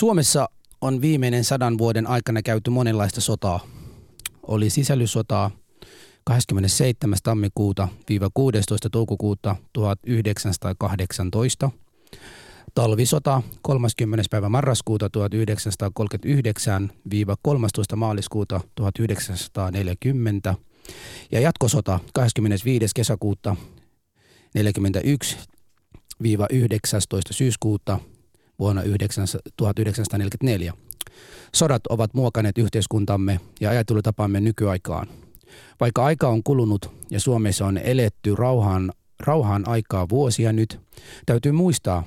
Suomessa 0.00 0.48
on 0.80 1.00
viimeinen 1.00 1.44
sadan 1.44 1.78
vuoden 1.78 2.06
aikana 2.06 2.42
käyty 2.42 2.70
monenlaista 2.70 3.20
sotaa. 3.20 3.60
Oli 4.42 4.70
sisällissotaa 4.70 5.50
27. 6.24 7.18
tammikuuta 7.22 7.88
16. 8.34 8.90
toukokuuta 8.90 9.56
1918, 9.72 11.70
talvisota 12.74 13.42
30. 13.62 14.24
päivä 14.30 14.48
marraskuuta 14.48 15.10
1939 15.10 16.90
13. 17.42 17.96
maaliskuuta 17.96 18.60
1940 18.74 20.54
ja 21.32 21.40
jatkosota 21.40 22.00
25. 22.14 22.86
kesäkuuta 22.94 23.56
41 24.54 25.38
19. 26.50 27.32
syyskuuta 27.32 27.98
vuonna 28.60 28.82
1944. 29.56 30.72
Sodat 31.54 31.86
ovat 31.86 32.14
muokanneet 32.14 32.58
yhteiskuntamme 32.58 33.40
ja 33.60 33.70
ajattelutapamme 33.70 34.40
nykyaikaan. 34.40 35.06
Vaikka 35.80 36.04
aika 36.04 36.28
on 36.28 36.42
kulunut 36.42 36.90
ja 37.10 37.20
Suomessa 37.20 37.66
on 37.66 37.78
eletty 37.78 38.34
rauhaan, 38.36 38.92
rauhaan 39.20 39.68
aikaa 39.68 40.08
vuosia 40.08 40.52
nyt, 40.52 40.80
täytyy 41.26 41.52
muistaa, 41.52 42.04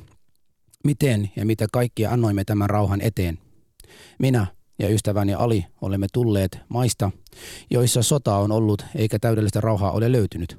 miten 0.83 1.31
ja 1.35 1.45
mitä 1.45 1.67
kaikkia 1.71 2.11
annoimme 2.11 2.43
tämän 2.43 2.69
rauhan 2.69 3.01
eteen. 3.01 3.39
Minä 4.19 4.47
ja 4.79 4.89
ystäväni 4.89 5.33
Ali 5.33 5.65
olemme 5.81 6.07
tulleet 6.13 6.59
maista, 6.69 7.11
joissa 7.69 8.03
sota 8.03 8.37
on 8.37 8.51
ollut 8.51 8.85
eikä 8.95 9.19
täydellistä 9.19 9.61
rauhaa 9.61 9.91
ole 9.91 10.11
löytynyt. 10.11 10.57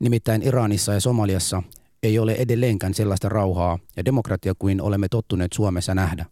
Nimittäin 0.00 0.42
Iranissa 0.42 0.92
ja 0.92 1.00
Somaliassa 1.00 1.62
ei 2.04 2.18
ole 2.18 2.32
edelleenkään 2.32 2.94
sellaista 2.94 3.28
rauhaa 3.28 3.78
ja 3.96 4.04
demokratia 4.04 4.54
kuin 4.58 4.80
olemme 4.80 5.08
tottuneet 5.08 5.52
Suomessa 5.52 5.94
nähdä. 5.94 6.26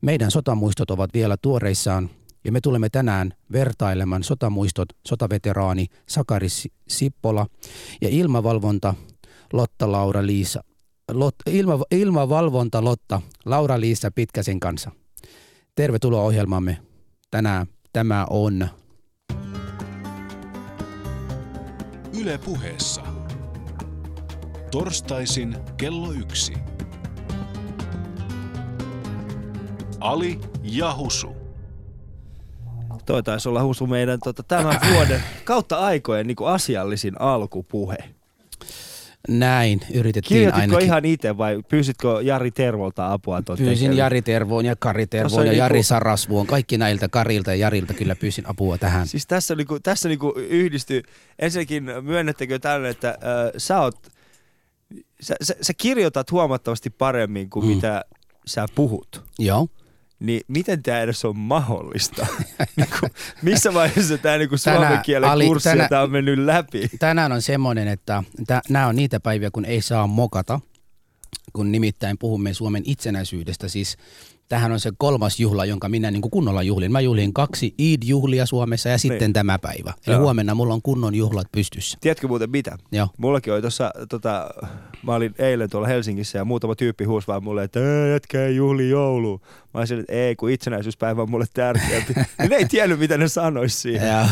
Meidän 0.00 0.30
sotamuistot 0.30 0.90
ovat 0.90 1.10
vielä 1.14 1.36
tuoreissaan 1.42 2.10
ja 2.44 2.52
me 2.52 2.60
tulemme 2.60 2.88
tänään 2.88 3.32
vertailemaan 3.52 4.22
sotamuistot 4.22 4.88
sotaveteraani 5.08 5.86
Sakari 6.08 6.48
Sippola 6.88 7.46
ja 8.00 8.08
ilmavalvonta 8.08 8.94
Lotta 9.52 9.92
Laura 9.92 10.26
Liisa, 10.26 10.64
Lot, 11.12 11.34
ilma, 11.46 11.78
ilmavalvonta 11.90 12.84
Lotta 12.84 13.22
Laura 13.44 13.80
Liisa 13.80 14.10
Pitkäsen 14.10 14.60
kanssa. 14.60 14.90
Tervetuloa 15.74 16.22
ohjelmamme. 16.22 16.78
Tänään 17.30 17.66
tämä 17.92 18.26
on 18.30 18.68
Yle 22.20 22.38
puheessa. 22.38 23.11
Torstaisin 24.72 25.56
kello 25.76 26.12
yksi. 26.12 26.52
Ali 30.00 30.40
ja 30.62 30.94
Husu. 30.96 31.36
Toi 33.06 33.22
taisi 33.22 33.48
olla 33.48 33.62
Husu 33.62 33.86
meidän 33.86 34.18
tota, 34.24 34.42
tämän 34.42 34.80
vuoden 34.92 35.22
kautta 35.44 35.76
aikojen 35.78 36.26
niin 36.26 36.36
asiallisin 36.46 37.20
alkupuhe. 37.20 37.96
näin. 39.28 39.80
Yritettiin 39.94 40.28
Kirjoititko 40.28 40.60
ainakin. 40.60 40.86
ihan 40.86 41.04
itse 41.04 41.38
vai 41.38 41.62
pyysitkö 41.68 42.18
Jari 42.22 42.50
Tervolta 42.50 43.12
apua? 43.12 43.42
Pyysin 43.42 43.64
tekemiseen? 43.64 43.96
Jari 43.96 44.22
Tervoon 44.22 44.64
ja 44.64 44.76
Kari 44.76 45.02
on 45.02 45.08
Tervoon 45.08 45.46
ja 45.46 45.52
niinku- 45.52 45.58
Jari 45.58 45.82
Sarasvuon. 45.82 46.46
Kaikki 46.46 46.78
näiltä 46.78 47.08
Karilta 47.08 47.50
ja 47.50 47.56
Jarilta 47.56 47.94
kyllä 47.94 48.16
pyysin 48.16 48.44
apua 48.50 48.78
tähän. 48.78 49.06
Siis 49.06 49.26
tässä, 49.26 49.54
niinku, 49.54 49.80
tässä 49.80 50.08
niinku 50.08 50.34
yhdistyy, 50.36 51.02
ensinnäkin 51.38 51.84
myönnettekö 52.02 52.58
tälle, 52.58 52.88
että 52.88 53.08
äh, 53.08 53.16
sä, 53.56 53.80
oot, 53.80 53.96
sä, 55.20 55.34
sä, 55.42 55.54
sä 55.62 55.72
kirjoitat 55.74 56.30
huomattavasti 56.30 56.90
paremmin 56.90 57.50
kuin 57.50 57.66
Mm. 57.66 57.74
mitä 57.74 58.02
sä 58.46 58.66
puhut. 58.74 59.24
Joo. 59.38 59.68
Niin 60.18 60.40
miten 60.48 60.82
tämä 60.82 61.00
edes 61.00 61.24
on 61.24 61.36
mahdollista? 61.36 62.26
niinku, 62.76 63.06
missä 63.42 63.74
vaiheessa 63.74 64.18
tämä 64.18 64.38
niinku 64.38 64.56
suomen 64.58 65.00
kielen 65.02 65.30
Ali- 65.30 65.46
kurssi 65.46 65.68
tänä- 65.68 65.88
tänä... 65.88 66.02
on 66.02 66.10
mennyt 66.10 66.38
läpi? 66.38 66.88
Tänään 66.98 67.32
on 67.32 67.42
semmoinen, 67.42 67.88
että 67.88 68.22
nämä 68.68 68.86
on 68.86 68.96
niitä 68.96 69.20
päiviä, 69.20 69.50
kun 69.50 69.64
ei 69.64 69.82
saa 69.82 70.06
mokata, 70.06 70.60
kun 71.52 71.72
nimittäin 71.72 72.18
puhumme 72.18 72.54
Suomen 72.54 72.82
itsenäisyydestä. 72.86 73.68
Siis 73.68 73.96
tähän 74.52 74.72
on 74.72 74.80
se 74.80 74.90
kolmas 74.98 75.40
juhla, 75.40 75.64
jonka 75.64 75.88
minä 75.88 76.10
niin 76.10 76.22
kuin 76.22 76.30
kunnolla 76.30 76.62
juhlin. 76.62 76.92
Mä 76.92 77.00
juhlin 77.00 77.32
kaksi 77.32 77.74
Eid-juhlia 77.78 78.46
Suomessa 78.46 78.88
ja 78.88 78.98
sitten 78.98 79.18
Niin. 79.18 79.32
tämä 79.32 79.58
päivä. 79.58 79.92
Eli 80.06 80.14
Joo. 80.14 80.22
huomenna 80.22 80.54
mulla 80.54 80.74
on 80.74 80.82
kunnon 80.82 81.14
juhlat 81.14 81.46
pystyssä. 81.52 81.98
Tiedätkö 82.00 82.28
muuten 82.28 82.50
mitä? 82.50 82.78
Joo. 82.92 83.08
Mullakin 83.18 83.52
oli 83.52 83.60
tuossa, 83.60 83.90
tota, 84.08 84.50
mä 85.02 85.14
olin 85.14 85.34
eilen 85.38 85.70
tuolla 85.70 85.86
Helsingissä 85.88 86.38
ja 86.38 86.44
muutama 86.44 86.74
tyyppi 86.74 87.04
huusi 87.04 87.26
vaan 87.26 87.44
mulle, 87.44 87.64
että 87.64 87.80
"Ää, 87.80 88.06
jätkä 88.08 88.44
ei 88.46 88.56
juhli 88.56 88.88
joulua. 88.90 89.38
Mä 89.74 89.80
olisin, 89.80 90.00
että 90.00 90.12
ei, 90.12 90.36
kun 90.36 90.50
itsenäisyyspäivä 90.50 91.22
on 91.22 91.30
mulle 91.30 91.46
tärkeämpi. 91.54 92.12
Ja 92.38 92.48
ne 92.48 92.56
ei 92.56 92.64
tiennyt, 92.66 92.98
mitä 92.98 93.18
ne 93.18 93.28
sanois 93.28 93.82
siihen. 93.82 94.08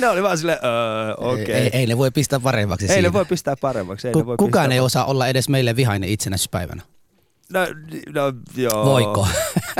Ne 0.00 0.08
oli 0.08 0.22
vaan 0.22 0.38
silleen, 0.38 0.58
öö, 0.64 1.14
okei. 1.14 1.54
ei, 1.54 1.62
ei, 1.62 1.70
ei 1.72 1.86
ne 1.86 1.98
voi 1.98 2.10
pistää 2.10 2.40
paremmaksi 2.40 2.86
Ei 2.86 2.92
siinä. 2.92 3.08
ne 3.08 3.12
voi 3.12 3.24
pistää 3.24 3.54
paremmaksi. 3.60 4.08
Ei 4.08 4.12
Ku- 4.12 4.26
voi 4.26 4.36
kukaan 4.36 4.64
pistää 4.64 4.74
ei 4.74 4.80
osaa 4.80 5.04
olla 5.04 5.28
edes 5.28 5.48
meille 5.48 5.76
vihainen 5.76 6.08
itsenäisyyspäivänä. 6.08 6.82
No, 7.54 7.60
no 8.14 8.32
joo. 8.56 8.84
Voiko? 8.84 9.28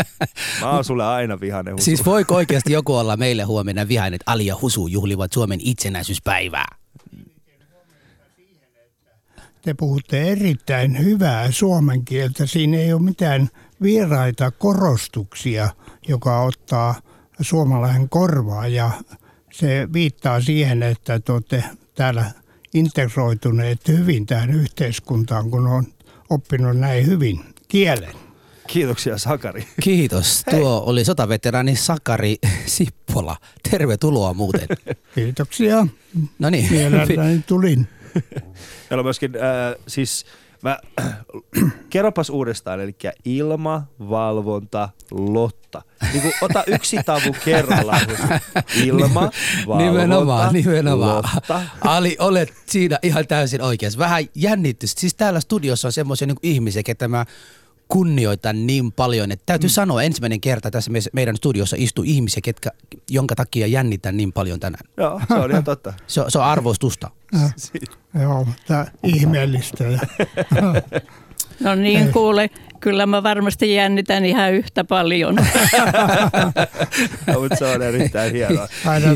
Mä 0.61 0.71
oon 0.71 0.85
sulle 0.85 1.05
aina 1.05 1.41
vihanen 1.41 1.75
husu. 1.75 1.85
Siis 1.85 2.05
voiko 2.05 2.35
oikeasti 2.35 2.73
joku 2.79 2.95
olla 2.95 3.17
meille 3.17 3.43
huomenna 3.43 3.89
vihainen, 3.89 4.15
että 4.15 4.31
Ali 4.31 4.47
ja 4.47 4.57
Husu 4.63 4.87
juhlivat 4.87 5.33
Suomen 5.33 5.61
itsenäisyyspäivää? 5.63 6.77
Te 9.63 9.75
puhutte 9.75 10.23
erittäin 10.23 11.05
hyvää 11.05 11.51
suomen 11.51 12.05
kieltä. 12.05 12.47
Siinä 12.47 12.79
ei 12.79 12.93
ole 12.93 13.03
mitään 13.03 13.49
vieraita 13.83 14.51
korostuksia, 14.51 15.69
joka 16.09 16.43
ottaa 16.43 16.95
suomalaisen 17.41 18.09
korvaa. 18.09 18.69
Ja 18.69 18.91
se 19.53 19.89
viittaa 19.93 20.41
siihen, 20.41 20.83
että 20.83 21.21
te 21.21 21.33
olette 21.33 21.65
täällä 21.95 22.31
integroituneet 22.75 23.89
hyvin 23.89 24.27
tähän 24.27 24.51
yhteiskuntaan, 24.51 25.51
kun 25.51 25.67
on 25.67 25.85
oppinut 26.31 26.77
näin 26.77 27.07
hyvin 27.07 27.54
kielen. 27.75 28.13
Kiitoksia 28.67 29.19
Sakari. 29.19 29.67
Kiitos. 29.83 30.45
Tuo 30.51 30.83
oli 30.87 31.05
sotaveteraani 31.05 31.77
Sakari 31.77 32.37
Sippola. 32.67 33.37
Tervetuloa 33.71 34.35
muuten. 34.35 34.69
Kiitoksia. 35.15 35.87
No 36.39 36.51
niin. 36.51 36.73
Mielelläni 36.73 37.41
tulin. 37.49 37.89
Meillä 38.91 39.01
on 39.01 39.05
myöskin, 39.05 39.35
äh, 39.37 39.83
siis 39.89 40.27
mä, 40.63 40.79
kerropas 41.91 42.31
uudestaan, 42.31 42.81
eli 42.81 42.97
ilmavalvonta 43.25 44.89
Lotta. 45.11 45.83
Niin 46.13 46.23
kuin, 46.23 46.35
ota 46.41 46.65
yksi 46.67 46.97
tavu 47.07 47.37
kerrallaan. 47.45 48.01
Ilma, 48.85 49.31
valvonta, 49.67 49.91
Nimenomaan, 49.91 50.55
nimenomaan. 50.55 51.25
Lotta. 51.35 51.63
Ali, 51.81 52.17
olet 52.19 52.53
siinä 52.67 52.99
ihan 53.03 53.27
täysin 53.27 53.63
oikeassa. 53.63 53.99
Vähän 53.99 54.25
jännitys. 54.35 54.95
Siis 54.97 55.15
täällä 55.15 55.41
studiossa 55.41 55.89
on 55.89 55.93
semmoisia 55.93 56.27
niin 56.27 56.37
ihmisiä, 56.43 56.83
ketä 56.83 57.09
mä 57.09 57.25
kunnioitan 57.89 58.67
niin 58.67 58.93
paljon, 58.93 59.33
että 59.33 59.43
täytyy 59.47 59.69
mm. 59.69 59.73
sanoa 59.73 60.03
ensimmäinen 60.03 60.41
kerta 60.41 60.71
tässä 60.71 60.91
me- 60.91 60.99
meidän 61.13 61.37
studiossa 61.37 61.77
istuu 61.79 62.05
ihmisiä, 62.07 62.41
ketkä, 62.45 62.71
jonka 63.11 63.35
takia 63.35 63.67
jännitän 63.67 64.17
niin 64.17 64.33
paljon 64.33 64.61
tänään. 64.61 64.85
Joo, 64.97 65.21
se 65.29 65.35
on 65.35 65.51
ihan 65.51 65.65
totta. 65.65 65.93
Se, 66.07 66.25
se 66.29 66.39
on 66.39 66.45
arvostusta. 66.45 67.11
Joo, 68.21 68.49
tämä 68.67 68.87
ihmeellistä. 69.03 69.85
No 71.61 71.75
niin 71.75 72.13
kuule, 72.13 72.51
kyllä 72.81 73.07
mä 73.07 73.23
varmasti 73.23 73.75
jännitän 73.75 74.25
ihan 74.25 74.53
yhtä 74.53 74.85
paljon. 74.85 75.37
No, 77.27 77.41
mutta 77.41 77.57
se 77.57 77.65
on 77.65 77.83
erittäin 77.83 78.33
hienoa. 78.33 78.69
aina 78.87 79.07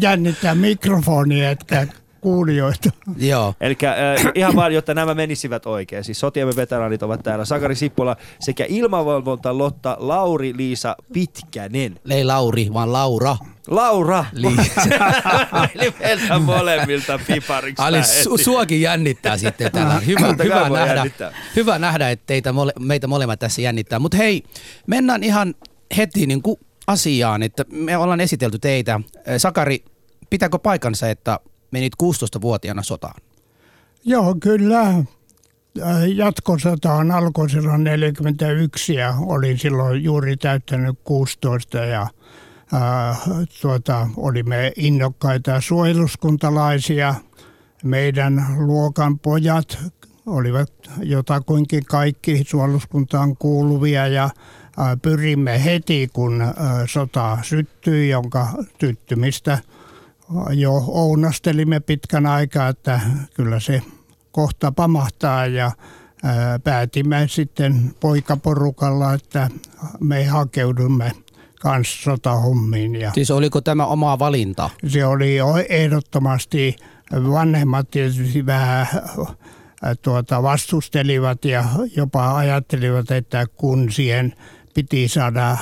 jännittää 0.00 0.54
mikrofonia, 0.54 1.50
etkä 1.50 1.86
kuulijoita. 2.26 2.90
Joo. 3.18 3.54
Eli 3.60 3.76
äh, 3.84 4.32
ihan 4.34 4.56
vaan, 4.56 4.74
jotta 4.74 4.94
nämä 4.94 5.14
menisivät 5.14 5.66
oikein. 5.66 6.04
Siis 6.04 6.20
sotiemme 6.20 6.56
veteraanit 6.56 7.02
ovat 7.02 7.22
täällä 7.22 7.44
Sakari 7.44 7.74
Sippola 7.74 8.16
sekä 8.40 8.64
ilmavalvonta 8.68 9.58
Lotta 9.58 9.96
Lauri-Liisa 10.00 10.96
Pitkänen. 11.12 12.00
Ei 12.10 12.24
Lauri, 12.24 12.68
vaan 12.72 12.92
Laura. 12.92 13.36
Laura! 13.68 14.24
Liisa. 14.32 14.80
Eli 15.74 15.94
meiltä 16.00 16.38
molemmilta 16.38 17.20
pipariksi 17.26 17.82
Ali, 17.82 18.02
su, 18.04 18.38
suokin 18.38 18.80
jännittää 18.80 19.36
sitten 19.36 19.72
täällä. 19.72 20.00
Hyvä, 20.00 20.34
hyvä, 20.44 20.68
nähdä, 20.68 20.94
jännittää. 20.94 21.32
hyvä 21.56 21.78
nähdä, 21.78 22.10
että 22.10 22.26
teitä 22.26 22.52
mole, 22.52 22.72
meitä 22.80 23.06
molemmat 23.06 23.38
tässä 23.38 23.62
jännittää. 23.62 23.98
Mutta 23.98 24.16
hei, 24.16 24.42
mennään 24.86 25.22
ihan 25.24 25.54
heti 25.96 26.26
niin 26.26 26.42
kuin 26.42 26.56
asiaan, 26.86 27.42
että 27.42 27.64
me 27.72 27.96
ollaan 27.96 28.20
esitelty 28.20 28.58
teitä. 28.58 29.00
Sakari, 29.36 29.84
pitääkö 30.30 30.58
paikansa, 30.58 31.10
että 31.10 31.40
menit 31.70 31.92
16-vuotiaana 32.02 32.82
sotaan? 32.82 33.20
Joo, 34.04 34.36
kyllä. 34.40 34.80
Äh, 35.82 36.08
Jatkosotaan 36.14 37.10
alkoi 37.10 37.50
silloin 37.50 37.84
41 37.84 38.94
ja 38.94 39.14
olin 39.20 39.58
silloin 39.58 40.04
juuri 40.04 40.36
täyttänyt 40.36 40.98
16 41.04 41.78
ja 41.78 42.02
äh, 42.02 43.20
tuota, 43.60 44.08
olimme 44.16 44.72
innokkaita 44.76 45.60
suojeluskuntalaisia. 45.60 47.14
Meidän 47.84 48.46
luokan 48.58 49.18
pojat 49.18 49.78
olivat 50.26 50.72
jotakuinkin 51.02 51.84
kaikki 51.84 52.44
suoluskuntaan 52.46 53.36
kuuluvia 53.36 54.06
ja 54.06 54.30
pyrimme 55.02 55.64
heti, 55.64 56.08
kun 56.12 56.44
sota 56.86 57.38
syttyi, 57.42 58.08
jonka 58.08 58.48
syttymistä 58.80 59.58
jo 60.50 60.72
ounastelimme 60.86 61.80
pitkän 61.80 62.26
aikaa, 62.26 62.68
että 62.68 63.00
kyllä 63.34 63.60
se 63.60 63.82
kohta 64.30 64.72
pamahtaa 64.72 65.46
ja 65.46 65.70
päätimme 66.64 67.26
sitten 67.30 67.94
poikaporukalla, 68.00 69.14
että 69.14 69.50
me 70.00 70.24
hakeudumme 70.24 71.12
kanssa 71.60 72.02
sotahommiin. 72.02 72.96
Ja 72.96 73.10
siis 73.14 73.30
oliko 73.30 73.60
tämä 73.60 73.86
oma 73.86 74.18
valinta? 74.18 74.70
Se 74.86 75.06
oli 75.06 75.36
ehdottomasti, 75.68 76.76
vanhemmat 77.12 77.90
tietysti 77.90 78.46
vähän 78.46 78.86
tuota, 80.02 80.42
vastustelivat 80.42 81.44
ja 81.44 81.64
jopa 81.96 82.36
ajattelivat, 82.36 83.10
että 83.10 83.46
kun 83.56 83.92
siihen 83.92 84.34
piti 84.74 85.08
saada 85.08 85.56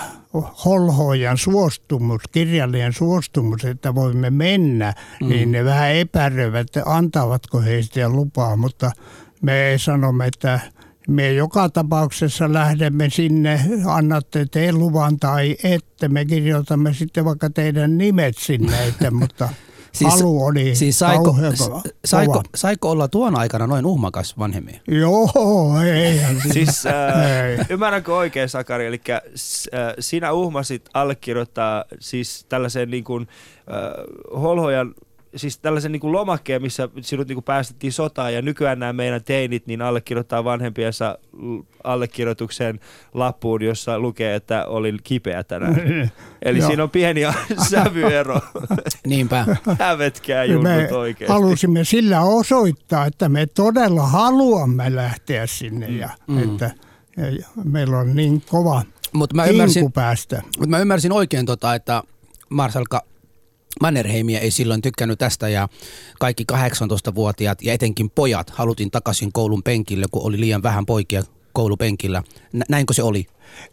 holhojan 0.64 1.38
suostumus, 1.38 2.22
kirjallinen 2.32 2.92
suostumus, 2.92 3.64
että 3.64 3.94
voimme 3.94 4.30
mennä, 4.30 4.94
mm. 5.20 5.28
niin 5.28 5.52
ne 5.52 5.64
vähän 5.64 5.94
epäröivät, 5.94 6.68
antavatko 6.86 7.60
he 7.60 7.82
sitä 7.82 8.08
lupaa, 8.08 8.56
mutta 8.56 8.90
me 9.42 9.74
sanomme, 9.76 10.26
että 10.26 10.60
me 11.08 11.32
joka 11.32 11.68
tapauksessa 11.68 12.52
lähdemme 12.52 13.10
sinne, 13.10 13.60
annatte 13.86 14.46
te 14.50 14.72
luvan 14.72 15.18
tai 15.18 15.56
ette, 15.64 16.08
me 16.08 16.24
kirjoitamme 16.24 16.94
sitten 16.94 17.24
vaikka 17.24 17.50
teidän 17.50 17.98
nimet 17.98 18.38
sinne, 18.38 18.86
että, 18.86 19.10
mutta 19.10 19.48
siis, 19.94 20.14
halu 20.14 20.44
oli 20.44 20.74
siis 20.74 20.98
saiko, 20.98 21.36
saiko, 22.04 22.42
saiko, 22.54 22.90
olla 22.90 23.08
tuon 23.08 23.38
aikana 23.38 23.66
noin 23.66 23.86
uhmakas 23.86 24.38
vanhemmia? 24.38 24.80
Joo, 24.88 25.30
eihän. 25.84 26.36
Siis 26.52 26.86
äh, 26.86 27.44
ei. 27.44 27.58
ymmärränkö 27.70 28.16
oikein 28.16 28.48
Sakari, 28.48 28.86
eli 28.86 29.00
äh, 29.10 29.20
sinä 29.98 30.32
uhmasit 30.32 30.88
allekirjoittaa 30.94 31.84
siis 32.00 32.46
tällaisen 32.48 32.90
niin 32.90 33.04
kuin, 33.04 33.28
äh, 33.58 34.40
holhojan 34.42 34.94
siis 35.36 35.58
tällaisen 35.58 35.92
niin 35.92 36.00
kuin 36.00 36.12
lomakkeen, 36.12 36.62
missä 36.62 36.88
sinut 37.00 37.28
niin 37.28 37.36
kuin 37.36 37.44
päästettiin 37.44 37.92
sotaan 37.92 38.34
ja 38.34 38.42
nykyään 38.42 38.78
nämä 38.78 38.92
meidän 38.92 39.24
teinit 39.24 39.66
niin 39.66 39.82
allekirjoittaa 39.82 40.44
vanhempiensa 40.44 41.18
allekirjoitukseen 41.84 42.80
lappuun, 43.14 43.62
jossa 43.62 43.98
lukee, 43.98 44.34
että 44.34 44.66
olin 44.66 44.98
kipeä 45.04 45.44
tänään. 45.44 46.10
Eli 46.42 46.62
siinä 46.62 46.82
on 46.82 46.90
pieni 46.90 47.20
sävyero. 47.70 48.40
Niinpä. 49.06 49.46
Hävetkää 49.78 50.44
junnut 50.44 50.92
oikeasti. 50.92 51.32
halusimme 51.32 51.84
sillä 51.84 52.20
osoittaa, 52.20 53.06
että 53.06 53.28
me 53.28 53.46
todella 53.46 54.06
haluamme 54.06 54.96
lähteä 54.96 55.46
sinne 55.46 55.86
ja 55.86 56.08
mm. 56.26 56.42
että 56.42 56.70
ja 57.16 57.46
meillä 57.64 57.98
on 57.98 58.16
niin 58.16 58.42
kova 58.50 58.82
Mut 59.14 59.34
mä 59.34 59.44
ymmärsin, 59.44 59.92
päästä. 59.92 60.42
Mutta 60.58 60.70
mä 60.70 60.78
ymmärsin 60.78 61.12
oikein, 61.12 61.46
tota, 61.46 61.74
että 61.74 62.02
Marsalka 62.48 63.02
Mannerheimia 63.80 64.40
ei 64.40 64.50
silloin 64.50 64.82
tykkännyt 64.82 65.18
tästä 65.18 65.48
ja 65.48 65.68
kaikki 66.20 66.44
18-vuotiaat 66.52 67.62
ja 67.62 67.72
etenkin 67.72 68.10
pojat 68.10 68.50
haluttiin 68.50 68.90
takaisin 68.90 69.32
koulun 69.32 69.62
penkille, 69.62 70.06
kun 70.10 70.26
oli 70.26 70.40
liian 70.40 70.62
vähän 70.62 70.86
poikia 70.86 71.22
koulupenkillä. 71.52 72.22
Näinkö 72.68 72.94
se 72.94 73.02
oli? 73.02 73.26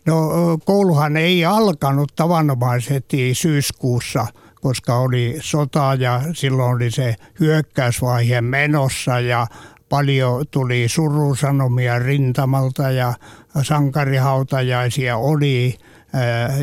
No 0.05 0.29
kouluhan 0.65 1.17
ei 1.17 1.45
alkanut 1.45 2.11
tavanomaisesti 2.15 3.35
syyskuussa, 3.35 4.27
koska 4.61 4.95
oli 4.95 5.37
sota 5.41 5.97
ja 5.99 6.21
silloin 6.33 6.75
oli 6.75 6.91
se 6.91 7.15
hyökkäysvaihe 7.39 8.41
menossa 8.41 9.19
ja 9.19 9.47
paljon 9.89 10.45
tuli 10.51 10.87
surusanomia 10.87 11.99
rintamalta 11.99 12.91
ja 12.91 13.13
sankarihautajaisia 13.63 15.17
oli 15.17 15.77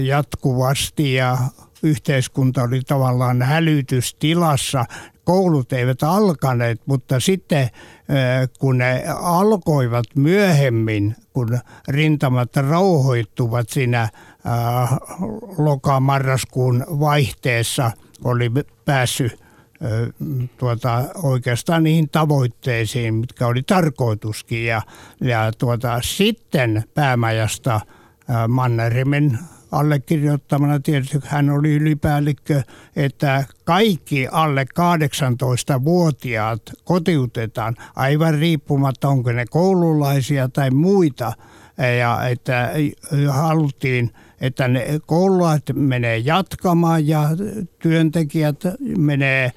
jatkuvasti 0.02 1.14
ja 1.14 1.38
yhteiskunta 1.82 2.62
oli 2.62 2.80
tavallaan 2.80 3.42
hälytystilassa. 3.42 4.84
Koulut 5.24 5.72
eivät 5.72 6.02
alkaneet, 6.02 6.80
mutta 6.86 7.20
sitten 7.20 7.68
kun 8.58 8.78
ne 8.78 9.04
alkoivat 9.20 10.06
myöhemmin, 10.14 11.16
kun 11.32 11.58
rintamat 11.88 12.56
rauhoittuvat 12.56 13.68
siinä 13.68 14.08
loka-marraskuun 15.58 16.86
vaihteessa, 16.88 17.90
oli 18.24 18.50
päässyt 18.84 19.42
tuota, 20.58 21.04
oikeastaan 21.22 21.82
niihin 21.82 22.08
tavoitteisiin, 22.08 23.14
mitkä 23.14 23.46
oli 23.46 23.62
tarkoituskin. 23.62 24.66
Ja, 24.66 24.82
ja 25.20 25.52
tuota, 25.58 26.00
sitten 26.02 26.84
päämajasta 26.94 27.80
Mannerheimin 28.48 29.38
allekirjoittamana 29.72 30.80
tietysti 30.80 31.18
hän 31.24 31.50
oli 31.50 31.74
ylipäällikkö, 31.74 32.62
että 32.96 33.44
kaikki 33.64 34.28
alle 34.32 34.66
18-vuotiaat 34.80 36.62
kotiutetaan 36.84 37.76
aivan 37.96 38.34
riippumatta, 38.34 39.08
onko 39.08 39.32
ne 39.32 39.44
koululaisia 39.50 40.48
tai 40.48 40.70
muita. 40.70 41.32
Ja 41.98 42.28
että 42.28 42.72
haluttiin, 43.30 44.10
että 44.40 44.68
ne 44.68 44.86
koululat 45.06 45.62
menee 45.74 46.18
jatkamaan 46.18 47.06
ja 47.06 47.28
työntekijät 47.78 48.60
menee, 48.98 49.52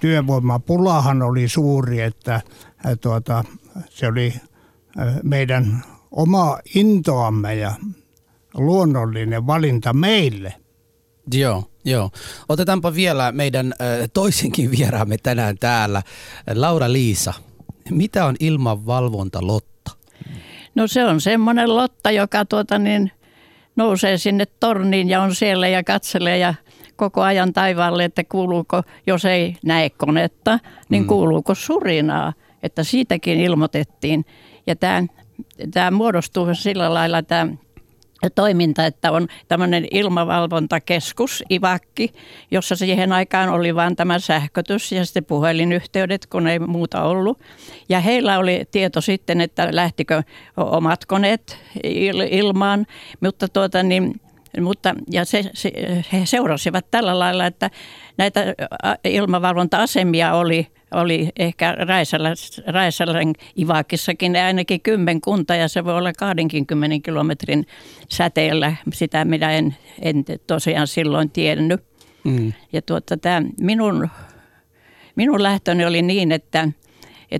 työvoimapulahan 0.00 1.22
oli 1.22 1.48
suuri, 1.48 2.00
että 2.00 2.40
tuota, 3.00 3.44
se 3.88 4.06
oli 4.06 4.34
meidän 5.22 5.82
oma 6.10 6.58
intoamme 6.74 7.54
ja 7.54 7.72
luonnollinen 8.58 9.46
valinta 9.46 9.92
meille. 9.92 10.54
Joo, 11.34 11.64
joo. 11.84 12.10
Otetaanpa 12.48 12.94
vielä 12.94 13.32
meidän 13.32 13.74
toisenkin 14.12 14.70
vieraamme 14.70 15.16
tänään 15.22 15.58
täällä. 15.58 16.02
Laura 16.54 16.92
Liisa, 16.92 17.34
mitä 17.90 18.24
on 18.24 18.36
ilmanvalvonta 18.40 19.38
Lotta? 19.46 19.90
No 20.74 20.86
se 20.86 21.04
on 21.04 21.20
semmoinen 21.20 21.76
Lotta, 21.76 22.10
joka 22.10 22.44
tuota 22.44 22.78
niin, 22.78 23.10
nousee 23.76 24.18
sinne 24.18 24.44
torniin 24.60 25.08
ja 25.08 25.22
on 25.22 25.34
siellä 25.34 25.68
ja 25.68 25.84
katselee 25.84 26.38
ja 26.38 26.54
koko 26.96 27.22
ajan 27.22 27.52
taivaalle, 27.52 28.04
että 28.04 28.24
kuuluuko, 28.24 28.82
jos 29.06 29.24
ei 29.24 29.56
näe 29.64 29.90
konetta, 29.90 30.58
niin 30.88 31.02
mm. 31.02 31.06
kuuluuko 31.06 31.54
surinaa. 31.54 32.32
Että 32.62 32.84
siitäkin 32.84 33.40
ilmoitettiin. 33.40 34.24
Ja 34.66 34.76
tämä, 34.76 35.02
tämä 35.70 35.90
muodostuu 35.90 36.54
sillä 36.54 36.94
lailla, 36.94 37.22
tämä 37.22 37.46
toiminta, 38.34 38.86
että 38.86 39.12
on 39.12 39.28
tämmöinen 39.48 39.86
ilmavalvontakeskus, 39.90 41.44
IVAKki, 41.50 42.12
jossa 42.50 42.76
siihen 42.76 43.12
aikaan 43.12 43.48
oli 43.48 43.74
vain 43.74 43.96
tämä 43.96 44.18
sähkötys 44.18 44.92
ja 44.92 45.04
sitten 45.04 45.24
puhelinyhteydet, 45.24 46.26
kun 46.26 46.46
ei 46.46 46.58
muuta 46.58 47.02
ollut. 47.02 47.38
Ja 47.88 48.00
heillä 48.00 48.38
oli 48.38 48.64
tieto 48.70 49.00
sitten, 49.00 49.40
että 49.40 49.68
lähtikö 49.70 50.22
omat 50.56 51.04
koneet 51.06 51.58
ilmaan, 52.30 52.86
mutta 53.20 53.48
tuota 53.48 53.82
niin, 53.82 54.20
mutta, 54.60 54.94
ja 55.10 55.24
se, 55.24 55.50
se, 55.54 55.72
he 56.12 56.26
seurasivat 56.26 56.86
tällä 56.90 57.18
lailla, 57.18 57.46
että 57.46 57.70
näitä 58.18 58.54
ilmavalvonta-asemia 59.04 60.34
oli 60.34 60.66
oli 60.94 61.28
ehkä 61.38 61.76
Raisalän 62.66 63.32
Ivakissakin 63.58 64.36
ainakin 64.36 64.80
kymmenkunta 64.80 65.54
ja 65.54 65.68
se 65.68 65.84
voi 65.84 65.94
olla 65.94 66.12
20 66.12 66.96
kilometrin 67.04 67.66
säteellä. 68.08 68.76
Sitä 68.92 69.24
minä 69.24 69.52
en, 69.52 69.76
en 70.02 70.24
tosiaan 70.46 70.86
silloin 70.86 71.30
tiennyt. 71.30 71.80
Mm. 72.24 72.52
Ja 72.72 72.82
tuota, 72.82 73.16
tämä 73.16 73.42
minun, 73.60 74.08
minun 75.16 75.42
lähtöni 75.42 75.84
oli 75.84 76.02
niin, 76.02 76.32
että 76.32 76.68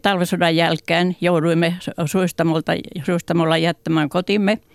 talvisodan 0.02 0.56
jälkeen 0.56 1.16
jouduimme 1.20 1.75
suistamolta, 2.06 2.73
suistamolla 3.06 3.58
jättämään 3.58 4.08
kotimme– 4.08 4.58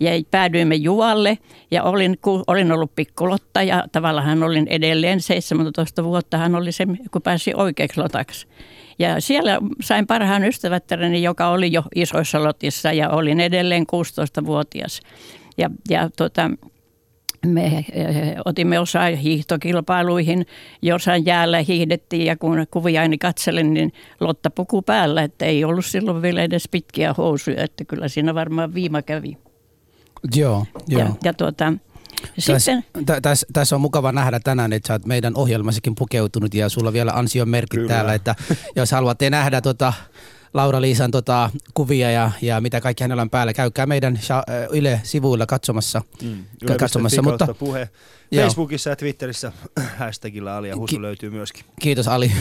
ja 0.00 0.10
päädyimme 0.30 0.74
Juvalle 0.74 1.38
ja 1.70 1.82
olin, 1.82 2.18
olin 2.46 2.72
ollut 2.72 2.94
pikkulotta 2.94 3.62
ja 3.62 3.84
tavallaan 3.92 4.42
olin 4.42 4.68
edelleen 4.68 5.20
17 5.20 6.04
vuotta 6.04 6.38
hän 6.38 6.54
oli 6.54 6.72
se, 6.72 6.86
kun 7.10 7.22
pääsi 7.22 7.54
oikeaksi 7.54 8.00
lotaksi. 8.00 8.46
Ja 8.98 9.20
siellä 9.20 9.58
sain 9.80 10.06
parhaan 10.06 10.44
ystävättäreni, 10.44 11.22
joka 11.22 11.48
oli 11.48 11.72
jo 11.72 11.82
isoissa 11.94 12.44
lotissa 12.44 12.92
ja 12.92 13.10
olin 13.10 13.40
edelleen 13.40 13.86
16-vuotias. 13.92 15.00
Ja, 15.58 15.70
ja 15.90 16.10
tota, 16.16 16.50
me 17.46 17.84
eh, 17.92 18.36
otimme 18.44 18.78
osaa 18.78 19.06
hiihtokilpailuihin, 19.06 20.46
jossain 20.82 21.26
jäällä 21.26 21.62
hiihdettiin 21.62 22.26
ja 22.26 22.36
kun 22.36 22.66
kuviaini 22.70 23.18
katselin, 23.18 23.74
niin 23.74 23.92
Lotta 24.20 24.50
puku 24.50 24.82
päällä, 24.82 25.22
että 25.22 25.44
ei 25.44 25.64
ollut 25.64 25.86
silloin 25.86 26.22
vielä 26.22 26.42
edes 26.42 26.68
pitkiä 26.70 27.14
housuja, 27.18 27.64
että 27.64 27.84
kyllä 27.84 28.08
siinä 28.08 28.34
varmaan 28.34 28.74
viima 28.74 29.02
kävi. 29.02 29.36
Joo, 30.34 30.66
joo. 30.88 31.00
Ja, 31.00 31.14
ja 31.24 31.34
tuota, 31.34 31.72
sitten... 32.38 32.84
Tässä, 33.06 33.20
täs, 33.22 33.46
täs 33.52 33.72
on 33.72 33.80
mukava 33.80 34.12
nähdä 34.12 34.40
tänään, 34.40 34.72
että 34.72 34.86
sä 34.86 34.92
oot 34.94 35.06
meidän 35.06 35.36
ohjelmassakin 35.36 35.94
pukeutunut 35.94 36.54
ja 36.54 36.68
sulla 36.68 36.92
vielä 36.92 37.12
ansion 37.12 37.48
merkit 37.48 37.86
täällä, 37.86 38.14
että 38.14 38.34
jos 38.76 38.90
haluatte 38.90 39.30
nähdä 39.30 39.60
tota, 39.60 39.92
Laura-Liisan 40.54 41.10
tota, 41.10 41.50
kuvia 41.74 42.10
ja, 42.10 42.30
ja 42.42 42.60
mitä 42.60 42.80
kaikki 42.80 43.04
hänellä 43.04 43.22
on 43.22 43.30
päällä. 43.30 43.52
Käykää 43.52 43.86
meidän 43.86 44.20
Yle-sivuilla 44.72 45.46
katsomassa. 45.46 46.02
Mm. 46.22 46.44
katsomassa, 46.78 47.22
mutta- 47.22 47.54
puhe. 47.54 47.88
Facebookissa 48.36 48.90
ja 48.90 48.96
Twitterissä 48.96 49.52
hashtagilla 49.98 50.56
Ali 50.56 50.68
ja 50.68 50.76
Husu 50.76 50.96
Ki- 50.96 51.02
löytyy 51.02 51.30
myöskin. 51.30 51.64
Kiitos 51.80 52.08
Ali 52.08 52.32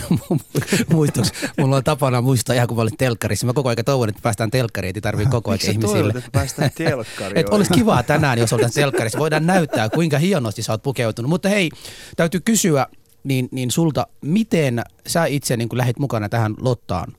muistoksi. 0.93 1.33
Mulla 1.57 1.75
on 1.75 1.83
tapana 1.83 2.21
muistaa 2.21 2.55
ihan 2.55 2.67
kun 2.67 2.77
mä 2.77 2.81
olin 2.81 2.97
telkkarissa. 2.97 3.45
Mä 3.45 3.53
koko 3.53 3.69
ajan 3.69 3.85
toivon, 3.85 4.09
että 4.09 4.21
päästään 4.21 4.51
telkkariin, 4.51 4.89
että 4.89 4.97
ei 4.97 5.01
tarvii 5.01 5.25
koko 5.25 5.51
ajan 5.51 5.59
ihmisille. 5.63 5.93
toivot, 5.93 6.15
että 6.15 6.29
päästään 6.31 6.71
telkkariin? 6.77 7.37
Että 7.37 7.55
olisi 7.55 7.73
kivaa 7.73 8.03
tänään, 8.03 8.39
jos 8.39 8.53
oltaisiin 8.53 8.83
telkkarissa. 8.83 9.19
Voidaan 9.19 9.45
näyttää, 9.45 9.89
kuinka 9.89 10.17
hienosti 10.19 10.63
sä 10.63 10.73
oot 10.73 10.83
pukeutunut. 10.83 11.29
Mutta 11.29 11.49
hei, 11.49 11.69
täytyy 12.17 12.39
kysyä 12.45 12.87
niin, 13.23 13.49
niin 13.51 13.71
sulta, 13.71 14.07
miten 14.21 14.81
sä 15.07 15.25
itse 15.25 15.57
niin 15.57 15.69
lähdit 15.73 15.99
mukana 15.99 16.29
tähän 16.29 16.53
Lottaan 16.61 17.13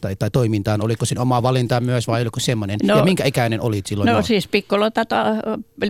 tai, 0.00 0.16
tai 0.16 0.30
toimintaan? 0.30 0.82
Oliko 0.82 1.04
siinä 1.04 1.22
omaa 1.22 1.42
valintaa 1.42 1.80
myös 1.80 2.08
vai 2.08 2.22
oliko 2.22 2.40
semmoinen? 2.40 2.78
No- 2.82 2.98
ja 2.98 3.04
minkä 3.04 3.24
ikäinen 3.24 3.60
olit 3.60 3.86
silloin? 3.86 4.06
No 4.06 4.16
jo? 4.16 4.22
siis 4.22 4.48
pikkolotata, 4.48 5.24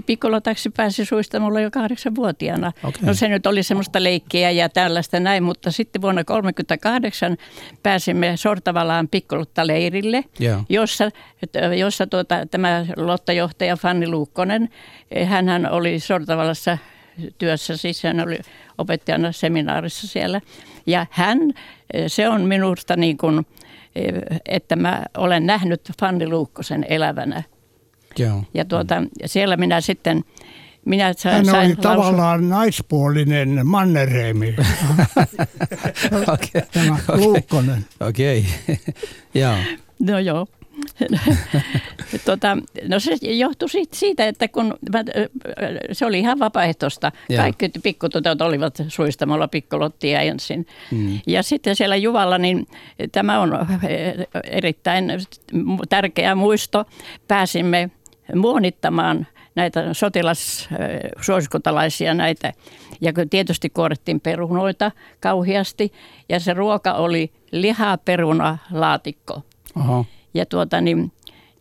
pikkolotaksi 0.07 0.71
pääsi 0.71 1.05
suistamolla 1.05 1.61
jo 1.61 1.71
kahdeksanvuotiaana. 1.71 2.73
Okei. 2.85 3.03
No 3.03 3.15
se 3.15 3.29
nyt 3.29 3.47
oli 3.47 3.63
semmoista 3.63 4.03
leikkiä 4.03 4.51
ja 4.51 4.69
tällaista 4.69 5.21
näin, 5.21 5.43
mutta 5.43 5.71
sitten 5.71 6.03
vuonna 6.03 6.25
1938 6.25 7.37
pääsimme 7.83 8.37
Sortavalaan 8.37 9.09
pikkolottaleirille, 9.09 10.25
Joo. 10.39 10.65
jossa, 10.69 11.11
jossa 11.79 12.07
tuota, 12.07 12.47
tämä 12.51 12.87
lottajohtaja 12.97 13.77
Fanni 13.77 14.09
Luukkonen, 14.09 14.69
hän 15.27 15.71
oli 15.71 16.01
Sortavalassa 16.01 16.79
työssä, 17.39 17.77
siis 17.77 18.03
hän 18.03 18.21
oli 18.21 18.39
opettajana 18.79 19.33
seminaarissa 19.33 20.07
siellä. 20.07 20.41
Ja 20.87 21.07
hän, 21.11 21.39
se 22.07 22.29
on 22.29 22.41
minusta 22.43 22.97
niin 22.97 23.17
kuin, 23.17 23.47
että 24.49 24.77
mä 24.77 25.03
olen 25.17 25.47
nähnyt 25.47 25.81
Fanni 26.01 26.29
Luukkosen 26.29 26.87
elävänä. 26.89 27.43
Joo. 28.19 28.43
Ja 28.55 28.65
tuota, 28.65 29.03
siellä 29.27 29.57
minä 29.57 29.81
sitten, 29.81 30.25
minä 30.85 31.13
sa- 31.13 31.31
Hän 31.31 31.45
sain 31.47 31.67
oli 31.67 31.77
tavallaan 31.77 32.49
naispuolinen 32.49 33.67
Mannerheimi, 33.67 34.55
Okei. 36.33 36.63
tämä 36.73 36.97
Luukkonen. 37.17 37.85
Okei. 38.01 38.45
Joo. 39.35 39.55
No 40.01 40.19
joo. 40.19 40.47
tota, 42.27 42.59
no 42.89 43.01
se 43.01 43.17
johtui 43.23 43.69
siitä, 43.93 44.29
että 44.29 44.49
kun 44.49 44.77
mä, 44.93 45.05
se 45.93 46.07
oli 46.07 46.19
ihan 46.19 46.39
vapaaehtoista. 46.39 47.13
Joo. 47.29 47.43
Kaikki 47.43 47.71
pikkututot 47.83 48.41
olivat 48.41 48.75
suistamalla 48.89 49.49
pikkolottia 49.49 50.21
ensin. 50.21 50.67
Mm. 50.91 51.21
Ja 51.27 51.43
sitten 51.43 51.77
siellä 51.77 51.97
Juvalla, 51.97 52.39
niin 52.39 52.67
tämä 53.13 53.41
on 53.41 53.67
erittäin 54.45 55.13
tärkeä 55.89 56.35
muisto. 56.35 56.85
Pääsimme 57.29 57.91
muonittamaan 58.35 59.27
näitä 59.55 59.95
sotilassuosiskutalaisia 59.95 62.15
näitä. 62.15 62.53
Ja 63.01 63.13
tietysti 63.31 63.71
kuorittiin 63.71 64.21
perunoita 64.21 64.93
kauheasti. 65.21 65.93
Ja 66.29 66.41
se 66.41 66.55
ruoka 66.55 66.93
oli 66.93 67.33
lihaperuna 67.53 68.59
laatikko. 68.73 69.43
Oho. 69.77 70.07
Ja, 70.35 70.47
tuota, 70.47 70.81
niin, 70.81 71.13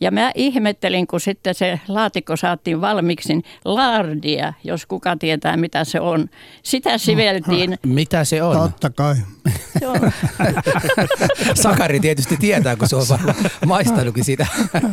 ja 0.02 0.12
mä 0.12 0.32
ihmettelin, 0.36 1.08
kun 1.08 1.20
sitten 1.20 1.56
se 1.56 1.80
laatikko 1.88 2.38
saatiin 2.38 2.82
valmiiksi, 2.82 3.34
niin 3.34 3.44
lardia, 3.66 4.54
jos 4.64 4.86
kuka 4.86 5.18
tietää 5.18 5.58
mitä 5.58 5.84
se 5.84 6.00
on. 6.00 6.30
Sitä 6.64 6.98
siveltiin. 6.98 7.78
Mitä 7.86 8.24
se 8.24 8.44
on? 8.44 8.58
Totta 8.58 8.90
kai. 8.90 9.16
On 9.86 10.12
Sakari 11.64 12.00
tietysti 12.00 12.38
tietää, 12.38 12.76
kun 12.76 12.90
se 12.90 12.96
on 12.96 13.06
varmaan 13.10 13.36
maistanutkin 13.66 14.24
sitä. 14.24 14.48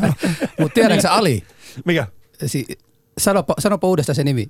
Mutta 0.60 0.74
tiedätkö 0.74 1.10
Ali? 1.10 1.42
Mikä? 1.84 2.06
Si- 2.46 2.66
sanopa, 3.18 3.54
sanopa 3.58 3.86
uudestaan 3.86 4.16
se 4.16 4.24
nimi. 4.24 4.46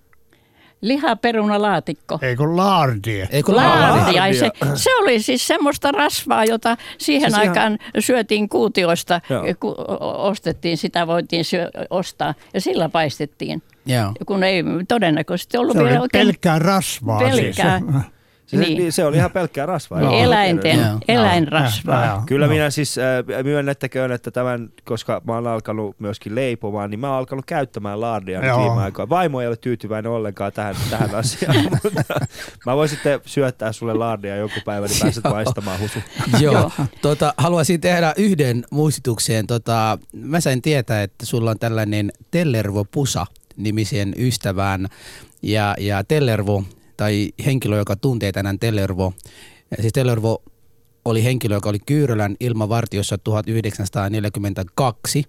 Lihaperunalaatikko. 0.80 2.18
Ei 2.22 2.36
kun 2.36 2.56
laardie. 2.56 3.28
Ei 3.30 3.42
kun 3.42 3.56
Laaria. 3.56 3.90
Laaria. 4.20 4.40
Se, 4.40 4.50
se 4.74 4.90
oli 4.96 5.22
siis 5.22 5.46
semmoista 5.46 5.92
rasvaa, 5.92 6.44
jota 6.44 6.76
siihen 6.98 7.30
Siis 7.30 7.42
ihan- 7.42 7.48
aikaan 7.48 7.78
syötiin 7.98 8.48
kuutioista, 8.48 9.20
Joo. 9.30 9.42
kun 9.60 9.74
ostettiin, 10.18 10.76
sitä 10.78 11.06
voitiin 11.06 11.44
syö, 11.44 11.70
ostaa 11.90 12.34
ja 12.54 12.60
sillä 12.60 12.88
paistettiin. 12.88 13.62
Joo. 13.86 14.12
Kun 14.26 14.42
ei 14.44 14.64
todennäköisesti 14.88 15.56
ollut 15.58 15.72
Se 15.76 15.78
vielä 15.78 15.90
oli 15.94 16.02
oikein 16.02 16.26
pelkkää 16.26 16.58
rasvaa 16.58 17.18
pelkkää. 17.18 17.78
siis. 17.78 17.92
Se, 18.50 18.56
Niin. 18.56 18.78
niin. 18.78 18.92
se 18.92 19.04
oli 19.04 19.16
ihan 19.16 19.30
pelkkää 19.30 19.66
rasvaa. 19.66 20.00
Joo. 20.00 20.12
eläinten, 20.22 20.78
Joo. 20.78 20.98
eläinrasvaa. 21.08 22.06
Joo. 22.06 22.22
Kyllä 22.26 22.46
Joo. 22.46 22.52
minä 22.54 22.70
siis 22.70 22.98
äh, 22.98 23.04
myönnettäköön, 23.44 24.12
että 24.12 24.30
tämän, 24.30 24.68
koska 24.84 25.22
mä 25.26 25.34
oon 25.34 25.46
alkanut 25.46 26.00
myöskin 26.00 26.34
leipomaan, 26.34 26.90
niin 26.90 27.00
mä 27.00 27.08
oon 27.08 27.18
alkanut 27.18 27.46
käyttämään 27.46 28.00
laardia 28.00 28.46
Joo. 28.46 28.60
viime 28.60 28.82
aikoina. 28.82 29.08
Vaimo 29.08 29.40
ei 29.40 29.46
ole 29.48 29.56
tyytyväinen 29.56 30.10
ollenkaan 30.12 30.52
tähän, 30.52 30.74
tähän 30.90 31.14
asiaan, 31.14 31.56
mutta 31.70 31.90
mä 32.66 32.76
voin 32.76 32.88
sitten 32.88 33.20
syöttää 33.26 33.72
sulle 33.72 33.94
laardia 33.94 34.36
joku 34.36 34.60
päivä, 34.64 34.86
niin 34.86 35.00
pääset 35.00 35.24
maistamaan 35.24 35.80
husu. 35.80 35.98
Joo. 36.40 36.52
Joo. 36.52 36.70
Tota, 37.02 37.34
haluaisin 37.36 37.80
tehdä 37.80 38.14
yhden 38.16 38.64
muistutuksen. 38.70 39.46
Tota, 39.46 39.98
mä 40.12 40.40
sain 40.40 40.62
tietää, 40.62 41.02
että 41.02 41.26
sulla 41.26 41.50
on 41.50 41.58
tällainen 41.58 42.12
Tellervo 42.30 42.84
Pusa 42.84 43.26
nimisen 43.56 44.14
ystävään. 44.18 44.86
Ja, 45.42 45.74
ja 45.78 46.04
Tellervo, 46.04 46.64
tai 47.00 47.32
henkilö, 47.44 47.78
joka 47.78 47.96
tuntee 47.96 48.32
tänään 48.32 48.58
Tellervo, 48.58 49.12
siis 49.80 49.92
Tellervo 49.92 50.42
oli 51.04 51.24
henkilö, 51.24 51.54
joka 51.54 51.68
oli 51.68 51.78
Kyyrölän 51.78 52.36
ilmavartiossa 52.40 53.18
1942. 53.18 55.24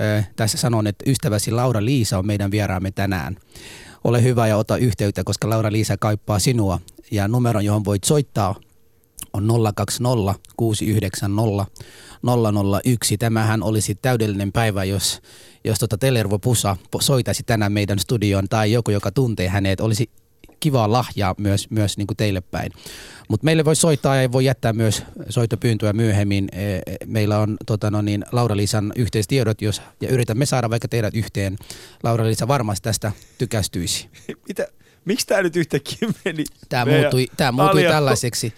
Ö, 0.00 0.22
tässä 0.36 0.58
sanon, 0.58 0.86
että 0.86 1.10
ystäväsi 1.10 1.50
Laura 1.50 1.84
Liisa 1.84 2.18
on 2.18 2.26
meidän 2.26 2.50
vieraamme 2.50 2.90
tänään. 2.90 3.36
Ole 4.04 4.22
hyvä 4.22 4.46
ja 4.46 4.56
ota 4.56 4.76
yhteyttä, 4.76 5.24
koska 5.24 5.50
Laura 5.50 5.72
Liisa 5.72 5.96
kaipaa 5.96 6.38
sinua. 6.38 6.80
Ja 7.10 7.28
numero, 7.28 7.60
johon 7.60 7.84
voit 7.84 8.04
soittaa, 8.04 8.54
on 9.32 9.48
020 9.74 10.34
690 10.56 11.66
001. 12.84 13.18
Tämähän 13.18 13.62
olisi 13.62 13.94
täydellinen 13.94 14.52
päivä, 14.52 14.84
jos, 14.84 15.20
jos 15.64 15.78
tota 15.78 15.98
Tellervo 15.98 16.38
Pusa 16.38 16.76
soitaisi 17.00 17.42
tänään 17.42 17.72
meidän 17.72 17.98
studioon 17.98 18.48
tai 18.48 18.72
joku, 18.72 18.90
joka 18.90 19.10
tuntee 19.10 19.48
hänet. 19.48 19.80
Olisi 19.80 20.10
kivaa 20.62 20.92
lahjaa 20.92 21.34
myös, 21.38 21.70
myös 21.70 21.96
niin 21.96 22.06
kuin 22.06 22.16
teille 22.16 22.40
päin. 22.40 22.72
Mutta 23.28 23.44
meille 23.44 23.64
voi 23.64 23.76
soittaa 23.76 24.16
ja 24.16 24.32
voi 24.32 24.44
jättää 24.44 24.72
myös 24.72 25.02
soittopyyntöä 25.28 25.92
myöhemmin. 25.92 26.48
E, 26.52 26.74
e, 26.76 26.80
Meillä 27.06 27.38
on 27.38 27.56
tota, 27.66 27.90
no 27.90 28.02
niin, 28.02 28.24
Laura-Liisan 28.32 28.92
yhteistiedot 28.96 29.62
jos, 29.62 29.82
ja 30.00 30.08
yritämme 30.08 30.46
saada 30.46 30.70
vaikka 30.70 30.88
teidät 30.88 31.14
yhteen. 31.14 31.58
Laura-Liisa 32.02 32.48
varmasti 32.48 32.84
tästä 32.84 33.12
tykästyisi. 33.38 34.08
Mitä? 34.48 34.66
Miksi 35.04 35.26
tää 35.26 35.42
nyt 35.42 35.56
yhtäkkiä 35.56 36.08
meni? 36.24 36.44
Tämä 36.68 36.84
muuttui, 36.84 37.26
tämä 37.36 37.52
muuttui 37.52 37.82
tällaiseksi. 37.82 38.54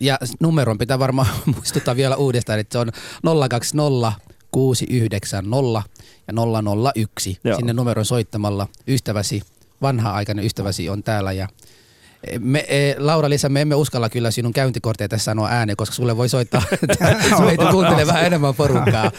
Ja 0.00 0.18
numeron 0.40 0.78
pitää 0.78 0.98
varmaan 0.98 1.28
muistuttaa 1.54 1.96
vielä 1.96 2.16
uudestaan, 2.16 2.58
että 2.58 2.72
se 2.72 2.78
on 2.78 3.48
020 3.48 4.12
690 4.50 5.82
ja 6.28 6.34
001. 6.94 7.38
Joo. 7.44 7.56
Sinne 7.56 7.72
numeron 7.72 8.04
soittamalla 8.04 8.68
ystäväsi, 8.88 9.42
vanha-aikainen 9.82 10.44
ystäväsi 10.44 10.88
on 10.88 11.02
täällä 11.02 11.32
ja 11.32 11.48
me, 12.40 12.64
e, 12.68 12.94
Laura-Liisa, 12.98 13.48
me 13.48 13.60
emme 13.60 13.74
uskalla 13.74 14.08
kyllä 14.08 14.30
sinun 14.30 14.52
käyntikortteja 14.52 15.08
tässä 15.08 15.24
sanoa 15.24 15.48
ääneen, 15.48 15.76
koska 15.76 15.94
sulle 15.94 16.16
voi 16.16 16.28
soittaa, 16.28 16.62
meitä 17.46 17.64
kuuntelee 17.70 18.06
vähän 18.06 18.24
enemmän 18.24 18.54
porukkaa. 18.54 19.10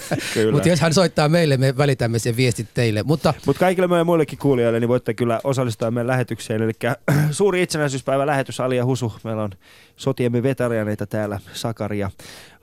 Mutta 0.52 0.68
jos 0.68 0.80
hän 0.80 0.94
soittaa 0.94 1.28
meille, 1.28 1.56
me 1.56 1.76
välitämme 1.76 2.18
sen 2.18 2.36
viestit 2.36 2.68
teille. 2.74 3.02
Mutta 3.02 3.34
Mutta 3.46 3.60
kaikille 3.60 3.88
meidän 3.88 4.06
muillekin 4.06 4.38
kuulijoille, 4.38 4.80
niin 4.80 4.88
voitte 4.88 5.14
kyllä 5.14 5.40
osallistua 5.44 5.90
meidän 5.90 6.06
lähetykseen. 6.06 6.62
Eli 6.62 6.72
suuri 7.30 7.62
itsenäisyyspäivä 7.62 8.26
lähetys 8.26 8.60
Ali 8.60 8.76
ja 8.76 8.84
Husu. 8.84 9.12
Meillä 9.24 9.42
on 9.42 9.50
sotiemme 9.96 10.42
veteraneita 10.42 11.06
täällä, 11.06 11.38
Sakari 11.52 11.98
ja 11.98 12.10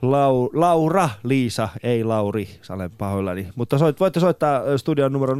Lau, 0.02 0.50
Laura, 0.52 1.10
Liisa, 1.22 1.68
ei 1.82 2.04
Lauri, 2.04 2.48
olen 2.68 2.90
pahoillani. 2.90 3.48
Mutta 3.54 3.78
soit, 3.78 4.00
voitte 4.00 4.20
soittaa 4.20 4.62
ö, 4.62 4.78
studion 4.78 5.12
numero 5.12 5.34
020690001. 5.34 5.38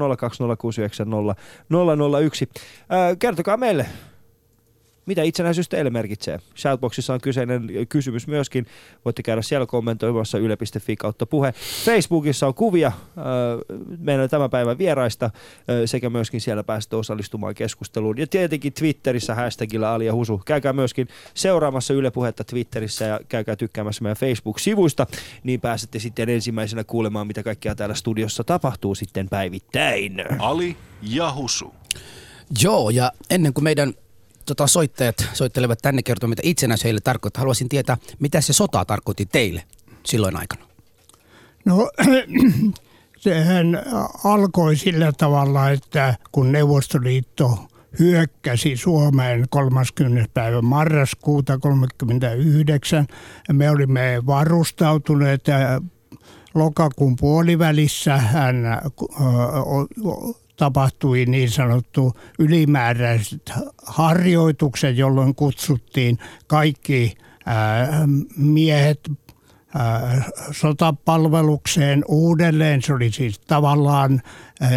Ö, 3.12 3.16
kertokaa 3.18 3.56
meille, 3.56 3.86
mitä 5.10 5.22
itsenäisyys 5.22 5.68
teille 5.68 5.90
merkitsee? 5.90 6.38
Shoutboxissa 6.56 7.14
on 7.14 7.20
kyseinen 7.20 7.68
kysymys 7.88 8.26
myöskin. 8.26 8.66
Voitte 9.04 9.22
käydä 9.22 9.42
siellä 9.42 9.66
kommentoimassa 9.66 10.38
yle.fi 10.38 10.96
kautta 10.96 11.26
puhe. 11.26 11.54
Facebookissa 11.84 12.46
on 12.46 12.54
kuvia 12.54 12.86
äh, 12.86 12.94
meidän 13.98 14.30
tämän 14.30 14.50
päivän 14.50 14.78
vieraista 14.78 15.26
äh, 15.26 15.32
sekä 15.84 16.10
myöskin 16.10 16.40
siellä 16.40 16.64
pääsette 16.64 16.96
osallistumaan 16.96 17.54
keskusteluun. 17.54 18.18
Ja 18.18 18.26
tietenkin 18.26 18.72
Twitterissä 18.72 19.34
hashtagilla 19.34 19.94
Ali 19.94 20.06
ja 20.06 20.14
Husu. 20.14 20.42
Käykää 20.46 20.72
myöskin 20.72 21.08
seuraamassa 21.34 21.94
Yle 21.94 22.10
Puhetta 22.10 22.44
Twitterissä 22.44 23.04
ja 23.04 23.20
käykää 23.28 23.56
tykkäämässä 23.56 24.02
meidän 24.02 24.16
Facebook-sivuista, 24.16 25.06
niin 25.44 25.60
pääsette 25.60 25.98
sitten 25.98 26.28
ensimmäisenä 26.28 26.84
kuulemaan, 26.84 27.26
mitä 27.26 27.42
kaikkea 27.42 27.74
täällä 27.74 27.94
studiossa 27.94 28.44
tapahtuu 28.44 28.94
sitten 28.94 29.28
päivittäin. 29.28 30.24
Ali 30.38 30.76
ja 31.02 31.32
Husu. 31.32 31.74
Joo, 32.62 32.90
ja 32.90 33.12
ennen 33.30 33.52
kuin 33.54 33.64
meidän 33.64 33.94
tota, 34.54 34.66
soittajat 34.66 35.16
soittelevat 35.32 35.78
tänne 35.82 36.02
kertomaan, 36.02 36.30
mitä 36.30 36.42
itsenäisyys 36.44 36.84
heille 36.84 37.00
tarkoittaa, 37.00 37.40
haluaisin 37.40 37.68
tietää, 37.68 37.96
mitä 38.18 38.40
se 38.40 38.52
sota 38.52 38.84
tarkoitti 38.84 39.26
teille. 39.26 39.64
silloin 40.06 40.36
aikana? 40.36 40.64
No 41.64 41.90
sehän 43.18 43.82
alkoi 44.24 44.76
sillä 44.76 45.12
tavalla, 45.12 45.70
että 45.70 46.14
kun 46.32 46.52
Neuvostoliitto 46.52 47.58
hyökkäsi 47.98 48.76
Suomeen 48.76 49.46
30. 49.50 50.28
päivä 50.34 50.62
marraskuuta 50.62 51.58
1939. 51.58 53.06
Me 53.52 53.70
olimme 53.70 54.22
varustautuneet 54.26 55.44
lokakuun 56.54 57.16
puolivälissä 57.16 58.16
hän 58.16 58.56
tapahtui 60.60 61.24
niin 61.26 61.50
sanottu 61.50 62.12
ylimääräiset 62.38 63.52
harjoitukset, 63.86 64.96
jolloin 64.96 65.34
kutsuttiin 65.34 66.18
kaikki 66.46 67.14
miehet 68.36 69.10
sotapalvelukseen 70.52 72.04
uudelleen. 72.08 72.82
Se 72.82 72.94
oli 72.94 73.12
siis 73.12 73.38
tavallaan 73.38 74.22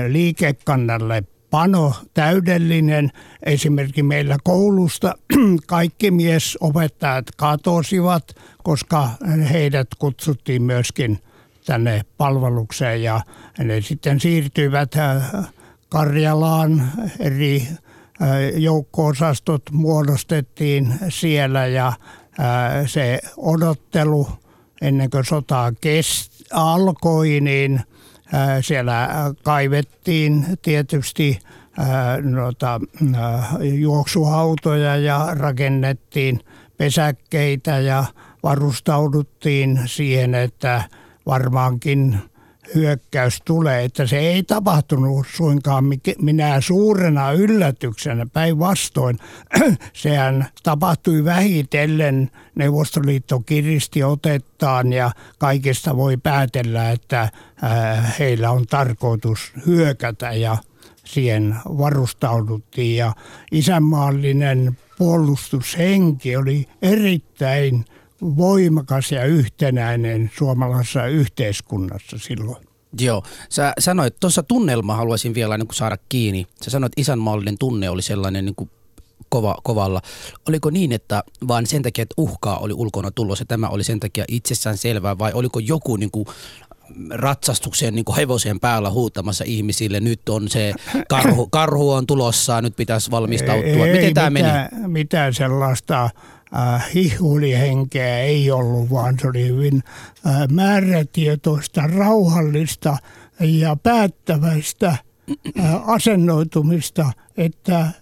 liikekannalle 0.07 1.23
pano 1.49 1.93
täydellinen. 2.13 3.11
Esimerkiksi 3.45 4.03
meillä 4.03 4.37
koulusta 4.43 5.15
kaikki 5.67 6.11
miesopettajat 6.11 7.25
katosivat, 7.37 8.35
koska 8.63 9.09
heidät 9.51 9.87
kutsuttiin 9.99 10.61
myöskin 10.61 11.19
tänne 11.65 12.01
palvelukseen 12.17 13.03
ja 13.03 13.21
ne 13.59 13.81
sitten 13.81 14.19
siirtyivät 14.19 14.95
Karjalaan 15.93 16.91
eri 17.19 17.67
joukko-osastot 18.55 19.61
muodostettiin 19.71 20.93
siellä 21.09 21.67
ja 21.67 21.93
se 22.85 23.19
odottelu 23.37 24.27
ennen 24.81 25.09
kuin 25.09 25.25
sota 25.25 25.73
kest, 25.81 26.31
alkoi, 26.53 27.39
niin 27.41 27.81
siellä 28.61 29.09
kaivettiin 29.43 30.45
tietysti 30.61 31.39
noita, 32.21 32.81
juoksuhautoja 33.61 34.95
ja 34.95 35.27
rakennettiin 35.31 36.39
pesäkkeitä 36.77 37.79
ja 37.79 38.05
varustauduttiin 38.43 39.79
siihen, 39.85 40.35
että 40.35 40.83
varmaankin– 41.25 42.17
hyökkäys 42.75 43.41
tulee, 43.45 43.83
että 43.83 44.07
se 44.07 44.19
ei 44.19 44.43
tapahtunut 44.43 45.27
suinkaan 45.35 45.85
minä 46.21 46.61
suurena 46.61 47.31
yllätyksenä. 47.31 48.25
Päinvastoin 48.33 49.19
sehän 49.93 50.47
tapahtui 50.63 51.23
vähitellen. 51.23 52.31
Neuvostoliitto 52.55 53.39
kiristi 53.39 54.03
otettaan 54.03 54.93
ja 54.93 55.11
kaikesta 55.37 55.97
voi 55.97 56.17
päätellä, 56.17 56.91
että 56.91 57.21
äh, 57.21 58.15
heillä 58.19 58.51
on 58.51 58.67
tarkoitus 58.67 59.53
hyökätä 59.65 60.31
ja 60.31 60.57
siihen 61.05 61.55
varustauduttiin. 61.65 62.95
Ja 62.95 63.13
isänmaallinen 63.51 64.77
puolustushenki 64.97 66.35
oli 66.35 66.67
erittäin 66.81 67.85
voimakas 68.37 69.11
ja 69.11 69.25
yhtenäinen 69.25 70.31
suomalaisessa 70.37 71.07
yhteiskunnassa 71.07 72.17
silloin. 72.17 72.67
Joo, 72.99 73.23
sä 73.49 73.73
sanoit, 73.79 74.19
tuossa 74.19 74.43
tunnelma 74.43 74.95
haluaisin 74.95 75.33
vielä 75.33 75.57
niin 75.57 75.67
kuin 75.67 75.75
saada 75.75 75.97
kiinni. 76.09 76.47
Sä 76.61 76.71
sanoit, 76.71 76.91
että 76.91 77.01
isänmaallinen 77.01 77.57
tunne 77.57 77.89
oli 77.89 78.01
sellainen 78.01 78.45
niin 78.45 78.55
kuin 78.55 78.69
kova, 79.29 79.55
kovalla. 79.63 80.01
Oliko 80.49 80.69
niin, 80.69 80.91
että 80.91 81.23
vaan 81.47 81.65
sen 81.65 81.81
takia, 81.81 82.01
että 82.01 82.13
uhkaa 82.17 82.57
oli 82.57 82.73
ulkona 82.73 83.11
tulossa, 83.11 83.45
tämä 83.45 83.67
oli 83.69 83.83
sen 83.83 83.99
takia 83.99 84.25
itsessään 84.27 84.77
selvää, 84.77 85.17
vai 85.17 85.31
oliko 85.33 85.59
joku 85.59 85.95
niin 85.95 86.11
kuin 86.11 86.25
ratsastukseen 87.09 87.95
niin 87.95 88.05
kuin 88.05 88.15
hevosen 88.15 88.59
päällä 88.59 88.89
huutamassa 88.89 89.43
ihmisille, 89.47 89.99
nyt 89.99 90.29
on 90.29 90.49
se 90.49 90.73
karhu, 91.09 91.47
karhu 91.47 91.91
on 91.91 92.07
tulossa, 92.07 92.61
nyt 92.61 92.75
pitäisi 92.75 93.11
valmistautua. 93.11 93.87
Ei, 93.87 93.93
Miten 93.93 94.13
tämä 94.13 94.29
meni? 94.29 94.47
Mitään 94.87 95.33
sellaista 95.33 96.09
äh, 96.55 96.93
hihulihenkeä 96.93 98.19
ei 98.19 98.51
ollut, 98.51 98.89
vaan 98.89 99.19
se 99.19 99.27
oli 99.27 99.47
hyvin 99.47 99.83
äh, 100.27 100.47
määrätietoista, 100.51 101.81
rauhallista 101.81 102.97
ja 103.39 103.75
päättäväistä 103.75 104.87
äh, 104.87 105.89
asennoitumista, 105.89 107.11
että 107.37 107.79
äh, 107.79 107.93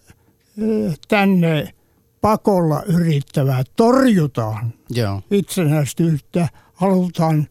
tänne 1.08 1.74
pakolla 2.22 2.84
yrittävää 2.84 3.64
torjutaan 3.76 4.74
Joo. 4.90 5.22
itsenäisyyttä, 5.32 6.48
halutaan 6.74 7.48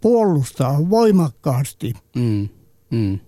puolustaa 0.00 0.90
voimakkaasti. 0.90 1.92
Mm, 2.16 2.48
mm. 2.90 3.18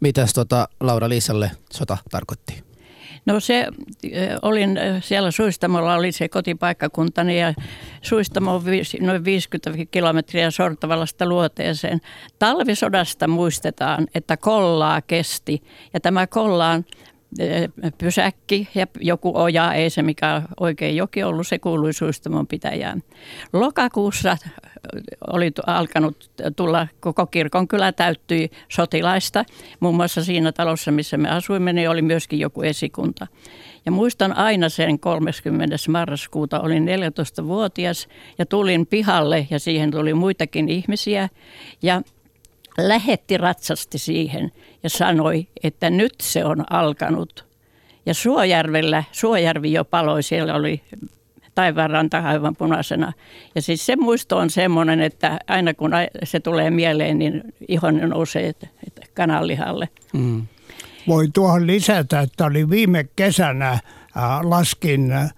Mitäs 0.00 0.32
tota 0.32 0.68
Laura 0.80 1.08
Liisalle 1.08 1.50
sota 1.72 1.98
tarkoitti? 2.10 2.65
No 3.26 3.40
se, 3.40 3.66
olin 4.42 4.78
siellä 5.00 5.30
Suistamolla, 5.30 5.94
oli 5.94 6.12
se 6.12 6.28
kotipaikkakuntani 6.28 7.40
ja 7.40 7.54
Suistamo 8.02 8.54
on 8.54 8.62
noin 9.00 9.24
50 9.24 9.70
kilometriä 9.90 10.50
Sortavallasta 10.50 11.26
luoteeseen. 11.26 12.00
Talvisodasta 12.38 13.28
muistetaan, 13.28 14.06
että 14.14 14.36
kollaa 14.36 15.02
kesti 15.02 15.62
ja 15.94 16.00
tämä 16.00 16.26
kollaan 16.26 16.84
pysäkki 17.98 18.68
ja 18.74 18.86
joku 19.00 19.32
oja, 19.34 19.74
ei 19.74 19.90
se 19.90 20.02
mikä 20.02 20.42
oikein 20.60 20.96
joki 20.96 21.22
ollut, 21.22 21.46
se 21.46 21.58
kuului 21.58 21.92
Suistamon 21.92 22.46
pitäjään. 22.46 23.02
Lokakuussa 23.52 24.36
oli 25.30 25.52
alkanut 25.66 26.30
tulla, 26.56 26.88
koko 27.00 27.26
kirkon 27.26 27.68
kylä 27.68 27.92
täyttyi 27.92 28.50
sotilaista. 28.68 29.44
Muun 29.80 29.96
muassa 29.96 30.24
siinä 30.24 30.52
talossa, 30.52 30.90
missä 30.90 31.16
me 31.16 31.30
asuimme, 31.30 31.72
niin 31.72 31.90
oli 31.90 32.02
myöskin 32.02 32.38
joku 32.38 32.62
esikunta. 32.62 33.26
Ja 33.86 33.92
muistan 33.92 34.36
aina 34.36 34.68
sen 34.68 34.98
30. 34.98 35.76
marraskuuta, 35.88 36.60
olin 36.60 36.86
14-vuotias 36.86 38.08
ja 38.38 38.46
tulin 38.46 38.86
pihalle 38.86 39.46
ja 39.50 39.58
siihen 39.58 39.90
tuli 39.90 40.14
muitakin 40.14 40.68
ihmisiä. 40.68 41.28
Ja 41.82 42.02
lähetti 42.78 43.36
ratsasti 43.36 43.98
siihen 43.98 44.52
ja 44.82 44.90
sanoi, 44.90 45.46
että 45.62 45.90
nyt 45.90 46.14
se 46.22 46.44
on 46.44 46.72
alkanut. 46.72 47.46
Ja 48.06 48.14
Suojärvellä, 48.14 49.04
Suojärvi 49.12 49.72
jo 49.72 49.84
paloi, 49.84 50.22
siellä 50.22 50.54
oli 50.54 50.82
taivaanranta 51.54 52.18
aivan 52.18 52.56
punaisena. 52.56 53.12
Ja 53.54 53.62
siis 53.62 53.86
se 53.86 53.96
muisto 53.96 54.36
on 54.36 54.50
semmoinen, 54.50 55.00
että 55.00 55.38
aina 55.46 55.74
kun 55.74 55.90
se 56.24 56.40
tulee 56.40 56.70
mieleen, 56.70 57.18
niin 57.18 57.42
ihon 57.68 57.96
nousee 57.96 58.52
kananlihalle. 59.14 59.88
Mm. 60.12 60.46
Voi 61.08 61.28
tuohon 61.32 61.66
lisätä, 61.66 62.20
että 62.20 62.44
oli 62.44 62.70
viime 62.70 63.04
kesänä 63.16 63.70
äh, 63.70 63.80
laskin 64.42 65.12
äh, 65.12 65.32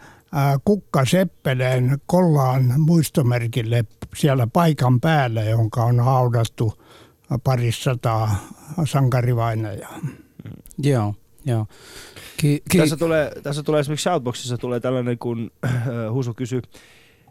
Kukka 0.64 1.04
Seppeleen 1.04 1.98
Kollaan 2.06 2.74
muistomerkille 2.78 3.84
siellä 4.16 4.46
paikan 4.46 5.00
päällä, 5.00 5.42
jonka 5.42 5.84
on 5.84 6.00
haudattu 6.00 6.78
parisataa 7.44 8.36
sankarivainajaa. 8.84 9.98
Joo, 10.78 11.14
joo. 11.44 11.66
Ki- 12.36 12.62
ki- 12.70 12.78
tässä, 12.78 12.96
tulee, 12.96 13.32
tässä 13.42 13.62
tulee 13.62 13.80
esimerkiksi 13.80 14.02
Shoutboxissa 14.02 14.58
tulee 14.58 14.80
tällainen, 14.80 15.18
kun 15.18 15.50
äh, 15.64 15.72
Husu 16.12 16.34
kysyy, 16.34 16.62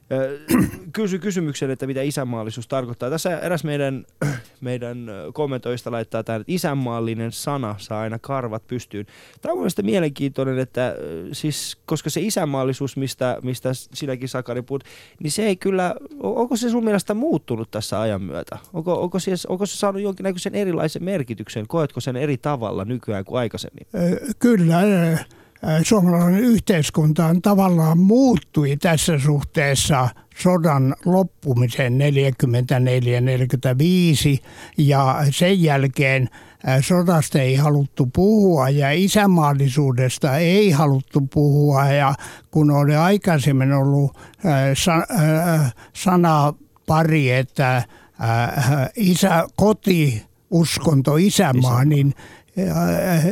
kysy 0.93 1.19
kysymyksen, 1.19 1.71
että 1.71 1.87
mitä 1.87 2.01
isänmaallisuus 2.01 2.67
tarkoittaa. 2.67 3.09
Tässä 3.09 3.39
eräs 3.39 3.63
meidän, 3.63 4.05
meidän 4.61 5.07
kommentoista 5.33 5.91
laittaa 5.91 6.23
tähän, 6.23 6.41
että 6.41 6.53
isänmaallinen 6.53 7.31
sana 7.31 7.75
saa 7.77 8.01
aina 8.01 8.19
karvat 8.19 8.67
pystyyn. 8.67 9.05
Tämä 9.41 9.51
on 9.51 9.57
mielestäni 9.57 9.91
mielenkiintoinen, 9.91 10.59
että 10.59 10.95
siis, 11.31 11.77
koska 11.85 12.09
se 12.09 12.21
isänmaallisuus, 12.21 12.97
mistä, 12.97 13.37
mistä 13.43 13.69
sinäkin 13.73 14.29
Sakari 14.29 14.61
puhut, 14.61 14.83
niin 15.23 15.31
se 15.31 15.45
ei 15.45 15.55
kyllä, 15.55 15.95
onko 16.19 16.55
se 16.55 16.69
sun 16.69 16.83
mielestä 16.83 17.13
muuttunut 17.13 17.71
tässä 17.71 18.01
ajan 18.01 18.21
myötä? 18.21 18.57
Onko, 18.73 19.01
onko, 19.01 19.19
siis, 19.19 19.45
onko 19.45 19.65
se 19.65 19.77
saanut 19.77 20.01
jonkinnäköisen 20.01 20.55
erilaisen 20.55 21.03
merkityksen? 21.03 21.67
Koetko 21.67 21.99
sen 21.99 22.15
eri 22.15 22.37
tavalla 22.37 22.85
nykyään 22.85 23.25
kuin 23.25 23.39
aikaisemmin? 23.39 23.87
Kyllä 24.39 24.81
suomalainen 25.83 26.41
yhteiskunta 26.41 27.25
on 27.25 27.41
tavallaan 27.41 27.97
muuttui 27.97 28.77
tässä 28.77 29.19
suhteessa 29.19 30.09
sodan 30.37 30.95
loppumisen 31.05 31.93
44-45 31.93 31.97
ja 34.77 35.17
sen 35.29 35.63
jälkeen 35.63 36.29
sodasta 36.81 37.41
ei 37.41 37.55
haluttu 37.55 38.09
puhua 38.15 38.69
ja 38.69 38.91
isämaallisuudesta 38.91 40.37
ei 40.37 40.71
haluttu 40.71 41.21
puhua 41.33 41.85
ja 41.85 42.13
kun 42.51 42.71
oli 42.71 42.95
aikaisemmin 42.95 43.73
ollut 43.73 44.17
sana 45.93 46.53
pari, 46.87 47.31
että 47.31 47.83
isä, 48.95 49.47
koti, 49.55 50.25
uskonto, 50.51 51.17
isämaa, 51.17 51.81
Isä. 51.81 51.85
niin 51.85 52.13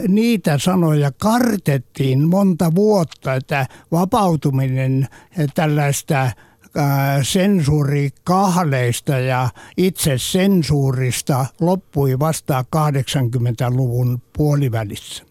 niitä 0.07 0.57
sanoja 0.57 1.11
kartettiin 1.11 2.27
monta 2.27 2.75
vuotta, 2.75 3.33
että 3.33 3.67
vapautuminen 3.91 5.07
tällaista 5.55 6.31
ää, 6.75 7.23
sensuuri 7.23 8.09
kahleista 8.23 9.19
ja 9.19 9.49
itse 9.77 10.17
sensuurista 10.17 11.45
loppui 11.61 12.19
vasta 12.19 12.65
80-luvun 12.75 14.21
puolivälissä. 14.37 15.23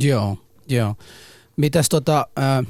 Joo, 0.00 0.38
joo. 0.68 0.94
Mitäs 1.56 1.88
tota, 1.88 2.26
äh, 2.38 2.66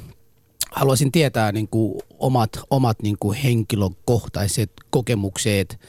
haluaisin 0.71 1.11
tietää 1.11 1.51
niin 1.51 1.67
kuin 1.67 2.01
omat, 2.19 2.49
omat 2.69 3.01
niin 3.01 3.17
kuin 3.19 3.37
henkilökohtaiset 3.37 4.71
kokemukset, 4.89 5.79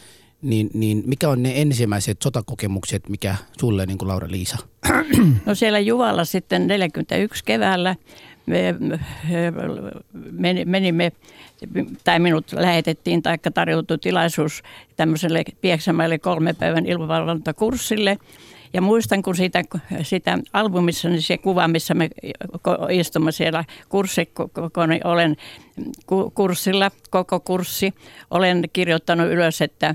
niin, 0.42 0.70
niin 0.74 1.02
mikä 1.06 1.28
on 1.28 1.42
ne 1.42 1.52
ensimmäiset 1.60 2.22
sotakokemukset, 2.22 3.08
mikä 3.08 3.36
sulle 3.60 3.86
niin 3.86 3.98
kuin 3.98 4.08
Laura-Liisa? 4.08 4.56
No 5.46 5.54
siellä 5.54 5.78
Juvalla 5.78 6.24
sitten 6.24 6.66
41 6.66 7.44
keväällä 7.44 7.96
me 8.46 8.74
me- 10.32 10.64
menimme, 10.64 11.12
tai 12.04 12.18
minut 12.18 12.52
lähetettiin 12.52 13.22
tai 13.22 13.38
tarjottu 13.54 13.98
tilaisuus 13.98 14.62
tämmöiselle 14.96 15.42
Pieksämäelle 15.60 16.18
kolme 16.18 16.52
päivän 16.52 16.86
ilmavalvontakurssille. 16.86 18.18
Ja 18.74 18.82
muistan, 18.82 19.22
kun 19.22 19.36
siitä, 19.36 19.64
sitä 20.02 20.38
albumissa, 20.52 21.08
niin 21.08 21.22
se 21.22 21.38
kuva, 21.38 21.68
missä 21.68 21.94
me 21.94 22.10
istumme 22.90 23.32
siellä 23.32 23.64
kurssi, 23.88 24.28
olen 25.04 25.36
ku- 26.06 26.30
kurssilla, 26.34 26.90
koko 27.10 27.40
kurssi, 27.40 27.94
olen 28.30 28.64
kirjoittanut 28.72 29.30
ylös, 29.30 29.62
että 29.62 29.94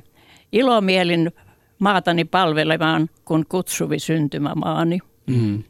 ilomielin 0.52 1.32
maatani 1.80 2.26
palvelemaan, 2.26 3.10
kun 3.26 3.46
kutsuvi 3.50 4.00
syntymämaani. 4.00 5.00
Mm. 5.28 5.64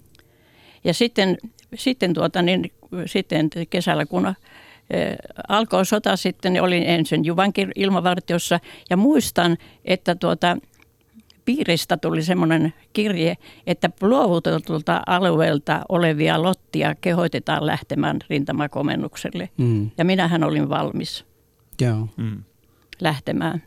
Ja 0.84 0.94
sitten, 0.94 1.38
sitten, 1.76 2.14
tuota, 2.14 2.42
niin, 2.42 2.72
sitten 3.06 3.50
kesällä, 3.70 4.06
kun 4.06 4.28
eh, 4.28 5.16
alkoi 5.48 5.86
sota 5.86 6.16
sitten, 6.16 6.54
niin 6.54 6.64
olin 6.64 6.84
ensin 6.84 7.26
Juvankin 7.26 7.72
ilmavartiossa 7.76 8.60
ja 8.90 8.98
muistan, 8.98 9.58
että 9.86 10.16
tuota, 10.16 10.58
piiristä 11.48 11.98
tuli 11.98 12.24
semmoinen 12.24 12.74
kirje, 12.94 13.38
että 13.68 13.90
luovutetulta 14.02 15.02
alueelta 15.08 15.82
olevia 15.90 16.42
lottia 16.42 16.96
kehoitetaan 17.02 17.66
lähtemään 17.66 18.20
rintamakomennukselle. 18.30 19.50
Mm. 19.58 19.92
Ja 19.98 20.06
minähän 20.06 20.44
olin 20.44 20.70
valmis 20.70 21.26
Joo. 21.82 22.08
Mm. 22.18 22.44
lähtemään. 23.02 23.64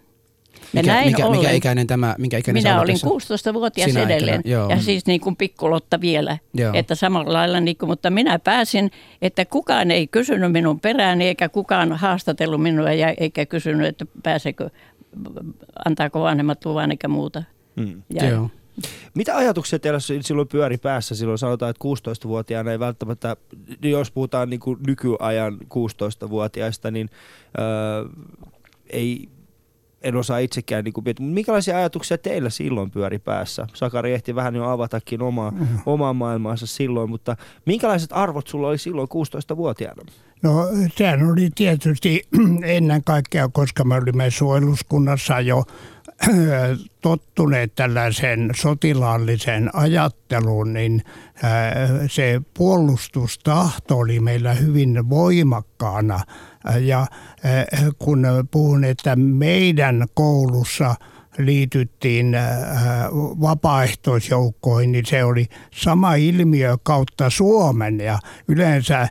Ja 0.75 0.83
Mikä, 0.83 0.93
näin 0.93 1.07
mikä, 1.07 1.17
mikä 1.17 1.27
ollen- 1.39 1.55
ikäinen 1.55 1.87
tämä, 1.87 2.15
minkä 2.19 2.39
ikäinen 2.39 2.63
minä 2.63 2.81
olin 2.81 2.95
tässä? 2.95 3.07
16-vuotias 3.51 3.91
Sinä 3.91 4.03
edelleen 4.03 4.37
aikana, 4.37 4.53
joo. 4.55 4.71
ja 4.71 4.83
siis 4.83 5.07
niin 5.07 5.21
kuin 5.21 5.37
pikkulotta 5.37 6.01
vielä. 6.01 6.39
Joo. 6.55 6.73
Että 6.75 6.95
samalla 6.95 7.33
lailla, 7.33 7.61
niin 7.61 7.77
kuin, 7.77 7.89
mutta 7.91 8.11
minä 8.11 8.39
pääsin, 8.39 8.91
että 9.23 9.45
kukaan 9.45 9.91
ei 9.91 10.07
kysynyt 10.07 10.53
minun 10.53 10.81
perääni 10.81 11.27
eikä 11.27 11.49
kukaan 11.49 11.93
haastatellut 11.93 12.63
minua 12.63 12.93
ja 12.93 13.15
eikä 13.21 13.47
kysynyt, 13.47 13.87
että 13.87 14.07
pääsekö, 14.23 14.71
antaako 15.85 16.21
vanhemmat 16.21 16.65
luvan 16.65 16.91
eikä 16.91 17.09
muuta. 17.09 17.43
Mm. 17.77 18.03
Ja 18.15 18.29
Joo. 18.29 18.51
Mitä 19.15 19.37
ajatuksia 19.37 19.79
teillä 19.79 20.01
si- 20.01 20.23
silloin 20.23 20.49
pyöri 20.49 20.77
päässä? 20.79 21.15
Silloin 21.15 21.39
sanotaan, 21.39 21.71
että 21.71 21.85
16-vuotiaana 21.85 22.73
ei 22.73 22.79
välttämättä, 22.79 23.37
niin 23.83 23.93
jos 23.93 24.11
puhutaan 24.11 24.51
niin 24.51 24.61
kuin 24.61 24.79
nykyajan 24.87 25.59
16-vuotiaista, 25.65 26.91
niin 26.91 27.11
öö, 27.59 28.05
ei, 28.91 29.29
en 30.03 30.17
osaa 30.17 30.39
itsekään 30.39 30.85
niin 30.85 30.95
miettiä. 31.05 31.25
Mutta 31.25 31.35
minkälaisia 31.35 31.77
ajatuksia 31.77 32.19
teillä 32.19 32.51
silloin 32.51 32.91
pyöri 32.91 33.19
päässä? 33.19 33.67
Sakari 33.75 34.13
ehti 34.13 34.35
vähän 34.35 34.55
jo 34.55 34.65
avatakin 34.65 35.23
omaa, 35.23 35.53
omaa 35.87 36.13
maailmaansa 36.13 36.67
silloin, 36.67 37.11
mutta 37.11 37.37
minkälaiset 37.67 38.11
arvot 38.13 38.47
sulla 38.47 38.69
oli 38.69 38.79
silloin 38.79 39.09
16-vuotiaana? 39.09 40.03
No 40.43 40.69
sehän 40.97 41.31
oli 41.31 41.51
tietysti 41.55 42.23
ennen 42.63 43.05
kaikkea, 43.05 43.49
koska 43.53 43.85
me 43.85 43.95
olimme 43.95 44.31
suojeluskunnassa 44.31 45.41
jo 45.41 45.65
tottuneet 47.01 47.75
tällaiseen 47.75 48.51
sotilaalliseen 48.57 49.71
ajatteluun, 49.73 50.73
niin 50.73 51.03
ää, 51.43 51.75
se 52.07 52.41
puolustustahto 52.55 53.99
oli 53.99 54.21
meillä 54.21 54.55
hyvin 54.55 55.09
voimakkaana. 55.09 56.21
Ää, 56.65 56.79
Ja 56.79 56.99
ää, 56.99 57.67
kun 57.99 58.27
puhun, 58.51 58.85
että 58.85 59.17
meidän 59.17 60.07
koulussa 60.15 60.95
liityttiin 61.39 62.35
ää, 62.35 63.09
vapaaehtoisjoukkoihin, 63.41 64.93
niin 64.93 65.07
se 65.07 65.25
oli 65.25 65.47
sama 65.75 66.15
ilmiö 66.15 66.77
kautta 66.83 67.31
Suomen. 67.31 68.01
Ja 68.01 68.19
yleensä 68.49 68.99
ää, 68.99 69.11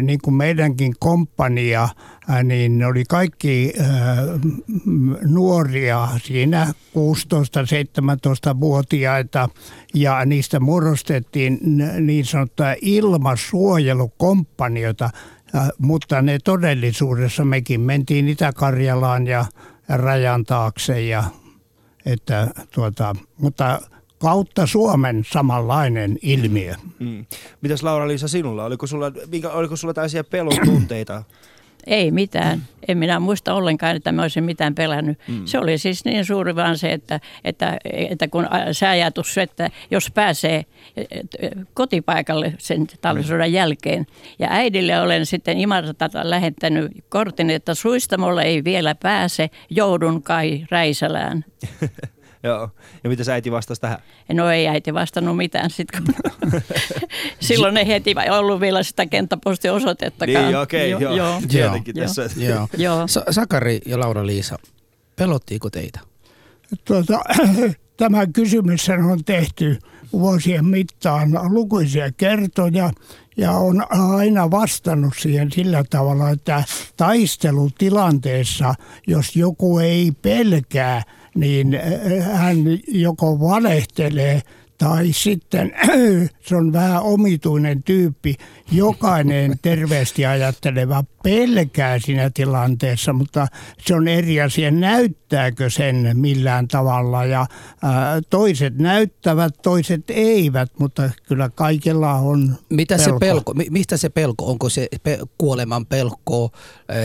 niin 0.00 0.18
kuin 0.24 0.34
meidänkin 0.34 0.94
komppania, 0.98 1.88
ää, 2.28 2.42
niin 2.42 2.78
ne 2.78 2.86
oli 2.86 3.04
kaikki 3.08 3.72
nuoria 5.22 6.08
siinä 6.24 6.66
16-17-vuotiaita 6.66 9.48
ja 9.94 10.24
niistä 10.24 10.60
muodostettiin 10.60 11.58
niin 12.00 12.24
sanottuja 12.24 12.76
ilmasuojelukomppaniota, 12.82 15.10
ää, 15.54 15.70
mutta 15.78 16.22
ne 16.22 16.38
todellisuudessa 16.44 17.44
mekin 17.44 17.80
mentiin 17.80 18.28
Itä-Karjalaan 18.28 19.26
ja 19.26 19.44
rajan 19.88 20.44
taakse 20.44 21.00
ja 21.00 21.24
että 22.06 22.48
tuota, 22.74 23.16
mutta 23.36 23.80
kautta 24.18 24.66
Suomen 24.66 25.24
samanlainen 25.32 26.18
ilmiö. 26.22 26.74
Mm. 26.98 27.26
Mitäs 27.60 27.82
Laura-Liisa 27.82 28.28
sinulla? 28.28 28.64
Oliko 28.64 28.86
sulla, 28.86 29.12
oliko 29.52 29.76
sulla 29.76 29.94
tällaisia 29.94 30.24
pelon 30.24 30.58
tunteita? 30.64 31.22
Ei 31.86 32.10
mitään. 32.10 32.62
En 32.88 32.98
minä 32.98 33.20
muista 33.20 33.54
ollenkaan, 33.54 33.96
että 33.96 34.12
mä 34.12 34.22
olisin 34.22 34.44
mitään 34.44 34.74
pelännyt. 34.74 35.18
Mm. 35.28 35.46
Se 35.46 35.58
oli 35.58 35.78
siis 35.78 36.04
niin 36.04 36.24
suuri 36.24 36.56
vaan 36.56 36.78
se, 36.78 36.92
että, 36.92 37.20
että, 37.44 37.78
että 37.84 38.28
kun 38.28 38.48
se 38.72 38.86
ajatus, 38.86 39.38
että 39.38 39.70
jos 39.90 40.10
pääsee 40.10 40.64
kotipaikalle 41.74 42.54
sen 42.58 42.86
talvisodan 43.00 43.52
jälkeen. 43.52 44.06
Ja 44.38 44.48
äidille 44.50 45.00
olen 45.00 45.26
sitten 45.26 45.58
Imartata 45.58 46.30
lähettänyt 46.30 46.92
kortin, 47.08 47.50
että 47.50 47.74
suistamolle 47.74 48.42
ei 48.42 48.64
vielä 48.64 48.94
pääse, 48.94 49.50
joudun 49.70 50.22
kai 50.22 50.66
Räisälään. 50.70 51.44
Joo. 52.42 52.70
Ja 53.04 53.10
mitä 53.10 53.24
sä 53.24 53.32
äiti 53.32 53.50
vastasi 53.52 53.80
tähän? 53.80 53.98
No 54.32 54.50
ei 54.50 54.68
äiti 54.68 54.94
vastannut 54.94 55.36
mitään 55.36 55.70
sitten, 55.70 56.02
kun 56.04 56.14
silloin 57.40 57.76
ei 57.76 57.86
heti 57.86 58.14
ollut 58.30 58.60
vielä 58.60 58.82
sitä 58.82 59.06
kenttäpostiosoitettakaan. 59.06 60.44
Niin, 60.44 60.58
okei, 60.58 60.90
joo. 60.90 61.00
joo. 61.00 61.42
Tietenkin 61.48 61.96
joo. 61.96 62.06
tässä. 62.06 62.40
Joo. 62.40 62.68
Joo. 62.76 63.06
Sa- 63.08 63.24
Sakari 63.30 63.80
ja 63.86 64.00
Laura-Liisa, 64.00 64.58
pelottiiko 65.16 65.70
teitä? 65.70 66.00
Tuota, 66.84 67.20
tämä 67.96 68.26
kysymys 68.26 68.88
on 69.10 69.24
tehty 69.24 69.78
vuosien 70.12 70.64
mittaan 70.64 71.54
lukuisia 71.54 72.12
kertoja 72.12 72.90
ja 73.36 73.50
on 73.52 73.86
aina 74.16 74.50
vastannut 74.50 75.14
siihen 75.18 75.52
sillä 75.52 75.84
tavalla, 75.90 76.30
että 76.30 76.64
taistelutilanteessa, 76.96 78.74
jos 79.06 79.36
joku 79.36 79.78
ei 79.78 80.12
pelkää, 80.22 81.02
niin 81.34 81.74
eh, 81.74 82.24
hän 82.32 82.56
joko 82.88 83.40
valehtelee 83.40 84.42
tai 84.78 85.08
sitten 85.12 85.72
se 86.46 86.56
on 86.56 86.72
vähän 86.72 87.02
omituinen 87.02 87.82
tyyppi. 87.82 88.34
Jokainen 88.72 89.58
terveesti 89.62 90.26
ajatteleva 90.26 91.04
pelkää 91.22 91.98
siinä 91.98 92.30
tilanteessa, 92.34 93.12
mutta 93.12 93.46
se 93.86 93.94
on 93.94 94.08
eri 94.08 94.40
asia, 94.40 94.70
näyttääkö 94.70 95.70
sen 95.70 96.10
millään 96.14 96.68
tavalla. 96.68 97.24
Ja 97.24 97.46
ää, 97.82 98.20
toiset 98.30 98.78
näyttävät, 98.78 99.54
toiset 99.62 100.04
eivät, 100.08 100.70
mutta 100.78 101.10
kyllä 101.26 101.50
kaikilla 101.54 102.14
on 102.14 102.56
Mitä 102.68 102.98
se 102.98 103.04
pelko. 103.04 103.18
pelko, 103.20 103.54
mi- 103.54 103.66
mistä 103.70 103.96
se 103.96 104.08
pelko, 104.08 104.46
onko 104.50 104.68
se 104.68 104.88
pe- 105.02 105.18
kuoleman 105.38 105.86
pelko, 105.86 106.50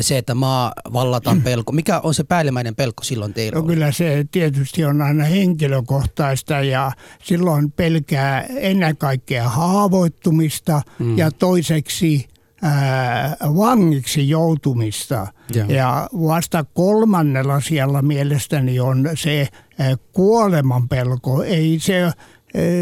se, 0.02 0.18
että 0.18 0.36
maa 0.36 0.72
vallataan 0.94 1.42
pelko, 1.52 1.72
mikä 1.72 2.00
on 2.00 2.14
se 2.14 2.24
päällimmäinen 2.24 2.76
pelko 2.76 3.04
silloin 3.04 3.34
teillä? 3.34 3.60
No 3.60 3.66
kyllä 3.66 3.92
se 3.92 4.26
tietysti 4.32 4.86
on 4.86 5.02
aina 5.02 5.24
henkilökohtaista 5.24 6.54
ja 6.54 6.92
silloin 7.24 7.72
pelkää 7.72 8.42
ennen 8.42 8.98
kaikkea 8.98 9.50
haavoittumista 9.50 10.82
mm. 11.00 11.18
ja 11.18 11.32
toiseksi 11.32 12.28
ää, 12.62 13.38
vangiksi 13.42 14.30
joutumista. 14.30 15.28
Joo. 15.56 15.68
Ja 15.70 16.10
vasta 16.14 16.66
kolmannella 16.74 17.62
siellä 17.62 18.02
mielestäni 18.02 18.80
on 18.80 19.10
se 19.16 19.48
ää, 19.80 19.96
kuoleman 20.12 20.90
pelko. 20.90 21.44
Ei 21.44 21.80
se, 21.80 22.02
ää, 22.02 22.14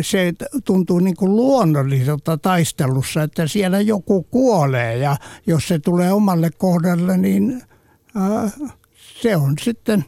se 0.02 0.34
tuntuu 0.66 1.00
niin 1.00 1.16
kuin 1.16 1.36
luonnolliselta 1.36 2.38
taistelussa, 2.38 3.24
että 3.24 3.48
siellä 3.48 3.82
joku 3.82 4.24
kuolee 4.24 4.98
ja 4.98 5.18
jos 5.48 5.68
se 5.68 5.80
tulee 5.80 6.14
omalle 6.14 6.50
kohdalle, 6.58 7.18
niin 7.18 7.62
ää, 8.16 8.50
se 9.22 9.36
on 9.38 9.54
sitten 9.62 10.06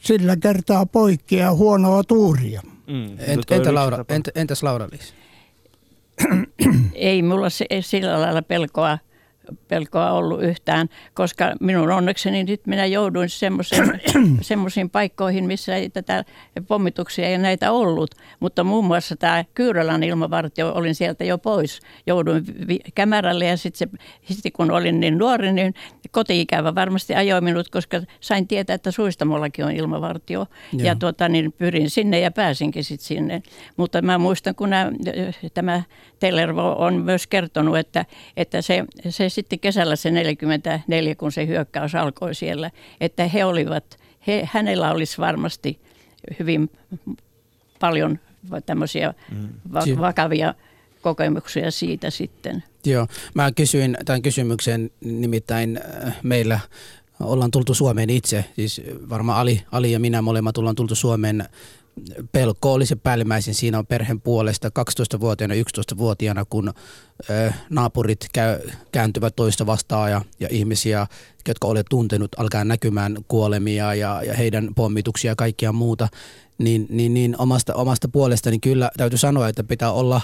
sillä 0.00 0.36
kertaa 0.36 0.86
poikki 0.86 1.36
ja 1.36 1.52
huonoa 1.52 2.04
tuuria. 2.04 2.62
Mm. 2.86 3.16
Ent, 3.18 3.50
entä 3.50 3.74
Laura, 3.74 4.04
entä, 4.08 4.30
entäs 4.34 4.62
Laura-Liisa? 4.62 5.14
Ei 6.94 7.22
mulla 7.22 7.50
se, 7.50 7.66
sillä 7.80 8.20
lailla 8.20 8.42
pelkoa 8.42 8.98
pelkoa 9.68 10.12
ollut 10.12 10.42
yhtään, 10.42 10.88
koska 11.14 11.52
minun 11.60 11.90
onnekseni 11.90 12.44
nyt 12.44 12.66
minä 12.66 12.86
jouduin 12.86 13.28
semmoisiin 14.40 14.90
paikkoihin, 14.90 15.44
missä 15.44 15.76
ei 15.76 15.90
tätä 15.90 16.24
pommituksia 16.68 17.28
ei 17.28 17.38
näitä 17.38 17.72
ollut. 17.72 18.14
Mutta 18.40 18.64
muun 18.64 18.84
muassa 18.84 19.16
tämä 19.16 19.44
Kyyrälän 19.54 20.02
ilmavartio, 20.02 20.72
olin 20.74 20.94
sieltä 20.94 21.24
jo 21.24 21.38
pois. 21.38 21.80
Jouduin 22.06 22.44
kämärälle 22.94 23.46
ja 23.46 23.56
sitten 23.56 23.88
sit 24.24 24.54
kun 24.54 24.70
olin 24.70 25.00
niin 25.00 25.18
nuori, 25.18 25.52
niin 25.52 25.74
koti-ikävä 26.10 26.74
varmasti 26.74 27.14
ajoi 27.14 27.40
minut, 27.40 27.68
koska 27.68 28.00
sain 28.20 28.48
tietää, 28.48 28.74
että 28.74 28.90
Suistamollakin 28.90 29.64
on 29.64 29.72
ilmavartio. 29.72 30.46
Joo. 30.72 30.86
Ja 30.86 30.96
tuota, 30.96 31.28
niin 31.28 31.52
pyrin 31.52 31.90
sinne 31.90 32.20
ja 32.20 32.30
pääsinkin 32.30 32.84
sitten 32.84 33.06
sinne. 33.06 33.42
Mutta 33.76 34.02
mä 34.02 34.18
muistan, 34.18 34.54
kun 34.54 34.70
nämä, 34.70 34.92
tämä 35.54 35.82
Tellervo 36.18 36.74
on 36.78 36.94
myös 36.94 37.26
kertonut, 37.26 37.78
että, 37.78 38.04
että 38.36 38.62
se, 38.62 38.84
se 39.08 39.28
sitten 39.34 39.58
kesällä 39.58 39.96
se 39.96 40.10
44, 40.10 41.14
kun 41.14 41.32
se 41.32 41.46
hyökkäys 41.46 41.94
alkoi 41.94 42.34
siellä, 42.34 42.70
että 43.00 43.28
he 43.28 43.44
olivat, 43.44 43.98
he, 44.26 44.48
hänellä 44.52 44.92
olisi 44.92 45.18
varmasti 45.18 45.80
hyvin 46.38 46.70
paljon 47.80 48.18
tämmöisiä 48.66 49.14
mm. 49.30 49.48
va- 49.72 50.00
vakavia 50.00 50.54
kokemuksia 51.02 51.70
siitä 51.70 52.10
sitten. 52.10 52.62
Joo, 52.86 53.06
mä 53.34 53.52
kysyin 53.52 53.96
tämän 54.04 54.22
kysymyksen 54.22 54.90
nimittäin 55.00 55.80
äh, 56.06 56.16
meillä 56.22 56.60
ollaan 57.20 57.50
tultu 57.50 57.74
Suomeen 57.74 58.10
itse, 58.10 58.44
siis 58.56 58.82
varmaan 59.08 59.38
Ali, 59.38 59.62
Ali 59.72 59.92
ja 59.92 60.00
minä 60.00 60.22
molemmat 60.22 60.58
ollaan 60.58 60.76
tultu 60.76 60.94
Suomeen 60.94 61.44
pelko 62.32 62.72
oli 62.72 62.86
se 62.86 62.96
päällimmäisin. 62.96 63.54
Siinä 63.54 63.78
on 63.78 63.86
perheen 63.86 64.20
puolesta 64.20 64.68
12-vuotiaana, 64.68 65.54
11-vuotiaana, 65.54 66.44
kun 66.44 66.72
naapurit 67.70 68.26
käy, 68.32 68.58
kääntyvät 68.92 69.36
toista 69.36 69.66
vastaan 69.66 70.10
ja, 70.10 70.22
ja 70.40 70.48
ihmisiä, 70.50 71.06
jotka 71.48 71.68
olet 71.68 71.86
tuntenut, 71.90 72.34
alkaa 72.38 72.64
näkymään 72.64 73.16
kuolemia 73.28 73.94
ja, 73.94 74.22
ja 74.22 74.34
heidän 74.34 74.68
pommituksia 74.76 75.30
ja 75.30 75.36
kaikkia 75.36 75.72
muuta, 75.72 76.08
niin, 76.58 76.86
niin, 76.90 77.14
niin 77.14 77.34
omasta, 77.38 77.74
omasta 77.74 78.08
puolestani 78.08 78.58
kyllä 78.58 78.90
täytyy 78.96 79.18
sanoa, 79.18 79.48
että 79.48 79.64
pitää 79.64 79.92
olla 79.92 80.20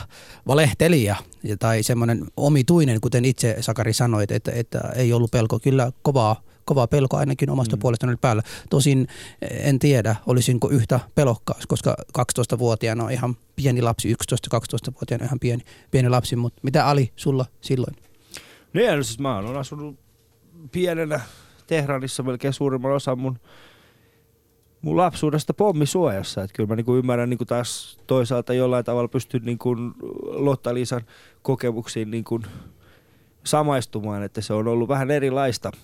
valehtelija 0.46 1.16
tai 1.58 1.82
semmoinen 1.82 2.24
omituinen, 2.36 3.00
kuten 3.00 3.24
itse 3.24 3.56
Sakari 3.60 3.92
sanoit, 3.92 4.30
että, 4.30 4.52
että 4.54 4.80
ei 4.96 5.12
ollut 5.12 5.30
pelko, 5.30 5.58
kyllä 5.58 5.92
kovaa 6.02 6.42
kova 6.70 6.86
pelko 6.86 7.16
ainakin 7.16 7.50
omasta 7.50 7.76
mm. 7.76 7.80
puolestani 7.80 8.16
päällä. 8.16 8.42
Tosin 8.70 9.08
en 9.42 9.78
tiedä, 9.78 10.16
olisinko 10.26 10.70
yhtä 10.70 11.00
pelokkaas, 11.14 11.66
koska 11.66 11.96
12-vuotiaana 12.18 13.04
on 13.04 13.10
ihan 13.10 13.36
pieni 13.56 13.82
lapsi, 13.82 14.14
11-12-vuotiaana 14.54 15.24
ihan 15.24 15.38
pieni, 15.40 15.62
pieni 15.90 16.08
lapsi, 16.08 16.36
mutta 16.36 16.60
mitä 16.62 16.86
Ali 16.86 17.12
sulla 17.16 17.46
silloin? 17.60 17.96
Niin, 18.72 19.04
siis 19.04 19.18
mä 19.18 19.36
oon 19.36 19.56
asunut 19.56 19.98
pienenä 20.72 21.20
Tehranissa 21.66 22.22
melkein 22.22 22.52
suurimman 22.52 22.92
osan 22.92 23.18
mun, 23.18 23.38
mun 24.82 24.96
lapsuudesta 24.96 25.54
pommisuojassa. 25.54 26.42
Että 26.42 26.56
kyllä 26.56 26.68
mä 26.68 26.76
niinku 26.76 26.96
ymmärrän 26.96 27.30
niinku 27.30 27.44
taas 27.44 27.98
toisaalta 28.06 28.54
jollain 28.54 28.84
tavalla 28.84 29.08
pystyn 29.08 29.42
niinku 29.44 29.76
Lotta-Liisan 30.22 31.02
kokemuksiin 31.42 32.10
niinku 32.10 32.40
samaistumaan, 33.44 34.22
että 34.22 34.40
se 34.40 34.52
on 34.52 34.68
ollut 34.68 34.88
vähän 34.88 35.10
erilaista– 35.10 35.72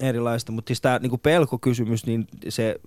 erilaista, 0.00 0.52
mutta 0.52 0.68
siis 0.68 0.80
tämä 0.80 0.98
niinku 0.98 1.18
pelkokysymys, 1.18 2.06
niin 2.06 2.26
se, 2.48 2.80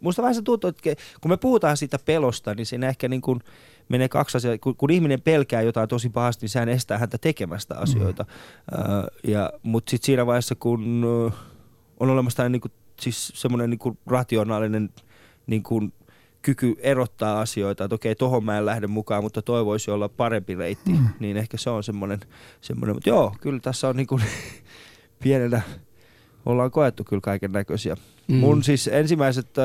musta 0.00 0.22
vähän 0.22 0.34
se 0.34 0.42
tuntuu, 0.42 0.68
että 0.68 0.94
kun 1.20 1.30
me 1.30 1.36
puhutaan 1.36 1.76
siitä 1.76 1.98
pelosta, 2.04 2.54
niin 2.54 2.66
siinä 2.66 2.88
ehkä 2.88 3.08
niin 3.08 3.20
kuin 3.20 3.40
menee 3.88 4.08
kaksi 4.08 4.36
asiaa. 4.36 4.58
Kun, 4.58 4.76
kun 4.76 4.90
ihminen 4.90 5.22
pelkää 5.22 5.62
jotain 5.62 5.88
tosi 5.88 6.08
pahasti, 6.08 6.44
niin 6.44 6.50
sehän 6.50 6.68
estää 6.68 6.98
häntä 6.98 7.18
tekemästä 7.18 7.74
mm. 7.74 7.82
asioita. 7.82 8.24
Mm. 8.24 8.78
Uh, 8.78 9.30
ja, 9.30 9.52
mutta 9.62 9.90
sitten 9.90 10.06
siinä 10.06 10.26
vaiheessa, 10.26 10.54
kun 10.54 11.04
uh, 11.04 11.32
on 12.00 12.10
olemassa 12.10 12.36
tämä 12.36 12.48
niin 12.48 12.60
kuin, 12.60 12.72
siis 13.00 13.32
semmoinen 13.34 13.70
niin 13.70 13.78
kuin 13.78 13.98
rationaalinen 14.06 14.90
niin 15.46 15.62
kuin, 15.62 15.92
kyky 16.42 16.76
erottaa 16.78 17.40
asioita, 17.40 17.84
että 17.84 17.94
okei, 17.94 18.14
tohon 18.14 18.44
mä 18.44 18.58
en 18.58 18.66
lähde 18.66 18.86
mukaan, 18.86 19.22
mutta 19.22 19.42
toivoisi 19.42 19.90
olla 19.90 20.08
parempi 20.08 20.54
reitti, 20.54 20.92
mm. 20.92 21.08
niin 21.20 21.36
ehkä 21.36 21.56
se 21.56 21.70
on 21.70 21.82
semmoinen, 21.82 22.20
semmoinen 22.60 22.96
mutta 22.96 23.08
joo, 23.08 23.34
kyllä 23.40 23.60
tässä 23.60 23.88
on 23.88 23.96
niin 23.96 24.06
kuin, 24.06 24.22
pienenä 25.22 25.62
ollaan 26.46 26.70
koettu 26.70 27.04
kyllä 27.04 27.20
kaiken 27.20 27.52
näköisiä. 27.52 27.96
Mm. 28.28 28.36
Mun 28.36 28.62
siis 28.62 28.88
ensimmäiset, 28.88 29.58
äh, 29.58 29.64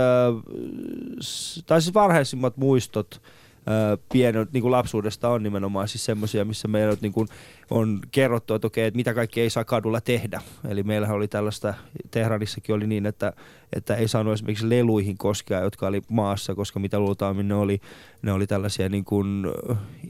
tai 1.65 1.81
siis 1.81 1.93
varhaisimmat 1.93 2.57
muistot 2.57 3.21
äh, 3.21 3.99
pienet 4.11 4.53
niin 4.53 4.61
kuin 4.61 4.71
lapsuudesta 4.71 5.29
on 5.29 5.43
nimenomaan 5.43 5.87
siis 5.87 6.05
semmoisia, 6.05 6.45
missä 6.45 6.67
meillä 6.67 6.97
niin 7.01 7.13
kuin 7.13 7.27
on 7.69 7.99
kerrottu, 8.11 8.53
että 8.53 8.67
okei, 8.67 8.85
että 8.85 8.95
mitä 8.95 9.13
kaikki 9.13 9.41
ei 9.41 9.49
saa 9.49 9.65
kadulla 9.65 10.01
tehdä. 10.01 10.41
Eli 10.69 10.83
meillähän 10.83 11.15
oli 11.15 11.27
tällaista, 11.27 11.73
Tehranissakin 12.11 12.75
oli 12.75 12.87
niin, 12.87 13.05
että, 13.05 13.33
että 13.73 13.95
ei 13.95 14.07
saanut 14.07 14.33
esimerkiksi 14.33 14.69
leluihin 14.69 15.17
koskea, 15.17 15.59
jotka 15.59 15.87
oli 15.87 16.01
maassa, 16.09 16.55
koska 16.55 16.79
mitä 16.79 16.99
luultaan, 16.99 17.47
ne 17.47 17.55
oli, 17.55 17.81
ne 18.21 18.31
oli 18.31 18.47
tällaisia 18.47 18.89
niin 18.89 19.05
kuin 19.05 19.47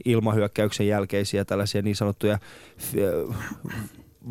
ilmahyökkäyksen 0.04 0.86
jälkeisiä 0.86 1.44
tällaisia 1.44 1.82
niin 1.82 1.96
sanottuja 1.96 2.38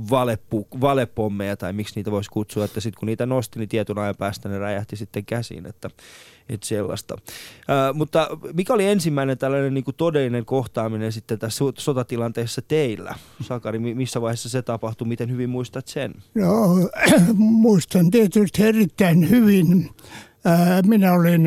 valepu, 0.10 0.68
valepommeja 0.82 1.58
tai 1.58 1.74
miksi 1.74 1.96
niitä 1.96 2.12
voisi 2.12 2.30
kutsua, 2.30 2.66
että 2.66 2.80
sitten 2.80 3.00
kun 3.00 3.06
niitä 3.06 3.26
nosti, 3.26 3.60
niin 3.60 3.70
tietyn 3.70 3.98
ajan 3.98 4.16
päästä 4.16 4.50
ne 4.50 4.60
räjähti 4.60 4.96
sitten 4.96 5.26
käsiin, 5.26 5.66
että, 5.66 5.90
että 6.50 6.68
sellaista. 6.68 7.18
Ää, 7.68 7.94
mutta 7.94 8.28
mikä 8.54 8.74
oli 8.74 8.88
ensimmäinen 8.88 9.38
tällainen 9.38 9.74
niin 9.74 9.84
kuin 9.84 9.96
todellinen 9.96 10.46
kohtaaminen 10.46 11.12
sitten 11.12 11.40
tässä 11.40 11.66
sotatilanteessa 11.78 12.62
teillä? 12.62 13.16
Sakari, 13.42 13.80
missä 13.80 14.22
vaiheessa 14.22 14.50
se 14.50 14.62
tapahtui, 14.62 15.08
miten 15.08 15.32
hyvin 15.32 15.50
muistat 15.50 15.88
sen? 15.88 16.14
No, 16.36 16.76
muistan 17.38 18.12
tietysti 18.12 18.64
erittäin 18.64 19.30
hyvin. 19.30 19.90
Minä 20.86 21.14
olin 21.14 21.42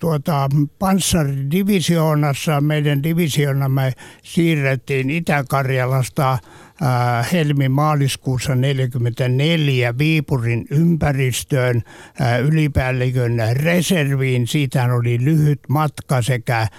tuota, 0.00 0.48
panssaridivisioonassa. 0.78 2.60
Meidän 2.60 3.02
divisionamme 3.02 3.92
siirrettiin 4.22 5.10
Itä-Karjalasta– 5.10 6.38
Äh, 6.82 7.32
helmi-maaliskuussa 7.32 8.52
1944 8.52 9.98
Viipurin 9.98 10.66
ympäristöön 10.70 11.82
äh, 12.20 12.40
ylipäällikön 12.40 13.32
reserviin. 13.52 14.46
Siitä 14.46 14.94
oli 14.94 15.18
lyhyt 15.24 15.60
matka 15.68 16.22
sekä 16.22 16.60
äh, 16.60 16.70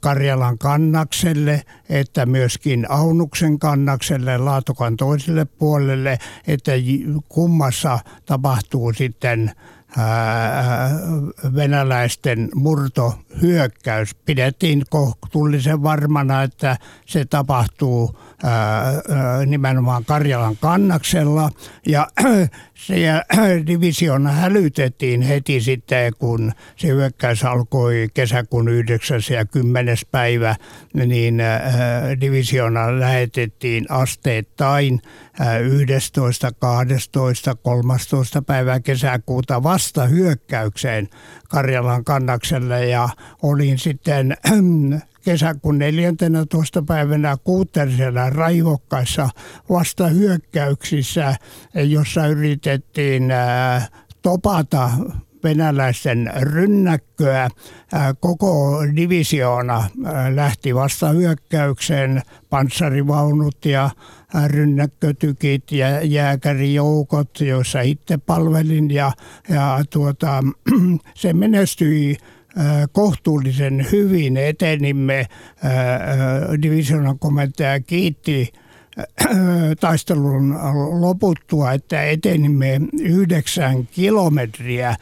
Karjalan 0.00 0.58
kannakselle 0.58 1.62
että 1.90 2.26
myöskin 2.26 2.86
Aunuksen 2.90 3.58
kannakselle 3.58 4.38
Laatokan 4.38 4.96
toiselle 4.96 5.44
puolelle, 5.44 6.18
että 6.46 6.72
kummassa 7.28 7.98
tapahtuu 8.26 8.92
sitten 8.92 9.50
venäläisten 11.54 12.48
murtohyökkäys. 12.54 14.14
Pidettiin 14.14 14.82
kohtuullisen 14.90 15.82
varmana, 15.82 16.42
että 16.42 16.76
se 17.06 17.24
tapahtuu 17.24 18.18
nimenomaan 19.46 20.04
Karjalan 20.04 20.56
kannaksella. 20.56 21.50
Ja 21.86 22.06
se 22.86 22.94
divisiona 23.66 24.32
hälytettiin 24.32 25.22
heti 25.22 25.60
sitten, 25.60 26.12
kun 26.18 26.52
se 26.76 26.88
hyökkäys 26.88 27.44
alkoi 27.44 28.08
kesäkuun 28.14 28.68
9. 28.68 29.20
ja 29.30 29.44
10. 29.44 29.96
päivä, 30.10 30.56
niin 30.94 31.42
divisiona 32.20 33.00
lähetettiin 33.00 33.86
asteittain 33.88 35.02
11, 35.60 36.52
12, 36.58 37.54
13 37.54 38.42
päivää 38.42 38.80
kesäkuuta 38.80 39.62
vasta 39.62 39.79
hyökkäykseen 40.06 41.08
Karjalan 41.48 42.04
kannakselle 42.04 42.86
ja 42.86 43.08
olin 43.42 43.78
sitten 43.78 44.36
kesäkuun 45.24 45.78
14. 45.78 46.82
päivänä 46.82 47.36
kuuterisella 47.44 48.30
raivokkaissa 48.30 49.28
vasta 49.70 50.06
hyökkäyksissä, 50.06 51.34
jossa 51.74 52.26
yritettiin 52.26 53.32
topata 54.22 54.90
venäläisten 55.44 56.30
rynnäkköä. 56.40 57.48
Koko 58.20 58.82
divisioona 58.96 59.88
lähti 60.34 60.74
vasta 60.74 61.08
hyökkäykseen, 61.08 62.22
panssarivaunut 62.50 63.64
ja 63.64 63.90
rynnäkkötykit 64.46 65.72
ja 65.72 66.04
jääkärijoukot, 66.04 67.40
joissa 67.40 67.80
itse 67.80 68.18
palvelin 68.18 68.90
ja, 68.90 69.12
ja 69.48 69.84
tuota, 69.90 70.44
se 71.14 71.32
menestyi 71.32 72.16
kohtuullisen 72.92 73.86
hyvin 73.92 74.36
etenimme. 74.36 75.26
Divisionan 76.62 77.18
komentaja 77.18 77.80
kiitti 77.80 78.52
taistelun 79.80 80.58
loputtua, 81.00 81.72
että 81.72 82.02
etenimme 82.02 82.80
yhdeksän 83.00 83.86
kilometriä. 83.86 84.96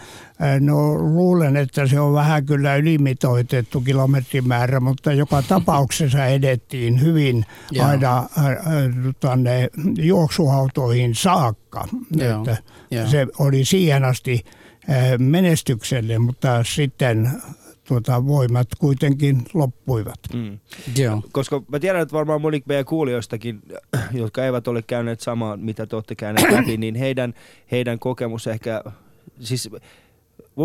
No 0.61 0.94
luulen, 0.94 1.56
että 1.56 1.87
se 1.87 2.00
on 2.00 2.12
vähän 2.12 2.46
kyllä 2.46 2.76
ylimitoitettu 2.76 3.80
kilometrimäärä, 3.80 4.80
mutta 4.80 5.12
joka 5.12 5.42
tapauksessa 5.42 6.26
edettiin 6.26 7.00
hyvin 7.00 7.44
Joo. 7.70 7.87
aina 7.87 8.28
tänne 9.20 9.68
juoksuautoihin 9.98 11.14
saakka. 11.14 11.88
Joo. 12.16 12.38
Että 12.38 12.56
Joo. 12.90 13.06
se 13.06 13.26
oli 13.38 13.64
siihen 13.64 14.04
asti 14.04 14.44
eh, 14.88 15.18
menestykselle, 15.18 16.18
mutta 16.18 16.64
sitten 16.64 17.30
tuota, 17.88 18.27
voimat 18.27 18.68
kuitenkin 18.79 19.42
loppuivat. 19.55 20.18
Mm. 20.35 20.59
Joo. 20.98 21.22
Koska 21.33 21.62
mä 21.68 21.79
tiedän, 21.79 22.03
että 22.03 22.12
varmaan 22.12 22.40
moni 22.40 22.62
meidän 22.66 22.85
kuulijoistakin, 22.85 23.62
jotka 24.12 24.44
eivät 24.44 24.68
ole 24.68 24.83
käyneet 24.83 25.20
samaa, 25.20 25.57
mitä 25.57 25.87
te 25.87 25.96
olette 25.96 26.14
käyneet 26.14 26.53
läpi, 26.57 26.77
niin 26.77 26.94
heidän, 26.94 27.35
heidän 27.70 27.98
kokemus 27.98 28.46
ehkä, 28.46 28.85
siis 29.40 29.70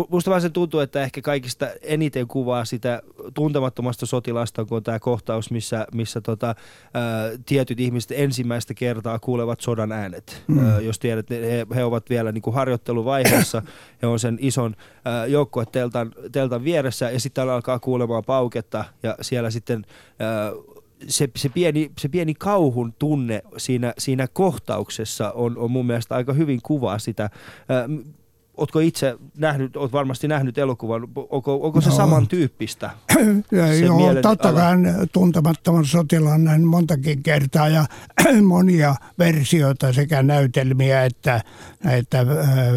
musta 0.08 0.30
vaan 0.30 0.40
se 0.40 0.50
tuntuu, 0.50 0.80
että 0.80 1.02
ehkä 1.02 1.22
kaikista 1.22 1.66
eniten 1.82 2.26
kuvaa 2.26 2.64
sitä 2.64 3.02
tuntemattomasta 3.34 4.06
sotilasta, 4.06 4.64
kun 4.64 4.76
on 4.76 4.82
tämä 4.82 4.98
kohtaus, 4.98 5.50
missä, 5.50 5.86
missä 5.94 6.20
tota, 6.20 6.46
ää, 6.46 7.30
tietyt 7.46 7.80
ihmiset 7.80 8.12
ensimmäistä 8.12 8.74
kertaa 8.74 9.18
kuulevat 9.18 9.60
sodan 9.60 9.92
äänet. 9.92 10.42
Mm. 10.48 10.66
Ää, 10.66 10.80
jos 10.80 10.98
tiedät, 10.98 11.30
ne- 11.30 11.40
he, 11.40 11.66
he 11.74 11.84
ovat 11.84 12.10
vielä 12.10 12.32
niin 12.32 12.42
kuin 12.42 12.54
harjoitteluvaiheessa, 12.54 13.62
he 14.02 14.06
on 14.06 14.18
sen 14.18 14.38
ison 14.40 14.76
ää, 15.04 15.26
joukkueteltan 15.26 16.12
teltan 16.32 16.64
vieressä 16.64 17.10
ja 17.10 17.20
sitten 17.20 17.50
alkaa 17.50 17.78
kuulemaan 17.78 18.24
pauketta 18.24 18.84
ja 19.02 19.16
siellä 19.20 19.50
sitten 19.50 19.84
ää, 20.18 20.52
se, 21.08 21.28
se, 21.36 21.48
pieni, 21.48 21.90
se 22.00 22.08
pieni 22.08 22.34
kauhun 22.34 22.92
tunne 22.98 23.42
siinä, 23.56 23.94
siinä 23.98 24.28
kohtauksessa 24.32 25.32
on, 25.32 25.58
on 25.58 25.70
mun 25.70 25.86
mielestä 25.86 26.14
aika 26.14 26.32
hyvin 26.32 26.60
kuvaa 26.62 26.98
sitä. 26.98 27.30
Ää, 27.68 27.88
Ootko 28.56 28.78
itse 28.80 29.16
nähnyt, 29.38 29.76
oot 29.76 29.92
varmasti 29.92 30.28
nähnyt 30.28 30.58
elokuvan, 30.58 31.02
onko, 31.30 31.54
onko 31.66 31.80
se 31.80 31.88
No. 31.88 31.96
samantyyppistä? 31.96 32.90
Se 33.50 33.84
joo, 33.84 33.96
mielen 33.96 34.22
totta 34.22 34.52
kai 34.52 34.76
tuntemattoman 35.12 35.84
sotilaan 35.84 36.44
näin 36.44 36.64
montakin 36.64 37.22
kertaa 37.22 37.68
ja 37.68 37.84
monia 38.46 38.94
versioita 39.18 39.92
sekä 39.92 40.22
näytelmiä 40.22 41.04
että, 41.04 41.40
että 41.90 42.20
äh, 42.20 42.26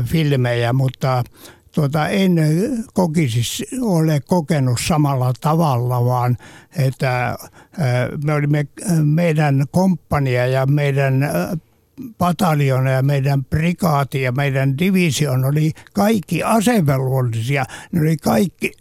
filmejä, 0.06 0.74
mutta 0.74 1.24
tuota, 1.76 2.08
en 2.08 2.36
kokisi, 2.94 3.68
ole 3.82 4.20
kokenut 4.20 4.80
samalla 4.88 5.34
tavalla, 5.42 6.06
vaan 6.06 6.38
että 6.78 7.28
äh, 7.28 7.38
me 8.24 8.34
olimme 8.34 8.66
äh, 8.92 8.98
meidän 9.04 9.66
komppania 9.72 10.48
ja 10.48 10.66
meidän 10.66 11.24
pataljona 12.18 12.90
ja 12.92 13.02
meidän 13.02 13.44
prikaati 13.44 14.22
ja 14.22 14.32
meidän 14.32 14.78
division 14.78 15.46
oli 15.46 15.72
kaikki 15.94 16.44
asevelvollisia. 16.44 17.66
Ne 17.92 18.02
oli 18.02 18.18
kaikki 18.18 18.72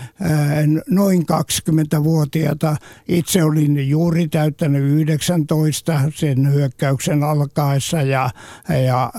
noin 0.90 1.22
20-vuotiaita. 1.22 2.76
Itse 3.08 3.44
olin 3.44 3.88
juuri 3.88 4.28
täyttänyt 4.28 4.82
19 4.82 6.00
sen 6.14 6.52
hyökkäyksen 6.52 7.22
alkaessa 7.22 8.02
ja, 8.02 8.30
ja 8.86 9.12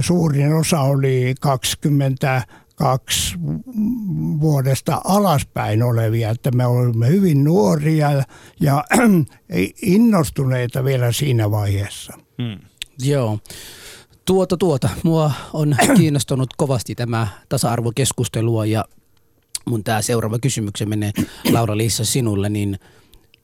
suurin 0.00 0.52
osa 0.52 0.80
oli 0.80 1.34
20 1.40 2.42
kaksi 2.80 3.34
vuodesta 4.40 5.00
alaspäin 5.04 5.82
olevia, 5.82 6.30
että 6.30 6.50
me 6.50 6.66
olimme 6.66 7.08
hyvin 7.08 7.44
nuoria 7.44 8.24
ja 8.60 8.84
innostuneita 9.82 10.84
vielä 10.84 11.12
siinä 11.12 11.50
vaiheessa. 11.50 12.12
Hmm. 12.42 12.58
Joo. 13.04 13.38
Tuota, 14.24 14.56
tuota. 14.56 14.88
Mua 15.02 15.32
on 15.52 15.76
kiinnostunut 15.96 16.50
kovasti 16.56 16.94
tämä 16.94 17.28
tasa-arvokeskustelua 17.48 18.66
ja 18.66 18.84
mun 19.66 19.84
tämä 19.84 20.02
seuraava 20.02 20.38
kysymyksen 20.38 20.88
menee 20.88 21.12
Laura-Liissa 21.52 22.04
sinulle, 22.04 22.48
niin, 22.48 22.78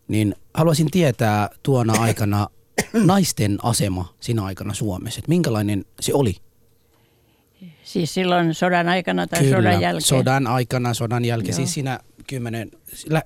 niin 0.09 0.35
haluaisin 0.55 0.91
tietää 0.91 1.51
tuona 1.63 1.93
aikana 1.93 2.49
naisten 2.93 3.59
asema 3.63 4.15
siinä 4.21 4.45
aikana 4.45 4.75
Suomessa. 4.75 5.19
Että 5.19 5.29
minkälainen 5.29 5.85
se 6.01 6.15
oli? 6.15 6.46
Siis 7.85 8.15
silloin 8.15 8.55
sodan 8.55 8.89
aikana 8.89 9.27
tai 9.27 9.51
sodan 9.51 9.81
jälkeen. 9.81 10.01
sodan 10.01 10.47
aikana, 10.47 10.95
sodan 10.95 11.25
jälkeen. 11.25 11.53
Joo. 11.53 11.57
Siis 11.57 11.75
siinä, 11.75 12.01
kymmenen, 12.27 12.71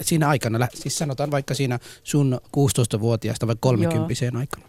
siinä 0.01 0.29
aikana, 0.29 0.69
siis 0.75 0.99
sanotaan 0.99 1.31
vaikka 1.31 1.55
siinä 1.55 1.79
sun 2.03 2.41
16-vuotiaasta 2.57 3.47
vai 3.47 3.57
30 3.61 4.39
aikana. 4.39 4.67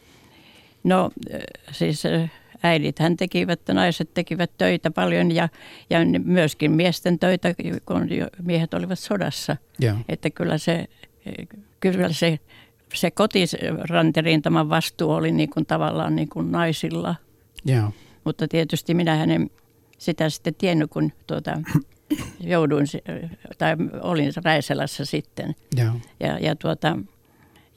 No 0.84 1.12
äh, 1.34 1.40
siis 1.72 2.06
äh, 2.06 2.32
äidithän 2.64 3.18
tekivät, 3.18 3.60
naiset 3.74 4.14
tekivät 4.14 4.52
töitä 4.58 4.92
paljon 4.92 5.32
ja, 5.32 5.50
ja 5.90 6.00
myöskin 6.24 6.72
miesten 6.72 7.20
töitä, 7.20 7.54
kun 7.86 8.08
miehet 8.44 8.74
olivat 8.74 9.00
sodassa. 9.00 9.58
Joo. 9.80 9.96
Että 10.10 10.30
kyllä 10.30 10.58
se, 10.58 10.86
kyllä 11.80 12.14
se, 12.14 12.40
se 12.94 13.12
kotirantirintaman 13.12 14.70
vastuu 14.70 15.12
oli 15.12 15.32
niin 15.32 15.50
kuin 15.50 15.66
tavallaan 15.66 16.16
niin 16.16 16.30
kuin 16.30 16.52
naisilla. 16.52 17.16
Joo. 17.66 17.92
Mutta 18.24 18.48
tietysti 18.48 18.94
minä 18.94 19.16
hänen 19.16 19.50
sitä 20.02 20.30
sitten 20.30 20.56
tiennyt, 20.56 20.92
kun 20.92 21.12
tuota, 21.28 21.62
jouduin, 22.40 22.86
tai 23.58 23.76
olin 24.02 24.34
Räiselässä 24.44 25.06
sitten. 25.06 25.56
Joo. 25.78 25.94
Ja, 26.20 26.40
ja, 26.40 26.56
tuota, 26.56 26.98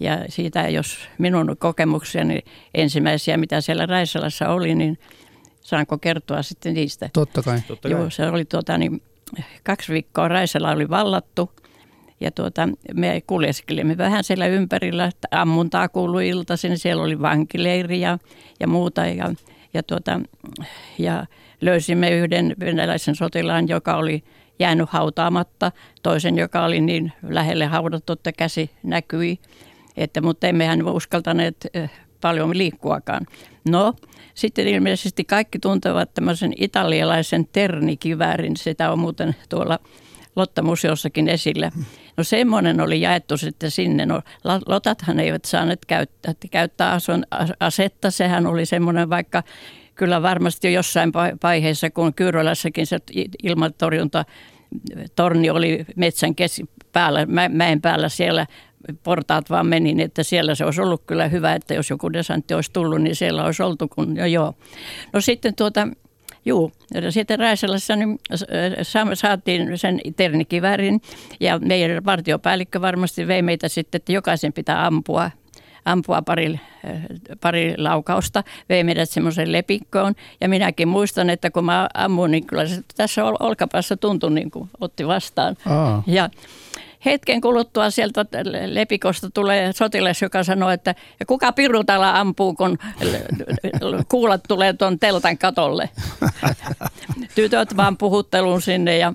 ja 0.01 0.25
siitä, 0.29 0.69
jos 0.69 1.09
minun 1.19 1.57
kokemuksiani 1.59 2.39
ensimmäisiä, 2.75 3.37
mitä 3.37 3.61
siellä 3.61 3.87
Räiselässä 3.87 4.49
oli, 4.49 4.75
niin 4.75 4.99
saanko 5.61 5.99
kertoa 5.99 6.43
sitten 6.43 6.75
niistä? 6.75 7.11
Totta 7.13 7.43
kai. 7.43 7.61
Totta 7.69 7.89
kai. 7.89 7.99
Joo, 7.99 8.11
se 8.11 8.29
oli 8.29 8.45
tuota, 8.45 8.79
niin, 8.79 9.03
kaksi 9.65 9.93
viikkoa 9.93 10.29
Raiselä 10.29 10.71
oli 10.71 10.91
vallattu 10.91 11.51
ja 12.21 12.31
tuota, 12.31 12.69
me 12.95 13.23
kuljeskelimme 13.27 13.99
vähän 13.99 14.25
siellä 14.25 14.47
ympärillä, 14.47 15.05
että 15.05 15.29
ammuntaa 15.31 15.89
kuului 15.89 16.29
iltaisin, 16.29 16.79
siellä 16.79 17.03
oli 17.03 17.21
vankileiri 17.21 18.01
ja, 18.01 18.19
ja 18.61 18.67
muuta 18.67 19.07
ja, 19.07 19.35
ja, 19.75 19.83
tuota, 19.83 20.21
ja 20.99 21.27
löysimme 21.65 22.11
yhden 22.11 22.57
venäläisen 22.61 23.15
sotilaan, 23.15 23.69
joka 23.69 23.97
oli 23.97 24.25
jäänyt 24.59 24.91
hautaamatta, 24.91 25.73
toisen, 26.03 26.39
joka 26.39 26.65
oli 26.65 26.81
niin 26.81 27.13
lähelle 27.23 27.67
haudattu, 27.67 28.13
että 28.13 28.33
käsi 28.33 28.71
näkyi, 28.83 29.39
että, 29.97 30.21
mutta 30.21 30.47
emmehän 30.47 30.87
uskaltaneet 30.87 31.57
eh, 31.75 31.91
paljon 32.21 32.59
liikkuakaan. 32.59 33.27
No, 33.69 33.95
sitten 34.35 34.69
ilmeisesti 34.69 35.25
kaikki 35.25 35.59
tuntevat 35.59 36.15
tämmöisen 36.15 36.53
italialaisen 36.59 37.49
ternikiväärin, 37.53 38.57
sitä 38.57 38.93
on 38.93 38.99
muuten 38.99 39.37
tuolla 39.49 39.79
Lotta-museossakin 40.37 41.29
esillä. 41.29 41.71
No 42.17 42.25
semmoinen 42.25 42.81
oli 42.81 43.01
jaettu 43.01 43.37
sitten 43.37 43.71
sinne. 43.71 44.07
No 44.07 44.23
lotathan 44.67 45.21
eivät 45.21 45.45
saaneet 45.45 45.85
käyttää, 45.87 46.35
käyttää 46.51 46.99
asetta, 47.61 48.11
sehän 48.11 48.47
oli 48.47 48.67
semmoinen 48.67 49.11
vaikka 49.11 49.43
kyllä 49.95 50.23
varmasti 50.23 50.67
jo 50.67 50.73
jossain 50.73 51.13
vai- 51.13 51.33
vaiheessa, 51.43 51.91
kun 51.91 52.15
Kyyrolassakin 52.15 52.87
se 52.87 52.99
ilmatorjunta 53.43 54.25
torni 55.17 55.51
oli 55.51 55.85
metsän 55.97 56.35
kes- 56.35 56.63
päällä, 56.93 57.27
mä- 57.27 57.49
mäen 57.49 57.81
päällä 57.81 58.09
siellä 58.09 58.47
portaat 59.03 59.51
vaan 59.51 59.67
meni, 59.67 59.85
niin 59.95 60.01
että 60.01 60.23
siellä 60.23 60.55
se 60.55 60.65
olisi 60.65 60.81
ollut 60.81 61.03
kyllä 61.07 61.29
hyvä, 61.29 61.55
että 61.55 61.75
jos 61.75 61.91
joku 61.91 62.13
desantti 62.13 62.55
olisi 62.55 62.73
tullut, 62.73 63.03
niin 63.03 63.17
siellä 63.17 63.45
olisi 63.45 63.63
oltu, 63.63 63.89
kun 63.89 64.17
jo 64.17 64.27
joo. 64.27 64.55
No 65.13 65.21
sitten 65.21 65.55
tuota, 65.55 65.89
Juu, 66.47 66.73
sitten 67.11 67.39
Räiselässä 67.39 67.97
niin 67.97 68.19
sa- 68.83 69.07
saatiin 69.15 69.79
sen 69.79 70.01
ternikivärin 70.17 71.01
ja 71.41 71.59
meidän 71.59 72.05
vartiopäällikkö 72.05 72.81
varmasti 72.81 73.27
vei 73.27 73.43
meitä 73.43 73.69
sitten, 73.69 73.99
että 73.99 74.13
jokaisen 74.13 74.53
pitää 74.53 74.87
ampua 74.87 75.31
ampua 75.85 76.23
pari, 76.23 76.61
äh, 76.89 77.03
pari 77.41 77.75
laukausta, 77.79 78.45
vei 78.69 78.85
meidät 78.85 79.11
semmoiseen 79.11 79.53
lepikkoon. 79.53 80.15
Ja 80.41 80.49
minäkin 80.49 80.89
muistan, 80.89 81.31
että 81.31 81.51
kun 81.51 81.65
mä 81.65 81.89
ammuin, 81.95 82.31
niin 82.31 82.47
kyllä 82.47 82.67
se 82.67 82.83
tässä 82.97 83.25
ol- 83.25 83.37
olkapäässä 83.41 83.97
tuntui 83.97 84.31
niin 84.31 84.51
kuin 84.51 84.71
otti 84.81 85.07
vastaan. 85.07 85.57
Aa. 85.67 86.03
Ja 86.07 86.31
hetken 87.05 87.41
kuluttua 87.41 87.91
sieltä 87.91 88.27
lepikosta 88.67 89.31
tulee 89.31 89.73
sotilas, 89.73 90.23
joka 90.23 90.45
sanoo, 90.45 90.71
että 90.71 90.95
ja 91.21 91.27
kuka 91.27 91.53
piru 91.53 91.85
täällä 91.85 92.21
ampuu, 92.21 92.55
kun 92.55 92.79
kuulat 94.09 94.41
tulee 94.49 94.73
tuon 94.73 94.99
teltan 94.99 95.39
katolle. 95.39 95.91
Tytöt 97.35 97.77
vaan 97.77 97.97
puhutteluun 97.97 98.63
sinne 98.63 98.99
ja 98.99 99.13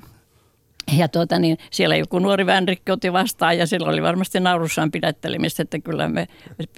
ja 0.97 1.07
tuota, 1.07 1.39
niin 1.39 1.57
siellä 1.71 1.95
joku 1.95 2.19
nuori 2.19 2.45
vänrikki 2.45 2.91
otti 2.91 3.13
vastaan 3.13 3.57
ja 3.57 3.67
sillä 3.67 3.89
oli 3.89 4.01
varmasti 4.01 4.39
naurussaan 4.39 4.91
pidättelemistä, 4.91 5.63
että 5.63 5.79
kyllä 5.79 6.07
me 6.07 6.27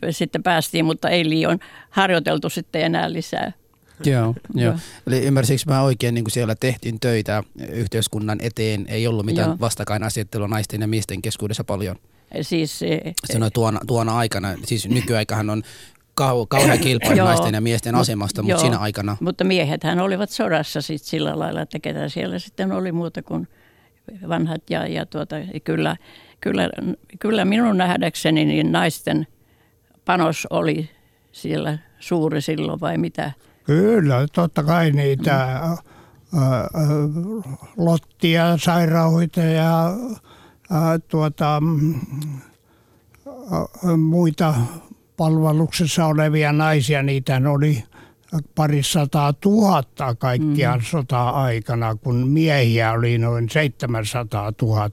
sitten 0.09 0.43
päästiin, 0.43 0.86
mutta 0.86 1.09
ei 1.09 1.30
liian 1.30 1.59
harjoiteltu 1.89 2.49
sitten 2.49 2.82
enää 2.82 3.14
lisää. 3.14 3.51
Joo, 4.05 4.36
joo. 4.53 4.74
Eli 5.07 5.20
ymmärsikö 5.20 5.62
mä 5.68 5.82
oikein, 5.82 6.16
niin 6.16 6.24
kuin 6.24 6.32
siellä 6.32 6.55
tehtiin 6.55 6.99
töitä 6.99 7.43
yhteiskunnan 7.70 8.39
eteen, 8.41 8.86
ei 8.88 9.07
ollut 9.07 9.26
mitään 9.26 9.47
Joo. 9.47 9.57
vastakkainasettelua 9.59 10.47
naisten 10.47 10.82
ja 10.82 10.88
miesten 10.88 11.22
keskuudessa 11.22 11.64
paljon? 11.64 11.95
Siis, 12.41 12.84
eh, 12.84 13.14
Sanoi 13.26 13.51
tuona, 13.51 13.80
tuona 13.88 14.18
aikana, 14.18 14.55
siis 14.66 14.89
nykyaikahan 14.89 15.49
on 15.49 15.64
kau, 16.16 16.45
kauhean 16.45 16.80
kilpailu 16.80 17.24
naisten 17.24 17.53
ja 17.53 17.62
miesten 17.62 17.95
asemasta, 17.95 18.43
mutta 18.43 18.62
siinä 18.62 18.78
aikana 18.78 19.18
Mutta 19.22 19.43
miehethän 19.43 19.99
olivat 19.99 20.30
sodassa 20.30 20.82
sit 20.82 21.01
sillä 21.01 21.39
lailla, 21.39 21.62
että 21.62 21.80
ketä 21.80 22.09
siellä 22.09 22.39
sitten 22.39 22.72
oli 22.72 22.91
muuta 22.91 23.24
kuin 23.24 23.47
vanhat. 24.29 24.69
Ja, 24.69 24.87
ja 24.87 25.05
tuota, 25.05 25.35
kyllä, 25.63 25.97
kyllä, 26.41 26.69
kyllä 27.19 27.45
minun 27.45 27.77
nähdäkseni 27.77 28.45
niin 28.45 28.71
naisten 28.71 29.27
panos 30.05 30.47
oli 30.49 30.89
siellä 31.31 31.77
suuri 31.99 32.41
silloin 32.41 32.79
vai 32.79 32.97
mitä? 32.97 33.31
Kyllä, 33.63 34.27
totta 34.33 34.63
kai 34.63 34.91
niitä 34.91 35.41
ä, 35.43 35.67
ä, 35.67 35.77
lottia, 37.77 38.57
sairaanhoitajia, 38.57 39.85
ä, 39.85 40.99
tuota, 41.07 41.61
mm, 41.61 41.95
ä, 43.27 43.97
muita 43.97 44.53
palveluksessa 45.17 46.05
olevia 46.05 46.51
naisia, 46.51 47.03
niitä 47.03 47.41
oli 47.51 47.83
parisataa 48.55 49.34
tuhatta 49.34 50.15
kaikkiaan 50.15 50.79
mm. 50.79 50.86
sota-aikana, 50.86 51.95
kun 51.95 52.27
miehiä 52.27 52.91
oli 52.91 53.17
noin 53.17 53.49
700 53.49 54.51
000. 54.61 54.89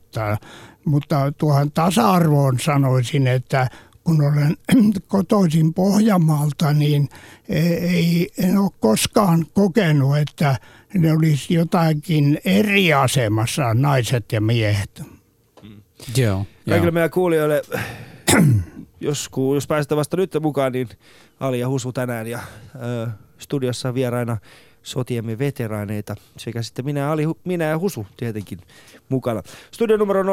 Mutta 0.85 1.33
tuohon 1.39 1.73
tasa-arvoon 1.73 2.59
sanoisin, 2.61 3.27
että 3.27 3.69
kun 4.05 4.23
olen 4.23 4.57
kotoisin 5.09 5.75
Pohjanmaalta, 5.75 6.73
niin 6.73 7.09
ei, 7.49 8.29
en 8.39 8.59
ole 8.59 8.71
koskaan 8.81 9.47
kokenut, 9.53 10.17
että 10.17 10.57
ne 10.95 11.13
olisi 11.13 11.55
jotakin 11.55 12.41
eri 12.45 12.93
asemassa 12.93 13.75
naiset 13.75 14.33
ja 14.33 14.41
miehet. 14.41 15.03
joo, 15.03 15.07
joo. 16.17 16.47
Kaikille 16.69 16.91
meidän 16.91 17.11
kuulijoille, 17.11 17.63
jos, 19.01 19.29
ku- 19.29 19.55
jos 19.55 19.67
pääsette 19.67 19.97
vasta 19.97 20.17
nyt 20.17 20.33
mukaan, 20.41 20.73
niin 20.73 20.89
Ali 21.41 21.61
ja 21.61 21.69
Husu 21.69 21.93
tänään 21.93 22.27
ja 22.27 22.39
ö, 22.75 23.09
studiossa 23.39 23.95
vieraina 23.95 24.37
sotiemme 24.83 25.39
veteraaneita 25.39 26.15
sekä 26.37 26.63
sitten 26.63 26.85
minä, 26.85 27.11
Ali, 27.11 27.25
minä 27.45 27.65
ja 27.65 27.79
Husu 27.79 28.07
tietenkin 28.17 28.59
mukana. 29.09 29.43
Studion 29.71 29.99
numero 29.99 30.23
020690001. 30.23 30.27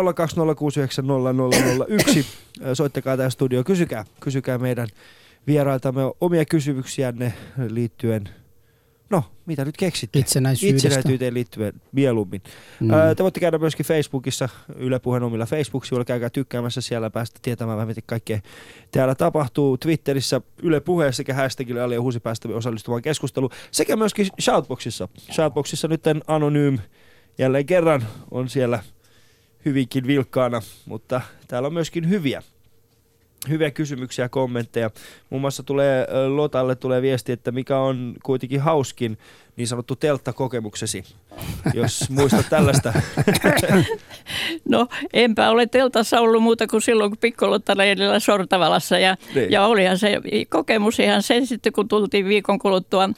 Ö, 2.66 2.76
Soittakaa 2.76 3.18
tähän 3.18 3.32
studio, 3.32 3.64
kysykää, 3.64 4.06
kysykää 4.20 4.58
meidän 4.58 4.88
vierailtamme 5.48 6.02
omia 6.22 6.46
kysymyksiänne 6.46 7.34
liittyen 7.70 8.30
No, 9.10 9.24
mitä 9.46 9.66
nyt 9.66 9.78
keksitte? 9.78 10.20
Itsenäisyydestä. 10.20 10.88
Itsenäisyyteen 10.88 11.34
liittyen 11.34 11.74
mieluummin. 11.92 12.42
Mm. 12.80 12.88
Mm. 12.88 12.94
Te 13.18 13.24
voitte 13.24 13.40
käydä 13.40 13.58
myöskin 13.58 13.86
Facebookissa, 13.86 14.50
Yle 14.76 15.00
Puheen 15.00 15.24
omilla 15.24 15.46
Facebook-sivuilla, 15.46 16.06
käykää 16.06 16.30
tykkäämässä 16.30 16.82
siellä, 16.82 17.10
päästä 17.10 17.40
tietämään 17.42 17.78
vähän, 17.78 17.88
mitä 17.88 18.02
kaikkea 18.06 18.40
täällä 18.92 19.16
tapahtuu. 19.16 19.78
Twitterissä 19.78 20.42
Yle 20.64 20.80
Puhe 20.80 21.12
sekä 21.12 21.34
hashtagille 21.34 21.82
Ali 21.82 21.94
ja 21.94 22.02
Huusi 22.02 22.20
päästä 22.20 22.50
osallistumaan 22.50 23.02
keskusteluun, 23.02 23.52
sekä 23.72 23.96
myöskin 23.96 24.28
Shoutboxissa. 24.42 25.08
Shoutboxissa 25.32 25.88
nyt 25.88 26.04
Anonym 26.28 26.80
jälleen 27.38 27.66
kerran 27.66 28.06
on 28.32 28.50
siellä 28.50 28.84
hyvinkin 29.66 30.08
vilkkaana, 30.08 30.62
mutta 30.86 31.22
täällä 31.48 31.68
on 31.68 31.74
myöskin 31.74 32.10
hyviä 32.10 32.44
hyviä 33.50 33.72
kysymyksiä 33.72 34.26
ja 34.26 34.30
kommentteja. 34.30 34.90
Muun 35.30 35.42
muassa 35.42 35.64
tulee 35.64 36.08
Lotalle 36.28 36.76
tulee 36.76 37.02
viesti, 37.02 37.32
että 37.32 37.52
mikä 37.52 37.78
on 37.80 38.14
kuitenkin 38.24 38.60
hauskin 38.62 39.18
niin 39.56 39.68
sanottu 39.68 39.96
telttakokemuksesi, 39.96 41.04
jos 41.74 42.10
muistat 42.10 42.46
tällaista. 42.50 42.94
No 44.70 44.88
enpä 45.14 45.50
ole 45.50 45.68
teltassa 45.68 46.20
ollut 46.20 46.44
muuta 46.44 46.68
kuin 46.68 46.82
silloin, 46.82 47.12
kun 47.12 47.18
pikkolottaleidillä 47.18 48.20
Sortavalassa. 48.20 49.00
Ja, 49.00 49.16
Niin. 49.36 49.52
ja 49.52 49.66
olihan 49.66 49.98
se 49.98 50.22
kokemus 50.50 51.00
ihan 51.00 51.24
sen 51.24 51.48
sitten, 51.48 51.74
kun 51.74 51.88
tultiin 51.88 52.28
viikon 52.28 52.60
kuluttua 52.60 53.10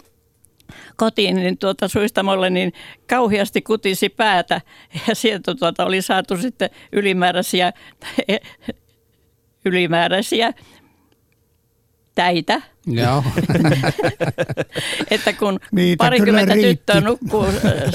kotiin, 0.96 1.36
niin 1.36 1.58
tuota 1.58 1.88
suistamolle, 1.88 2.50
niin 2.50 2.74
kauheasti 3.10 3.62
kutisi 3.62 4.10
päätä. 4.10 4.62
Ja 5.08 5.16
sieltä 5.16 5.56
tuota 5.56 5.86
oli 5.86 6.02
saatu 6.02 6.38
sitten 6.38 6.70
ylimääräisiä, 6.92 7.74
ylimääräisiä 9.66 10.54
täitä. 12.16 12.62
Joo. 12.88 13.24
Että 15.12 15.34
kun 15.34 15.60
Niitä 15.72 16.04
parikymmentä 16.04 16.54
tyttöä 16.54 17.02
nukkuu 17.02 17.46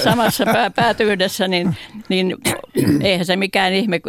samassa 0.03 0.45
pää, 0.45 0.69
päätyydessä, 0.69 1.47
niin, 1.47 1.75
niin 2.09 2.37
eihän 3.01 3.25
se 3.25 3.35
mikään 3.35 3.73
ihme, 3.73 4.01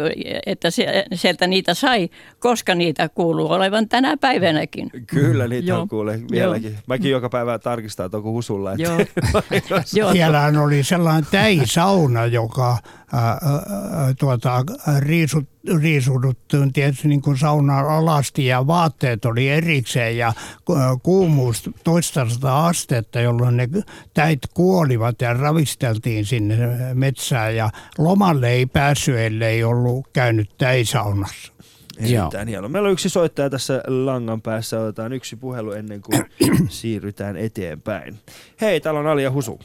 että 0.45 0.67
sie- 0.69 1.05
sieltä 1.13 1.47
niitä 1.47 1.73
sai, 1.73 2.09
koska 2.39 2.75
niitä 2.75 3.09
kuuluu 3.09 3.51
olevan 3.51 3.89
tänä 3.89 4.17
päivänäkin. 4.17 4.89
Kyllä 5.07 5.47
niitä 5.47 5.69
Joo. 5.69 5.81
on 5.81 5.89
kuule 5.89 6.19
vieläkin. 6.31 6.77
Mäkin 6.87 7.11
joka 7.11 7.29
päivä 7.29 7.59
tarkistan, 7.59 8.05
että 8.05 8.17
onko 8.17 8.31
husulla. 8.31 8.71
Että 8.71 8.83
Joo. 8.83 8.97
Joo. 9.95 10.11
Siellähän 10.13 10.57
oli 10.57 10.83
sellainen 10.83 11.25
täisauna, 11.31 12.25
joka 12.25 12.77
tuota, 14.19 14.63
riisut, 14.99 15.45
riisuduttiin 15.81 16.73
tietysti 16.73 17.07
niin 17.07 17.21
kuin 17.21 17.37
saunan 17.37 17.89
alasti 17.89 18.45
ja 18.45 18.67
vaatteet 18.67 19.25
oli 19.25 19.49
erikseen 19.49 20.17
ja 20.17 20.33
kuumuus 21.03 21.69
toista 21.83 22.29
sataa 22.29 22.67
astetta, 22.67 23.19
jolloin 23.19 23.57
ne 23.57 23.67
täit 24.13 24.39
kuolivat 24.53 25.21
ja 25.21 25.33
ravisteltiin 25.33 26.25
sinne 26.25 26.57
metsään 26.93 27.55
ja 27.55 27.69
lomalle 27.97 28.49
ei 28.49 28.65
päässyt, 28.65 29.17
ellei 29.17 29.63
ollut 29.63 30.07
käynyt 30.13 30.49
täisaunassa. 30.57 31.55
Erittäin 31.99 32.47
hieno. 32.47 32.69
Meillä 32.69 32.87
on 32.87 32.93
yksi 32.93 33.09
soittaja 33.09 33.49
tässä 33.49 33.83
langan 33.87 34.41
päässä. 34.41 34.79
Otetaan 34.79 35.13
yksi 35.13 35.35
puhelu 35.35 35.71
ennen 35.71 36.01
kuin 36.01 36.25
siirrytään 36.69 37.37
eteenpäin. 37.37 38.15
Hei, 38.61 38.79
täällä 38.79 38.99
on 38.99 39.07
Ali 39.07 39.23
ja 39.23 39.31
Husu. 39.31 39.59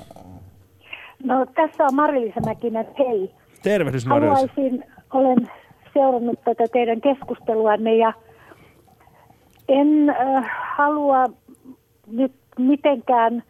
No 1.25 1.47
tässä 1.47 1.85
on 1.85 1.95
Marilisa 1.95 2.41
Mäkinen, 2.41 2.87
hei. 2.99 3.40
Tervehdys. 3.63 4.07
Haluaisin, 4.07 4.85
olen 5.13 5.51
seurannut 5.95 6.41
tätä 6.45 6.65
teidän 6.73 7.01
keskusteluanne 7.01 7.95
ja 7.95 8.13
en 9.69 10.11
äh, 10.11 10.51
halua 10.77 11.27
nyt 12.07 12.33
mitenkään 12.59 13.43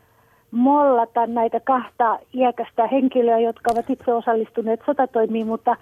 mollata 0.50 1.26
näitä 1.26 1.60
kahta 1.60 2.18
iäkästä 2.34 2.86
henkilöä, 2.86 3.38
jotka 3.38 3.70
ovat 3.72 3.90
itse 3.90 4.12
osallistuneet 4.12 4.80
sotatoimiin, 4.86 5.46
mutta 5.46 5.76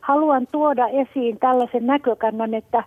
haluan 0.00 0.46
tuoda 0.52 0.88
esiin 0.88 1.38
tällaisen 1.38 1.86
näkökannan, 1.86 2.54
että 2.54 2.84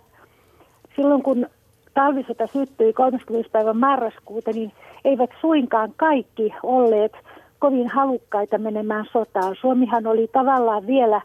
silloin 0.96 1.22
kun 1.22 1.46
talvisota 1.94 2.46
syttyi 2.46 2.92
30. 2.92 3.50
päivä 3.52 3.72
marraskuuta, 3.72 4.50
niin 4.50 4.72
eivät 5.04 5.30
suinkaan 5.40 5.92
kaikki 5.96 6.54
olleet 6.62 7.12
kovin 7.66 7.88
halukkaita 7.88 8.58
menemään 8.58 9.04
sotaan. 9.12 9.56
Suomihan 9.60 10.06
oli 10.06 10.28
tavallaan 10.32 10.86
vielä 10.86 11.20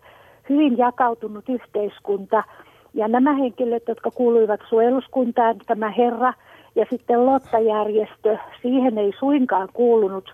hyvin 0.49 0.77
jakautunut 0.77 1.49
yhteiskunta. 1.49 2.43
Ja 2.93 3.07
nämä 3.07 3.33
henkilöt, 3.33 3.83
jotka 3.87 4.11
kuuluivat 4.11 4.59
suojeluskuntaan, 4.69 5.55
tämä 5.67 5.89
herra 5.89 6.33
ja 6.75 6.85
sitten 6.89 7.25
Lotta-järjestö, 7.25 8.37
siihen 8.61 8.97
ei 8.97 9.11
suinkaan 9.19 9.69
kuulunut 9.73 10.33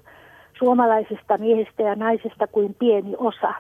suomalaisista 0.58 1.38
miehistä 1.38 1.84
ja 1.84 1.96
naisista 1.96 2.48
kuin 2.48 2.76
pieni 2.80 3.14
osa. 3.18 3.54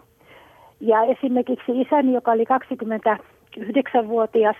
Ja 0.79 1.03
esimerkiksi 1.03 1.81
isäni, 1.81 2.13
joka 2.13 2.31
oli 2.31 2.43
29-vuotias 2.43 4.55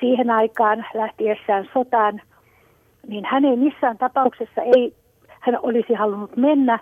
siihen 0.00 0.30
aikaan 0.30 0.86
lähtiessään 0.94 1.68
sotaan, 1.72 2.20
niin 3.06 3.24
hän 3.24 3.44
ei 3.44 3.56
missään 3.56 3.98
tapauksessa 3.98 4.62
ei, 4.62 4.94
hän 5.46 5.58
olisi 5.62 5.94
halunnut 5.94 6.36
mennä, 6.36 6.78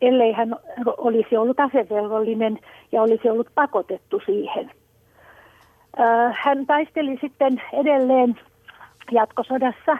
ellei 0.00 0.32
hän 0.32 0.56
olisi 0.96 1.36
ollut 1.36 1.60
asevelvollinen 1.60 2.58
ja 2.92 3.02
olisi 3.02 3.30
ollut 3.30 3.48
pakotettu 3.54 4.22
siihen. 4.26 4.70
Hän 6.32 6.66
taisteli 6.66 7.18
sitten 7.20 7.62
edelleen 7.72 8.40
jatkosodassa, 9.12 9.98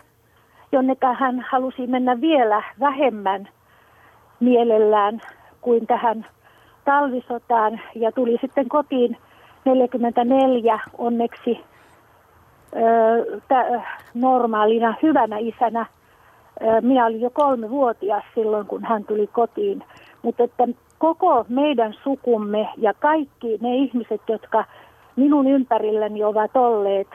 jonne 0.72 0.96
hän 1.18 1.46
halusi 1.50 1.86
mennä 1.86 2.20
vielä 2.20 2.62
vähemmän 2.80 3.48
mielellään 4.40 5.20
kuin 5.60 5.86
tähän 5.86 6.26
talvisotaan 6.84 7.80
ja 7.94 8.12
tuli 8.12 8.38
sitten 8.40 8.68
kotiin 8.68 9.16
44 9.64 10.80
onneksi 10.98 11.60
normaalina 14.14 14.94
hyvänä 15.02 15.38
isänä. 15.38 15.86
Minä 16.80 17.06
olin 17.06 17.20
jo 17.20 17.30
kolmevuotias 17.30 18.24
silloin, 18.34 18.66
kun 18.66 18.84
hän 18.84 19.04
tuli 19.04 19.26
kotiin. 19.26 19.84
Mutta 20.22 20.44
että 20.44 20.68
koko 20.98 21.44
meidän 21.48 21.94
sukumme 22.02 22.68
ja 22.76 22.94
kaikki 22.94 23.58
ne 23.60 23.74
ihmiset, 23.74 24.20
jotka 24.28 24.64
minun 25.16 25.46
ympärilläni 25.46 26.24
ovat 26.24 26.56
olleet, 26.56 27.08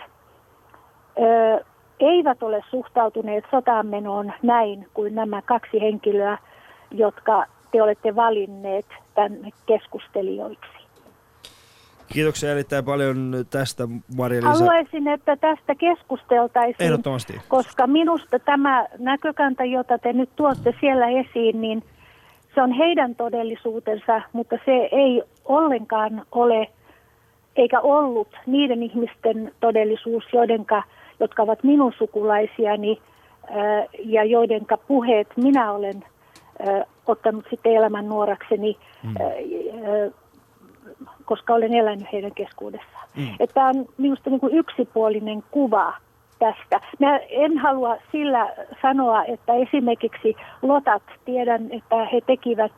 eivät 2.00 2.44
ole 2.44 2.64
suhtautuneet 2.70 3.44
sotaanmenoon 3.52 4.34
näin 4.44 4.88
kuin 4.94 5.16
nämä 5.16 5.42
kaksi 5.42 5.82
henkilöä, 5.82 6.38
jotka 6.92 7.46
te 7.72 7.84
olette 7.84 8.16
valinneet 8.16 8.86
tänne 9.16 9.50
keskustelijoiksi. 9.66 10.81
Kiitoksia 12.14 12.52
erittäin 12.52 12.86
paljon 12.86 13.34
tästä, 13.50 13.88
Maria-Liisa. 14.18 14.64
Haluaisin, 14.66 15.08
että 15.08 15.36
tästä 15.36 15.76
keskusteltaisiin, 15.76 16.88
Ehdottomasti. 16.88 17.34
koska 17.48 17.88
minusta 17.88 18.40
tämä 18.40 18.86
näkökanta, 19.00 19.64
jota 19.64 19.98
te 19.98 20.14
nyt 20.14 20.30
tuotte 20.36 20.76
siellä 20.80 21.08
esiin, 21.08 21.62
niin 21.62 21.84
se 22.56 22.62
on 22.62 22.72
heidän 22.72 23.16
todellisuutensa, 23.16 24.22
mutta 24.34 24.56
se 24.66 24.90
ei 24.92 25.24
ollenkaan 25.46 26.26
ole 26.32 26.68
eikä 27.56 27.80
ollut 27.80 28.28
niiden 28.46 28.84
ihmisten 28.84 29.52
todellisuus, 29.60 30.24
joidenka, 30.34 30.84
jotka 31.20 31.44
ovat 31.44 31.64
minun 31.64 31.94
sukulaisiani 31.98 33.02
ää, 33.50 33.86
ja 34.00 34.24
joidenka 34.24 34.78
puheet 34.78 35.28
minä 35.36 35.72
olen 35.72 36.04
ottanut 37.08 37.46
sitten 37.50 37.76
elämän 37.76 38.10
nuorakseni, 38.10 38.78
mm. 39.04 39.14
Koska 41.32 41.54
olen 41.54 41.74
elänyt 41.74 42.12
heidän 42.12 42.32
keskuudessaan. 42.36 43.08
Mm. 43.18 43.36
Että 43.40 43.66
on 43.66 43.86
minusta 43.98 44.30
niin 44.30 44.40
kuin 44.40 44.56
yksipuolinen 44.56 45.44
kuva 45.52 45.94
tästä. 46.40 46.82
Mä 47.00 47.18
en 47.18 47.58
halua 47.58 47.98
sillä 48.12 48.56
sanoa, 48.82 49.24
että 49.24 49.54
esimerkiksi 49.54 50.36
lotat, 50.62 51.04
tiedän, 51.26 51.62
että 51.72 52.06
he 52.06 52.22
tekivät 52.22 52.72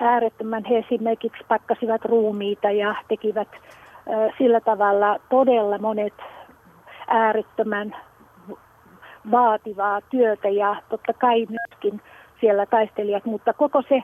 äärettömän, 0.00 0.64
he 0.64 0.78
esimerkiksi 0.78 1.44
pakkasivat 1.48 2.04
ruumiita 2.04 2.70
ja 2.70 2.94
tekivät 3.08 3.48
sillä 4.38 4.60
tavalla 4.60 5.18
todella 5.30 5.78
monet 5.78 6.14
äärettömän 7.08 7.96
vaativaa 9.30 10.00
työtä 10.00 10.48
ja 10.48 10.76
totta 10.88 11.12
kai 11.12 11.46
myöskin 11.48 12.00
siellä 12.40 12.66
taistelijat, 12.66 13.24
mutta 13.24 13.52
koko 13.52 13.82
se 13.88 14.02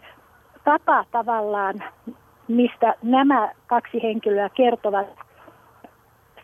tapa 0.64 1.04
tavallaan, 1.10 1.82
mistä 2.48 2.94
nämä 3.02 3.52
kaksi 3.66 4.02
henkilöä 4.02 4.48
kertovat 4.48 5.06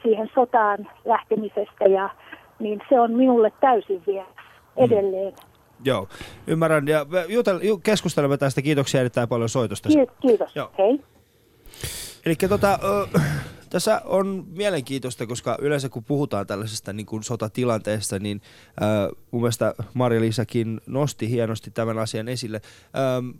siihen 0.03 0.31
sotaan 0.35 0.89
lähtemisestä, 1.05 1.85
ja, 1.85 2.11
niin 2.59 2.81
se 2.89 3.01
on 3.01 3.13
minulle 3.13 3.53
täysin 3.61 4.03
vielä 4.07 4.27
edelleen. 4.77 5.33
Mm. 5.33 5.55
Joo, 5.85 6.09
ymmärrän. 6.47 6.89
Ja 6.89 7.07
jutel, 7.29 7.59
keskustelemme 7.83 8.37
tästä. 8.37 8.63
Kiitoksia 8.63 9.01
erittäin 9.01 9.29
paljon 9.29 9.49
soitosta. 9.49 9.89
Kiitos. 10.21 10.57
Joo. 10.57 10.71
Hei. 10.79 11.01
Eli 12.27 12.35
tota, 12.49 12.79
tässä 13.71 14.03
on 14.05 14.45
mielenkiintoista, 14.51 15.27
koska 15.27 15.59
yleensä 15.61 15.89
kun 15.89 16.05
puhutaan 16.05 16.47
tällaisesta 16.47 16.93
niin 16.93 17.07
kuin 17.07 17.23
sotatilanteesta, 17.23 18.19
niin 18.19 18.41
äh, 18.83 19.09
mun 19.31 19.43
mielestä 19.43 19.75
Marja-Liisakin 19.95 20.81
nosti 20.87 21.31
hienosti 21.31 21.71
tämän 21.71 21.99
asian 21.99 22.29
esille. 22.29 22.61
Ähm, 22.97 23.31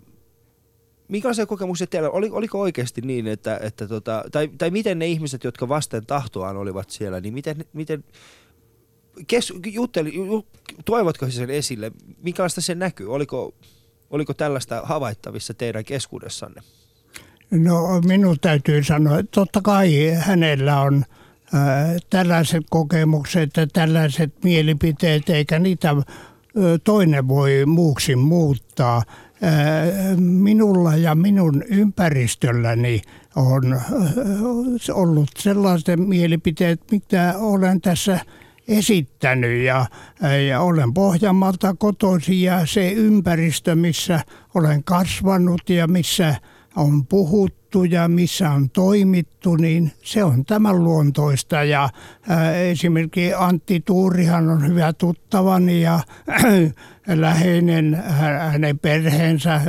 minkälaisia 1.09 1.47
kokemuksia 1.47 1.87
teillä 1.87 2.11
oli, 2.11 2.31
oliko 2.31 2.61
oikeasti 2.61 3.01
niin, 3.01 3.27
että, 3.27 3.61
että 3.63 3.89
tota, 3.89 4.25
tai, 4.33 4.49
tai 4.59 4.71
miten 4.71 4.99
ne 4.99 5.07
ihmiset, 5.07 5.45
jotka 5.45 5.69
vasten 5.69 6.07
tahtoaan 6.07 6.57
olivat 6.57 6.91
siellä, 6.91 7.21
niin 7.21 7.35
miten, 7.35 7.65
miten 7.73 8.05
kes, 9.27 9.53
jutteli, 9.67 10.13
toivotko 10.85 11.31
sen 11.31 11.51
esille, 11.51 11.93
minkälaista 12.23 12.61
se 12.61 12.75
näkyy, 12.75 13.13
oliko, 13.13 13.55
oliko 14.11 14.35
tällaista 14.35 14.83
havaittavissa 14.85 15.55
teidän 15.55 15.85
keskuudessanne? 15.85 16.63
No 17.51 18.01
minun 18.07 18.37
täytyy 18.41 18.83
sanoa, 18.85 19.19
että 19.19 19.31
totta 19.35 19.61
kai 19.63 20.11
hänellä 20.19 20.81
on 20.81 21.05
äh, 21.55 21.61
tällaiset 22.11 22.63
kokemukset 22.71 23.51
ja 23.57 23.67
tällaiset 23.67 24.45
mielipiteet, 24.45 25.31
eikä 25.31 25.59
niitä 25.59 25.91
äh, 25.91 26.05
toinen 26.85 27.29
voi 27.29 27.67
muuksi 27.67 28.17
muuttaa. 28.17 29.03
Minulla 30.19 30.97
ja 30.97 31.15
minun 31.15 31.65
ympäristölläni 31.69 33.03
on 33.37 33.73
äh, 33.73 33.83
ollut 34.93 35.31
sellaiset 35.39 36.01
mielipiteet, 36.01 36.81
mitä 36.91 37.35
olen 37.39 37.81
tässä 37.81 38.19
esittänyt. 38.69 39.65
Ja, 39.65 39.87
ja 40.49 40.61
olen 40.61 40.95
Pohjanmaalta 40.95 41.75
kotoisin 41.79 42.43
ja 42.43 42.67
se 42.67 42.93
ympäristö, 42.93 43.75
missä 43.75 44.21
olen 44.55 44.85
kasvanut 44.85 45.71
ja 45.71 45.87
missä– 45.87 46.35
on 46.77 47.07
puhuttu 47.07 47.85
ja 47.85 48.09
missä 48.09 48.51
on 48.51 48.71
toimittu, 48.71 49.57
niin 49.57 49.93
se 50.03 50.25
on 50.25 50.45
tämän 50.45 50.85
luontoista. 50.85 51.65
Ja 51.65 51.89
ää, 52.29 52.57
esimerkiksi 52.57 53.35
Antti 53.35 53.81
Tuurihan 53.81 54.49
on 54.49 54.69
hyvä 54.69 54.93
tuttavani 54.93 55.83
ja 55.83 56.01
läheinen 57.15 58.03
hänen 58.07 58.79
perheensä, 58.79 59.61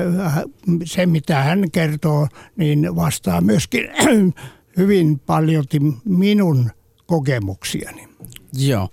se 0.84 1.06
mitä 1.06 1.44
hän 1.44 1.72
kertoo, 1.72 2.28
niin 2.56 2.96
vastaa 2.96 3.42
myöskin 3.42 3.90
hyvin 4.78 5.20
paljon 5.20 5.66
minun 6.06 6.72
kokemuksiani. 7.06 8.15
Joo. 8.58 8.90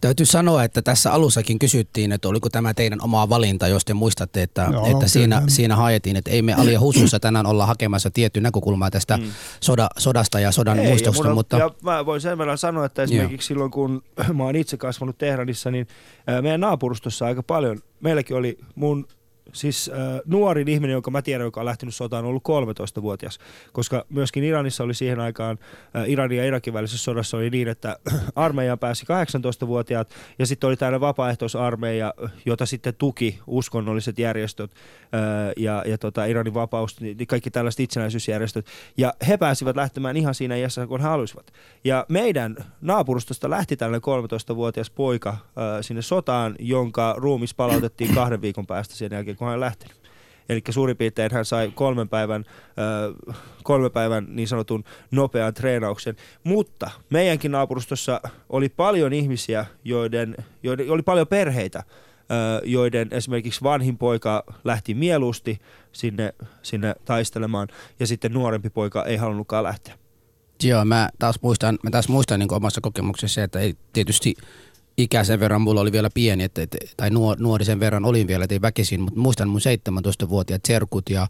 Täytyy 0.00 0.26
sanoa, 0.26 0.64
että 0.64 0.82
tässä 0.82 1.12
alussakin 1.12 1.58
kysyttiin, 1.58 2.12
että 2.12 2.28
oliko 2.28 2.48
tämä 2.48 2.74
teidän 2.74 3.02
oma 3.02 3.28
valinta, 3.28 3.68
jos 3.68 3.84
te 3.84 3.94
muistatte, 3.94 4.42
että, 4.42 4.68
Joo, 4.72 4.86
että 4.86 5.08
siinä, 5.08 5.42
siinä 5.48 5.76
haettiin, 5.76 6.16
että 6.16 6.30
ei 6.30 6.42
me 6.42 6.54
Alia 6.54 6.80
Husussa 6.80 7.20
tänään 7.20 7.46
olla 7.46 7.66
hakemassa 7.66 8.10
tietty 8.10 8.40
näkökulmaa 8.40 8.90
tästä 8.90 9.16
mm. 9.16 9.24
soda, 9.60 9.88
sodasta 9.98 10.40
ja 10.40 10.52
sodan 10.52 10.78
muistosta. 10.78 11.34
mutta... 11.34 11.58
ja 11.58 11.70
mä 11.82 12.06
voin 12.06 12.20
sen 12.20 12.38
verran 12.38 12.58
sanoa, 12.58 12.84
että 12.84 13.02
esimerkiksi 13.02 13.52
Joo. 13.52 13.56
silloin 13.56 13.70
kun 13.70 14.02
mä 14.36 14.44
oon 14.44 14.56
itse 14.56 14.76
kasvanut 14.76 15.18
Tehranissa, 15.18 15.70
niin 15.70 15.86
meidän 16.42 16.60
naapurustossa 16.60 17.26
aika 17.26 17.42
paljon, 17.42 17.78
meilläkin 18.00 18.36
oli 18.36 18.58
mun 18.74 19.06
siis 19.52 19.90
äh, 19.94 20.20
nuorin 20.26 20.68
ihminen, 20.68 20.94
jonka 20.94 21.10
mä 21.10 21.22
tiedän, 21.22 21.44
joka 21.44 21.60
on 21.60 21.66
lähtenyt 21.66 21.94
sotaan, 21.94 22.24
on 22.24 22.28
ollut 22.28 22.48
13-vuotias, 22.48 23.38
koska 23.72 24.04
myöskin 24.08 24.44
Iranissa 24.44 24.84
oli 24.84 24.94
siihen 24.94 25.20
aikaan, 25.20 25.58
äh, 25.96 26.10
Iranin 26.10 26.38
ja 26.38 26.44
Irakin 26.44 26.74
välisessä 26.74 27.04
sodassa 27.04 27.36
oli 27.36 27.50
niin, 27.50 27.68
että 27.68 27.98
armeijaan 28.36 28.78
pääsi 28.78 29.04
18-vuotiaat 29.04 30.14
ja 30.38 30.46
sitten 30.46 30.68
oli 30.68 30.76
täällä 30.76 31.00
vapaaehtoisarmeija, 31.00 32.14
jota 32.46 32.66
sitten 32.66 32.94
tuki 32.94 33.38
uskonnolliset 33.46 34.18
järjestöt 34.18 34.70
äh, 34.74 35.52
ja, 35.56 35.82
ja 35.86 35.98
tota, 35.98 36.24
Iranin 36.24 36.54
vapaus, 36.54 37.00
niin 37.00 37.26
kaikki 37.26 37.50
tällaiset 37.50 37.80
itsenäisyysjärjestöt 37.80 38.66
ja 38.96 39.14
he 39.28 39.36
pääsivät 39.36 39.76
lähtemään 39.76 40.16
ihan 40.16 40.34
siinä 40.34 40.56
iässä, 40.56 40.86
kun 40.86 41.00
he 41.00 41.08
halusivat. 41.08 41.52
Ja 41.84 42.06
meidän 42.08 42.56
naapurustosta 42.80 43.50
lähti 43.50 43.76
tällainen 43.76 44.02
13-vuotias 44.52 44.90
poika 44.90 45.30
äh, 45.30 45.38
sinne 45.80 46.02
sotaan, 46.02 46.56
jonka 46.58 47.14
ruumis 47.16 47.54
palautettiin 47.54 48.14
kahden 48.14 48.42
viikon 48.42 48.66
päästä 48.66 48.94
sen 48.94 49.08
jälkeen, 49.12 49.36
kun 49.38 49.46
hän 49.46 49.54
on 49.54 49.60
lähtenyt. 49.60 49.98
Eli 50.48 50.62
suurin 50.70 50.96
piirtein 50.96 51.30
hän 51.32 51.44
sai 51.44 51.72
kolmen 51.74 52.08
päivän, 52.08 52.44
äh, 52.48 53.34
kolmen 53.62 53.90
päivän 53.90 54.26
niin 54.28 54.48
sanotun 54.48 54.84
nopean 55.10 55.54
treenauksen. 55.54 56.16
Mutta 56.44 56.90
meidänkin 57.10 57.52
naapurustossa 57.52 58.20
oli 58.48 58.68
paljon 58.68 59.12
ihmisiä, 59.12 59.66
joiden, 59.84 60.36
joiden 60.62 60.90
oli 60.90 61.02
paljon 61.02 61.26
perheitä, 61.26 61.82
joiden 62.64 63.08
esimerkiksi 63.10 63.62
vanhin 63.62 63.98
poika 63.98 64.44
lähti 64.64 64.94
mieluusti 64.94 65.58
sinne, 65.92 66.34
sinne 66.62 66.94
taistelemaan 67.04 67.68
ja 68.00 68.06
sitten 68.06 68.32
nuorempi 68.32 68.70
poika 68.70 69.04
ei 69.04 69.16
halunnutkaan 69.16 69.64
lähteä. 69.64 69.94
Joo, 70.62 70.84
mä 70.84 71.08
taas 71.18 71.38
muistan, 71.42 71.78
mä 71.82 71.90
taas 71.90 72.08
muistan 72.08 72.40
niin 72.40 72.54
omassa 72.54 72.80
kokemuksessa, 72.80 73.42
että 73.42 73.60
ei 73.60 73.74
tietysti 73.92 74.34
ikä 74.98 75.24
sen 75.24 75.40
verran 75.40 75.60
mulla 75.60 75.80
oli 75.80 75.92
vielä 75.92 76.10
pieni, 76.14 76.44
että, 76.44 76.62
että, 76.62 76.78
tai 76.96 77.10
nuori 77.38 77.64
sen 77.64 77.80
verran 77.80 78.04
olin 78.04 78.26
vielä, 78.26 78.44
että 78.44 78.54
ei 78.54 78.62
väkisin, 78.62 79.00
mutta 79.00 79.20
muistan 79.20 79.48
mun 79.48 79.60
17-vuotiaat 79.60 80.64
serkut 80.66 81.10
ja 81.10 81.26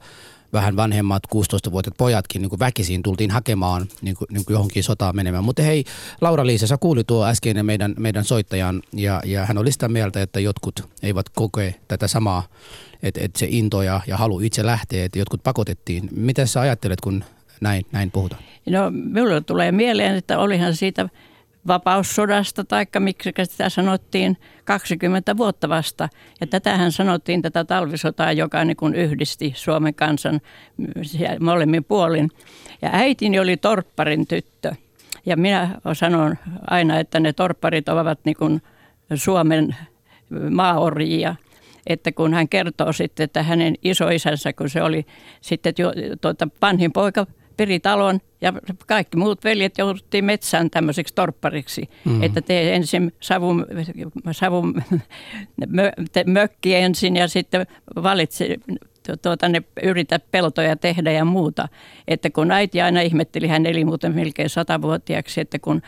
vähän 0.52 0.76
vanhemmat 0.76 1.22
16-vuotiaat 1.34 1.96
pojatkin 1.98 2.42
niin 2.42 2.50
kuin 2.50 2.58
väkisin 2.58 3.02
tultiin 3.02 3.30
hakemaan 3.30 3.86
niin 4.02 4.16
kuin, 4.16 4.28
niin 4.30 4.44
kuin 4.44 4.54
johonkin 4.54 4.82
sotaan 4.82 5.16
menemään. 5.16 5.44
Mutta 5.44 5.62
hei, 5.62 5.84
Laura-Liisa, 6.20 6.66
sä 6.66 6.76
kuuli 6.76 7.04
tuo 7.04 7.26
äskeinen 7.26 7.66
meidän, 7.66 7.94
meidän 7.98 8.24
soittajan 8.24 8.82
ja, 8.92 9.22
ja 9.24 9.46
hän 9.46 9.58
oli 9.58 9.72
sitä 9.72 9.88
mieltä, 9.88 10.22
että 10.22 10.40
jotkut 10.40 10.88
eivät 11.02 11.28
koke 11.28 11.74
tätä 11.88 12.08
samaa, 12.08 12.42
että, 13.02 13.20
että 13.24 13.38
se 13.38 13.46
into 13.50 13.82
ja, 13.82 14.00
ja 14.06 14.16
halu 14.16 14.40
itse 14.40 14.66
lähtee, 14.66 15.04
että 15.04 15.18
jotkut 15.18 15.42
pakotettiin. 15.42 16.08
Mitä 16.10 16.46
sä 16.46 16.60
ajattelet, 16.60 17.00
kun 17.00 17.24
näin, 17.60 17.86
näin 17.92 18.10
puhutaan? 18.10 18.42
No 18.70 18.90
minulle 18.90 19.40
tulee 19.40 19.72
mieleen, 19.72 20.14
että 20.14 20.38
olihan 20.38 20.76
siitä 20.76 21.08
vapaussodasta, 21.68 22.64
tai 22.64 22.86
miksi 22.98 23.32
sitä 23.42 23.68
sanottiin, 23.68 24.36
20 24.64 25.36
vuotta 25.36 25.68
vasta. 25.68 26.08
Ja 26.40 26.46
tätähän 26.46 26.92
sanottiin 26.92 27.42
tätä 27.42 27.64
talvisotaa, 27.64 28.32
joka 28.32 28.64
niin 28.64 28.76
kuin 28.76 28.94
yhdisti 28.94 29.52
Suomen 29.56 29.94
kansan 29.94 30.40
molemmin 31.40 31.84
puolin. 31.84 32.30
Ja 32.82 32.90
äitini 32.92 33.40
oli 33.40 33.56
torpparin 33.56 34.26
tyttö. 34.26 34.72
Ja 35.26 35.36
minä 35.36 35.80
sanon 35.92 36.36
aina, 36.66 37.00
että 37.00 37.20
ne 37.20 37.32
torpparit 37.32 37.88
ovat 37.88 38.18
niin 38.24 38.36
kuin 38.36 38.62
Suomen 39.14 39.76
maaorjia 40.50 41.34
että 41.88 42.12
kun 42.12 42.34
hän 42.34 42.48
kertoo 42.48 42.92
sitten, 42.92 43.24
että 43.24 43.42
hänen 43.42 43.74
isoisänsä, 43.82 44.52
kun 44.52 44.70
se 44.70 44.82
oli 44.82 45.06
sitten 45.40 45.74
jo, 45.78 45.92
tuota, 46.20 46.48
vanhin 46.62 46.92
poika 46.92 47.26
talon 47.82 48.20
ja 48.40 48.52
kaikki 48.86 49.16
muut 49.16 49.44
veljet 49.44 49.78
jouduttiin 49.78 50.24
metsään 50.24 50.70
tämmöiseksi 50.70 51.14
torppariksi, 51.14 51.88
mm. 52.04 52.22
että 52.22 52.40
tee 52.40 52.74
ensin 52.74 53.12
savun, 53.20 53.66
savun 54.30 54.82
mö, 55.66 55.92
te, 56.12 56.24
mökki 56.24 56.74
ensin 56.74 57.16
ja 57.16 57.28
sitten 57.28 57.66
valitse 58.02 58.56
tuota, 59.22 59.48
ne 59.48 59.62
yritä 59.82 60.20
peltoja 60.30 60.76
tehdä 60.76 61.12
ja 61.12 61.24
muuta. 61.24 61.68
Että 62.08 62.30
kun 62.30 62.50
äiti 62.50 62.80
aina 62.80 63.00
ihmetteli, 63.00 63.48
hän 63.48 63.66
eli 63.66 63.84
muuten 63.84 64.14
melkein 64.14 64.50
satavuotiaaksi, 64.50 65.40
että 65.40 65.58
kun 65.58 65.82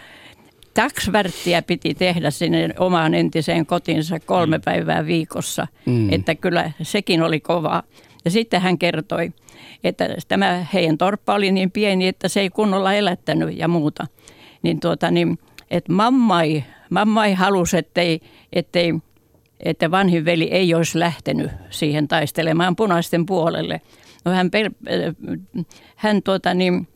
kaksi 0.75 1.13
värttiä 1.13 1.63
piti 1.63 1.95
tehdä 1.95 2.31
sinne 2.31 2.69
omaan 2.79 3.15
entiseen 3.15 3.67
kotinsa 3.67 4.21
kolme 4.21 4.59
mm. 4.59 4.63
päivää 4.65 5.07
viikossa. 5.07 5.67
Mm. 5.87 6.13
Että 6.13 6.35
kyllä 6.35 6.73
sekin 6.83 7.23
oli 7.23 7.41
kovaa. 7.41 7.83
Ja 8.25 8.31
sitten 8.31 8.61
hän 8.61 8.79
kertoi, 8.79 9.33
että 9.85 10.09
tämä 10.29 10.67
heidän 10.75 10.99
torppa 10.99 11.35
oli 11.35 11.53
niin 11.53 11.71
pieni, 11.71 12.09
että 12.09 12.29
se 12.29 12.41
ei 12.41 12.51
kunnolla 12.51 12.95
elättänyt 12.95 13.59
ja 13.59 13.69
muuta. 13.69 14.07
Niin 14.63 14.81
tuota, 14.81 15.11
niin, 15.11 15.39
että 15.71 15.93
mamma 15.93 16.43
ei, 16.43 16.65
mamma 16.91 17.27
ei 17.27 17.35
halusi, 17.35 17.79
ettei, 17.79 18.21
ettei, 18.53 18.95
että 19.61 19.91
vanhin 19.91 20.25
veli 20.25 20.45
ei 20.45 20.75
olisi 20.75 20.99
lähtenyt 20.99 21.51
siihen 21.71 22.09
taistelemaan 22.09 22.77
punaisten 22.77 23.27
puolelle. 23.27 23.81
No 24.25 24.33
hän, 24.33 24.51
hän 25.97 26.23
tuota, 26.23 26.55
niin, 26.55 26.89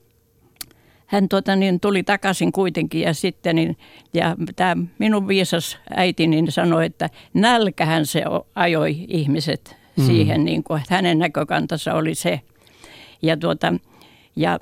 hän 1.06 1.28
tuota, 1.28 1.56
niin 1.56 1.80
tuli 1.80 2.02
takaisin 2.02 2.52
kuitenkin 2.52 3.00
ja 3.00 3.14
sitten 3.14 3.56
niin, 3.56 3.76
ja 4.14 4.36
tämä 4.56 4.76
minun 4.98 5.28
viisas 5.28 5.78
äiti 5.96 6.26
niin 6.26 6.52
sanoi, 6.52 6.86
että 6.86 7.10
nälkähän 7.34 8.06
se 8.06 8.22
ajoi 8.54 9.04
ihmiset 9.08 9.83
mm. 9.96 10.06
siihen, 10.06 10.44
niin 10.44 10.64
kuin, 10.64 10.82
että 10.82 10.94
hänen 10.94 11.18
näkökantansa 11.18 11.94
oli 11.94 12.14
se. 12.14 12.40
Ja, 13.22 13.36
tuota, 13.36 13.74
ja, 14.36 14.58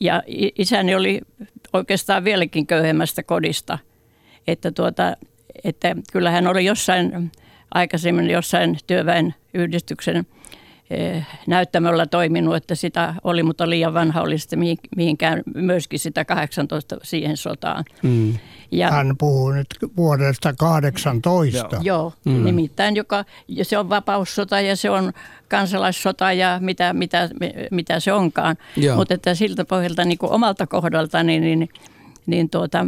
ja 0.00 0.22
isäni 0.58 0.94
oli 0.94 1.20
oikeastaan 1.72 2.24
vieläkin 2.24 2.66
köyhemmästä 2.66 3.22
kodista, 3.22 3.78
että, 4.46 4.72
tuota, 4.72 5.16
että 5.64 5.96
kyllä 6.12 6.30
hän 6.30 6.46
oli 6.46 6.64
jossain 6.64 7.32
aikaisemmin 7.74 8.30
jossain 8.30 8.78
työväen 8.86 9.34
yhdistyksen 9.54 10.26
näyttämöllä 11.46 12.06
toiminut, 12.06 12.56
että 12.56 12.74
sitä 12.74 13.14
oli, 13.24 13.42
mutta 13.42 13.70
liian 13.70 13.94
vanha 13.94 14.20
oli 14.22 14.38
sitten 14.38 14.58
mihinkään 14.96 15.42
myöskin 15.54 15.98
sitä 15.98 16.24
18 16.24 16.96
siihen 17.02 17.36
sotaan. 17.36 17.84
Mm. 18.02 18.38
Ja, 18.70 18.90
Hän 18.90 19.16
puhuu 19.18 19.50
nyt 19.50 19.66
vuodesta 19.96 20.52
18. 20.58 21.58
Joo, 21.58 21.82
joo 21.82 22.12
mm. 22.24 22.44
nimittäin 22.44 22.96
joka, 22.96 23.24
se 23.62 23.78
on 23.78 23.88
vapaussota 23.88 24.60
ja 24.60 24.76
se 24.76 24.90
on 24.90 25.12
kansalaissota 25.48 26.32
ja 26.32 26.58
mitä, 26.60 26.92
mitä, 26.92 27.28
mitä 27.70 28.00
se 28.00 28.12
onkaan. 28.12 28.56
Mutta 28.96 29.14
että 29.14 29.34
siltä 29.34 29.64
pohjalta 29.64 30.04
niin 30.04 30.18
kuin 30.18 30.32
omalta 30.32 30.66
kohdalta, 30.66 31.22
niin, 31.22 31.42
niin, 31.42 31.68
niin 32.26 32.50
tuota, 32.50 32.86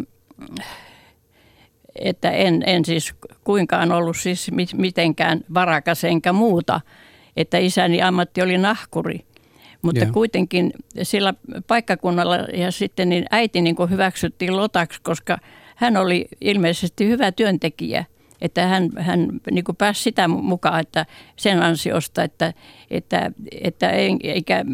että 1.96 2.30
en, 2.30 2.62
en 2.66 2.84
siis 2.84 3.14
kuinkaan 3.44 3.92
ollut 3.92 4.16
siis 4.16 4.50
mitenkään 4.74 5.40
varakas 5.54 6.04
enkä 6.04 6.32
muuta– 6.32 6.80
että 7.36 7.58
isäni 7.58 8.02
ammatti 8.02 8.42
oli 8.42 8.58
nahkuri. 8.58 9.20
Mutta 9.82 10.00
yeah. 10.00 10.12
kuitenkin 10.12 10.72
sillä 11.02 11.34
paikkakunnalla 11.66 12.36
ja 12.36 12.70
sitten 12.70 13.08
niin 13.08 13.24
äiti 13.30 13.60
niin 13.60 13.76
kuin 13.76 13.90
hyväksyttiin 13.90 14.56
lotaksi, 14.56 15.00
koska 15.02 15.38
hän 15.76 15.96
oli 15.96 16.28
ilmeisesti 16.40 17.08
hyvä 17.08 17.32
työntekijä. 17.32 18.04
Että 18.40 18.66
hän, 18.66 18.90
hän 18.98 19.28
niin 19.50 19.64
kuin 19.64 19.76
pääsi 19.76 20.02
sitä 20.02 20.28
mukaan, 20.28 20.80
että 20.80 21.06
sen 21.36 21.62
ansiosta, 21.62 22.22
että, 22.22 22.52
että, 22.90 23.30
että 23.62 23.90
eikä 24.22 24.64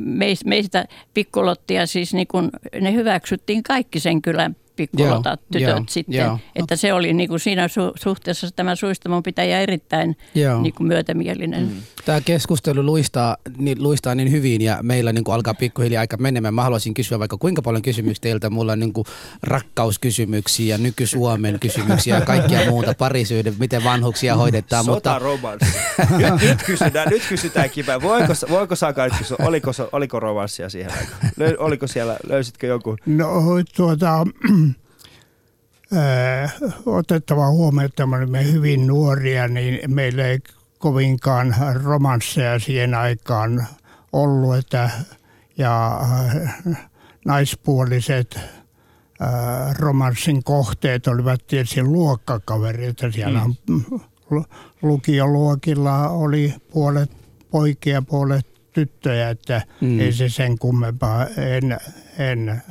meistä 0.44 0.84
pikkulottia 1.14 1.86
siis 1.86 2.14
niin 2.14 2.26
kuin, 2.26 2.50
ne 2.80 2.92
hyväksyttiin 2.92 3.62
kaikki 3.62 4.00
sen 4.00 4.22
kylän 4.22 4.56
pikkulotat 4.80 5.40
tytöt 5.52 5.68
joo, 5.68 5.84
sitten. 5.88 6.14
Joo. 6.14 6.38
Että 6.54 6.76
se 6.76 6.92
oli 6.92 7.12
niin 7.12 7.28
kuin 7.28 7.40
siinä 7.40 7.66
su- 7.66 7.92
suhteessa 8.02 8.48
tämä 8.56 8.76
suistamon 8.76 9.22
pitäjä 9.22 9.60
erittäin 9.60 10.16
niin 10.62 10.74
kuin 10.74 10.86
myötämielinen. 10.86 11.62
Mm. 11.62 11.82
Tämä 12.04 12.20
keskustelu 12.20 12.82
luistaa 12.82 13.36
niin, 13.56 13.82
luistaa 13.82 14.14
niin 14.14 14.30
hyvin 14.30 14.62
ja 14.62 14.78
meillä 14.82 15.12
niin 15.12 15.24
kuin 15.24 15.34
alkaa 15.34 15.54
pikkuhiljaa 15.54 16.00
aika 16.00 16.16
menemään. 16.16 16.54
Mä 16.54 16.62
haluaisin 16.62 16.94
kysyä 16.94 17.18
vaikka 17.18 17.36
kuinka 17.36 17.62
paljon 17.62 17.82
kysymyksiä 17.82 18.20
teiltä. 18.22 18.50
Mulla 18.50 18.72
on 18.72 18.80
niin 18.80 18.92
kuin 18.92 19.04
rakkauskysymyksiä, 19.42 20.78
nyky-Suomen 20.78 21.60
kysymyksiä 21.60 22.14
ja 22.14 22.20
kaikkia 22.20 22.70
muuta, 22.70 22.94
parisyyden, 22.94 23.54
miten 23.58 23.84
vanhuksia 23.84 24.36
hoidetaan. 24.36 24.84
Sota 24.84 25.18
romanssi. 25.18 25.78
nyt, 26.18 26.42
nyt, 26.42 26.62
kysytään, 26.62 27.08
nyt 27.08 27.22
kysytään 27.28 27.70
kivää. 27.70 28.02
Voiko, 28.02 28.32
voiko 28.50 28.76
Saka 28.76 29.04
nyt 29.04 29.14
kysyä, 29.18 29.36
oliko, 29.40 29.70
oliko 29.92 30.20
romanssia 30.20 30.68
siihen 30.68 30.90
aikaan? 30.90 31.56
Oliko 31.58 31.86
siellä, 31.86 32.16
löysitkö 32.28 32.66
jonkun? 32.66 32.96
No 33.06 33.28
tuota, 33.76 34.26
otettava 36.86 37.50
huomioon, 37.50 37.84
että 37.84 38.06
me 38.06 38.16
olimme 38.16 38.52
hyvin 38.52 38.86
nuoria, 38.86 39.48
niin 39.48 39.94
meillä 39.94 40.26
ei 40.26 40.38
kovinkaan 40.78 41.56
romansseja 41.84 42.58
siihen 42.58 42.94
aikaan 42.94 43.66
ollut. 44.12 44.56
Että, 44.56 44.90
ja 45.58 46.00
naispuoliset 47.24 48.38
romanssin 49.78 50.44
kohteet 50.44 51.06
olivat 51.06 51.46
tietysti 51.46 51.82
luokkakavereita. 51.82 53.12
Siellä 53.12 53.40
mm. 53.68 53.84
lukioluokilla 54.82 56.08
oli 56.08 56.54
puolet 56.72 57.10
poikia, 57.50 58.02
puolet 58.02 58.46
tyttöjä, 58.72 59.30
että 59.30 59.62
mm. 59.80 60.00
ei 60.00 60.12
se 60.12 60.28
sen 60.28 60.58
kummempaa. 60.58 61.26
En, 61.26 61.78
en 62.18 62.62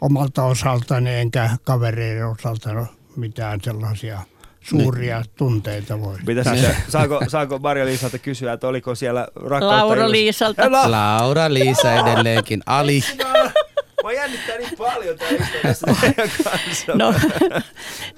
omalta 0.00 0.44
osaltani 0.44 1.14
enkä 1.14 1.50
kavereiden 1.64 2.26
osalta 2.26 2.86
mitään 3.16 3.60
sellaisia 3.62 4.20
suuria 4.60 5.20
niin. 5.20 5.30
tunteita 5.36 6.00
voi. 6.00 6.16
Pitäisi, 6.26 6.66
saako, 6.88 7.20
saako 7.28 7.58
Marja-Liisalta 7.58 8.18
kysyä, 8.18 8.52
että 8.52 8.68
oliko 8.68 8.94
siellä 8.94 9.28
rakkautta? 9.34 9.76
Laura-Liisalta. 9.76 10.90
Laura-Liisa 10.90 11.92
edelleenkin. 11.94 12.60
Ali. 12.66 13.00
Mä 14.04 14.12
jännittää 14.12 14.58
niin 14.58 14.70
paljon 14.78 15.16
no, 16.94 17.14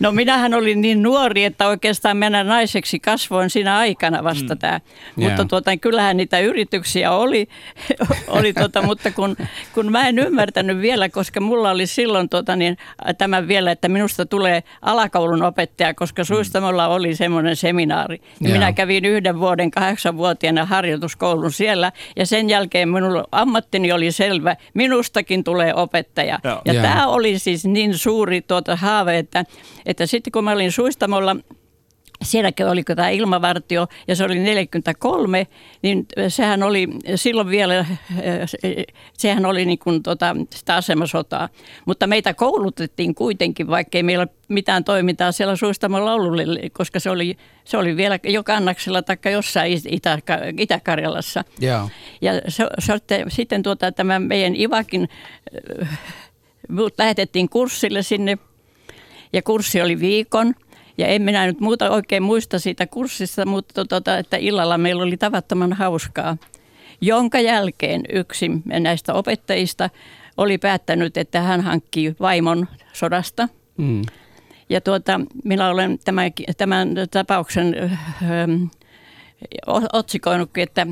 no 0.00 0.12
minähän 0.12 0.54
olin 0.54 0.80
niin 0.80 1.02
nuori, 1.02 1.44
että 1.44 1.68
oikeastaan 1.68 2.16
mennä 2.16 2.44
naiseksi 2.44 3.00
kasvoin 3.00 3.50
siinä 3.50 3.76
aikana 3.76 4.24
vasta 4.24 4.54
mm. 4.54 4.58
tämä. 4.58 4.80
Mutta 5.16 5.34
yeah. 5.34 5.48
tuota, 5.48 5.76
kyllähän 5.76 6.16
niitä 6.16 6.38
yrityksiä 6.38 7.12
oli, 7.12 7.48
oli 8.28 8.52
tuota, 8.52 8.82
mutta 8.82 9.10
kun, 9.10 9.36
kun 9.74 9.92
mä 9.92 10.08
en 10.08 10.18
ymmärtänyt 10.18 10.80
vielä, 10.80 11.08
koska 11.08 11.40
mulla 11.40 11.70
oli 11.70 11.86
silloin 11.86 12.28
tuota, 12.28 12.56
niin, 12.56 12.76
tämä 13.18 13.48
vielä, 13.48 13.72
että 13.72 13.88
minusta 13.88 14.26
tulee 14.26 14.62
alakoulun 14.82 15.42
opettaja, 15.42 15.94
koska 15.94 16.22
mm. 16.22 16.26
Suistamolla 16.26 16.88
oli 16.88 17.14
semmoinen 17.16 17.56
seminaari. 17.56 18.20
Ja 18.40 18.48
yeah. 18.48 18.52
minä 18.52 18.72
kävin 18.72 19.04
yhden 19.04 19.40
vuoden 19.40 19.70
kahdeksanvuotiaana 19.70 20.64
harjoituskoulun 20.64 21.52
siellä 21.52 21.92
ja 22.16 22.26
sen 22.26 22.50
jälkeen 22.50 22.88
minun 22.88 23.24
ammattini 23.32 23.92
oli 23.92 24.12
selvä. 24.12 24.56
Minustakin 24.74 25.44
tulee 25.44 25.69
opettaja. 25.74 26.38
Joo. 26.44 26.62
Ja 26.64 26.82
tämä 26.82 27.06
oli 27.06 27.38
siis 27.38 27.64
niin 27.64 27.98
suuri 27.98 28.42
tuota 28.42 28.76
haave, 28.76 29.18
että, 29.18 29.44
että 29.86 30.06
sitten 30.06 30.32
kun 30.32 30.44
mä 30.44 30.52
olin 30.52 30.72
Suistamolla 30.72 31.36
sielläkin 32.22 32.66
oli 32.66 32.82
tämä 32.82 33.08
ilmavartio 33.08 33.86
ja 34.08 34.16
se 34.16 34.24
oli 34.24 34.38
43, 34.38 35.46
niin 35.82 36.06
sehän 36.28 36.62
oli 36.62 36.88
silloin 37.14 37.48
vielä, 37.48 37.86
sehän 39.12 39.46
oli 39.46 39.64
niin 39.64 39.78
kuin 39.78 40.02
tota, 40.02 40.36
sitä 40.54 40.74
asemasotaa. 40.74 41.48
Mutta 41.86 42.06
meitä 42.06 42.34
koulutettiin 42.34 43.14
kuitenkin, 43.14 43.66
vaikkei 43.66 44.02
meillä 44.02 44.26
mitään 44.48 44.84
toimintaa 44.84 45.32
siellä 45.32 45.56
suistamolla 45.56 46.12
ollut, 46.12 46.40
koska 46.72 47.00
se 47.00 47.10
oli, 47.10 47.36
se 47.64 47.76
oli 47.76 47.96
vielä 47.96 48.18
jo 48.24 48.44
kannaksella 48.44 49.02
tai 49.02 49.16
jossain 49.32 49.80
Itä, 49.88 50.18
Itä-Karjalassa. 50.58 51.44
Yeah. 51.62 51.90
Ja 52.20 52.32
se, 52.48 52.66
se, 52.78 53.24
sitten 53.28 53.62
tuota, 53.62 53.92
tämä 53.92 54.18
meidän 54.18 54.56
Ivakin, 54.56 55.08
lähetettiin 56.98 57.48
kurssille 57.48 58.02
sinne 58.02 58.38
ja 59.32 59.42
kurssi 59.42 59.82
oli 59.82 60.00
viikon– 60.00 60.54
ja 61.00 61.06
en 61.06 61.22
minä 61.22 61.46
nyt 61.46 61.60
muuta 61.60 61.90
oikein 61.90 62.22
muista 62.22 62.58
siitä 62.58 62.86
kurssista, 62.86 63.46
mutta 63.46 63.84
tota, 63.84 64.18
että 64.18 64.36
illalla 64.36 64.78
meillä 64.78 65.02
oli 65.02 65.16
tavattoman 65.16 65.72
hauskaa. 65.72 66.36
Jonka 67.00 67.40
jälkeen 67.40 68.02
yksi 68.12 68.50
näistä 68.64 69.14
opettajista 69.14 69.90
oli 70.36 70.58
päättänyt, 70.58 71.16
että 71.16 71.40
hän 71.40 71.60
hankkii 71.60 72.14
vaimon 72.20 72.68
sodasta. 72.92 73.48
Mm. 73.76 74.02
Ja 74.68 74.80
tuota, 74.80 75.20
minä 75.44 75.70
olen 75.70 75.98
tämän, 76.04 76.32
tämän 76.56 76.88
tapauksen 77.10 77.74
ähm, 78.22 78.64
otsikoinutkin, 79.92 80.62
että 80.62 80.86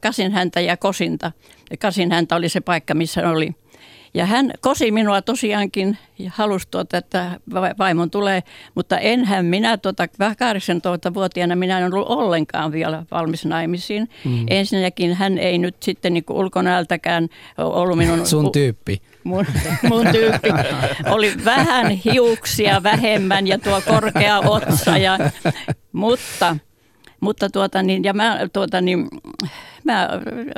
kasin 0.00 0.32
häntä 0.32 0.60
ja 0.60 0.76
kosinta. 0.76 1.32
Kasin 1.78 2.12
häntä 2.12 2.36
oli 2.36 2.48
se 2.48 2.60
paikka, 2.60 2.94
missä 2.94 3.28
oli– 3.28 3.50
ja 4.14 4.26
hän 4.26 4.50
kosi 4.60 4.90
minua 4.90 5.22
tosiaankin 5.22 5.98
ja 6.18 6.30
halusi, 6.34 6.68
tuota, 6.70 6.96
että 6.96 7.40
vaimon 7.78 8.10
tulee, 8.10 8.42
mutta 8.74 8.98
enhän 8.98 9.44
minä 9.44 9.76
tuota, 9.76 10.06
18-vuotiaana 10.06 11.56
minä 11.56 11.78
en 11.78 11.94
ollut 11.94 12.08
ollenkaan 12.08 12.72
vielä 12.72 13.02
valmis 13.10 13.44
naimisiin. 13.44 14.08
Mm. 14.24 14.46
Ensinnäkin 14.50 15.14
hän 15.14 15.38
ei 15.38 15.58
nyt 15.58 15.82
sitten 15.82 16.14
niin 16.14 16.24
ulkonäöltäkään 16.30 17.28
ollut 17.58 17.98
minun... 17.98 18.26
Sun 18.26 18.52
tyyppi. 18.52 19.02
Mun, 19.24 19.46
mun 19.88 20.06
tyyppi. 20.12 20.48
Oli 21.10 21.32
vähän 21.44 21.90
hiuksia 21.90 22.82
vähemmän 22.82 23.46
ja 23.46 23.58
tuo 23.58 23.80
korkea 23.86 24.38
otsa. 24.38 24.98
Ja, 24.98 25.18
mutta 25.92 26.56
mutta 27.20 27.50
tuota 27.50 27.82
niin, 27.82 28.04
ja 28.04 28.12
mä, 28.12 28.38
tuota 28.52 28.80
niin, 28.80 29.08
mä 29.84 30.08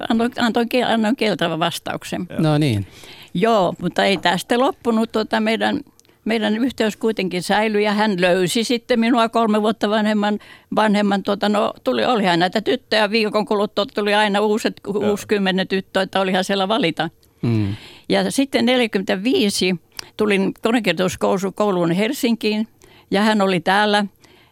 annoin, 0.09 0.33
annoin, 0.39 0.69
annoin 0.87 1.17
kieltävän 1.17 1.59
vastauksen. 1.59 2.27
No 2.39 2.59
niin. 2.59 2.87
Joo, 3.35 3.75
mutta 3.83 4.05
ei 4.05 4.17
tästä 4.17 4.59
loppunut 4.59 5.13
tuota 5.13 5.41
meidän, 5.41 5.81
meidän 6.25 6.57
yhteys 6.57 6.97
kuitenkin 6.97 7.43
säilyi 7.43 7.85
ja 7.85 7.93
hän 7.93 8.21
löysi 8.21 8.65
sitten 8.65 9.01
minua 9.01 9.29
kolme 9.29 9.63
vuotta 9.63 9.91
vanhemman, 9.91 10.39
vanhemman 10.77 11.23
tuota, 11.23 11.49
no 11.49 11.75
tuli, 11.85 12.05
olihan 12.05 12.39
näitä 12.39 12.61
tyttöjä 12.61 13.11
viikon 13.11 13.47
kuluttua, 13.47 13.87
tuli 13.87 14.15
aina 14.15 14.41
uuset, 14.41 14.81
uusi 14.87 15.27
kymmenen 15.27 15.69
tyttöä, 15.69 16.03
että 16.03 16.21
olihan 16.21 16.45
siellä 16.45 16.69
valita. 16.69 17.11
Mm. 17.43 17.75
Ja 18.09 18.31
sitten 18.31 18.67
45 18.67 19.77
tulin 20.17 20.55
konekirjoituskouluun 20.63 21.91
Helsinkiin 21.93 22.69
ja 23.11 23.23
hän 23.23 23.41
oli 23.41 23.61
täällä, 23.61 24.07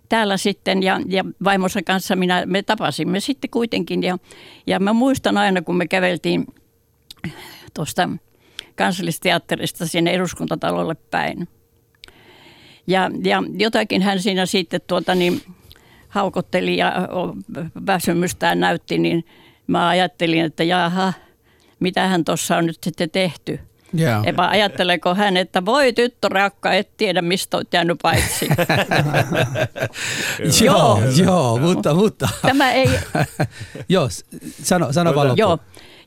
täällä 0.09 0.37
sitten 0.37 0.83
ja, 0.83 1.01
ja 1.07 1.25
vaimonsa 1.45 1.83
kanssa 1.83 2.17
minä, 2.17 2.47
me 2.47 2.63
tapasimme 2.63 3.21
sitten 3.21 3.51
kuitenkin 3.51 4.03
ja, 4.03 4.19
ja 4.67 4.81
mä 4.81 4.93
muistan 4.93 5.37
aina 5.39 5.63
kun 5.63 5.77
me 5.77 5.89
käveltiin 5.89 6.47
tuosta 7.75 8.09
kansallisteatterista 8.77 9.87
sinne 9.87 10.11
eduskuntatalolle 10.11 10.95
päin. 10.95 11.49
Ja, 12.87 13.11
ja 13.25 13.43
jotakin 13.59 14.03
hän 14.03 14.23
siinä 14.23 14.47
sitten 14.47 14.81
tuota 14.87 15.15
niin, 15.15 15.43
haukotteli 16.09 16.77
ja 16.77 16.93
väsymystään 17.87 18.61
näytti, 18.61 18.99
niin 18.99 19.25
mä 19.67 19.89
ajattelin, 19.89 20.45
että 20.45 20.65
jaha, 20.65 21.13
mitä 21.81 22.07
hän 22.07 22.25
tuossa 22.25 22.57
on 22.57 22.67
nyt 22.67 22.79
sitten 22.83 23.11
tehty. 23.11 23.61
Joo. 23.95 24.23
Epä 24.25 24.49
ajatteleeko 24.49 25.15
hän, 25.15 25.37
että 25.37 25.65
voi 25.65 25.93
tyttö 25.93 26.29
rakka, 26.29 26.73
et 26.73 26.97
tiedä 26.97 27.23
mistä 27.23 27.57
olet 27.57 27.73
jäänyt 27.73 27.99
paitsi. 28.03 28.49
Joo, 30.65 31.01
joo, 31.25 31.59
mutta, 31.59 31.95
mutta. 31.95 32.29
Tämä 32.43 32.73
ei, 32.73 32.89
joo, 33.89 34.09
sano, 34.63 34.93
sano 34.93 35.15
vaan 35.15 35.37
joo, 35.37 35.59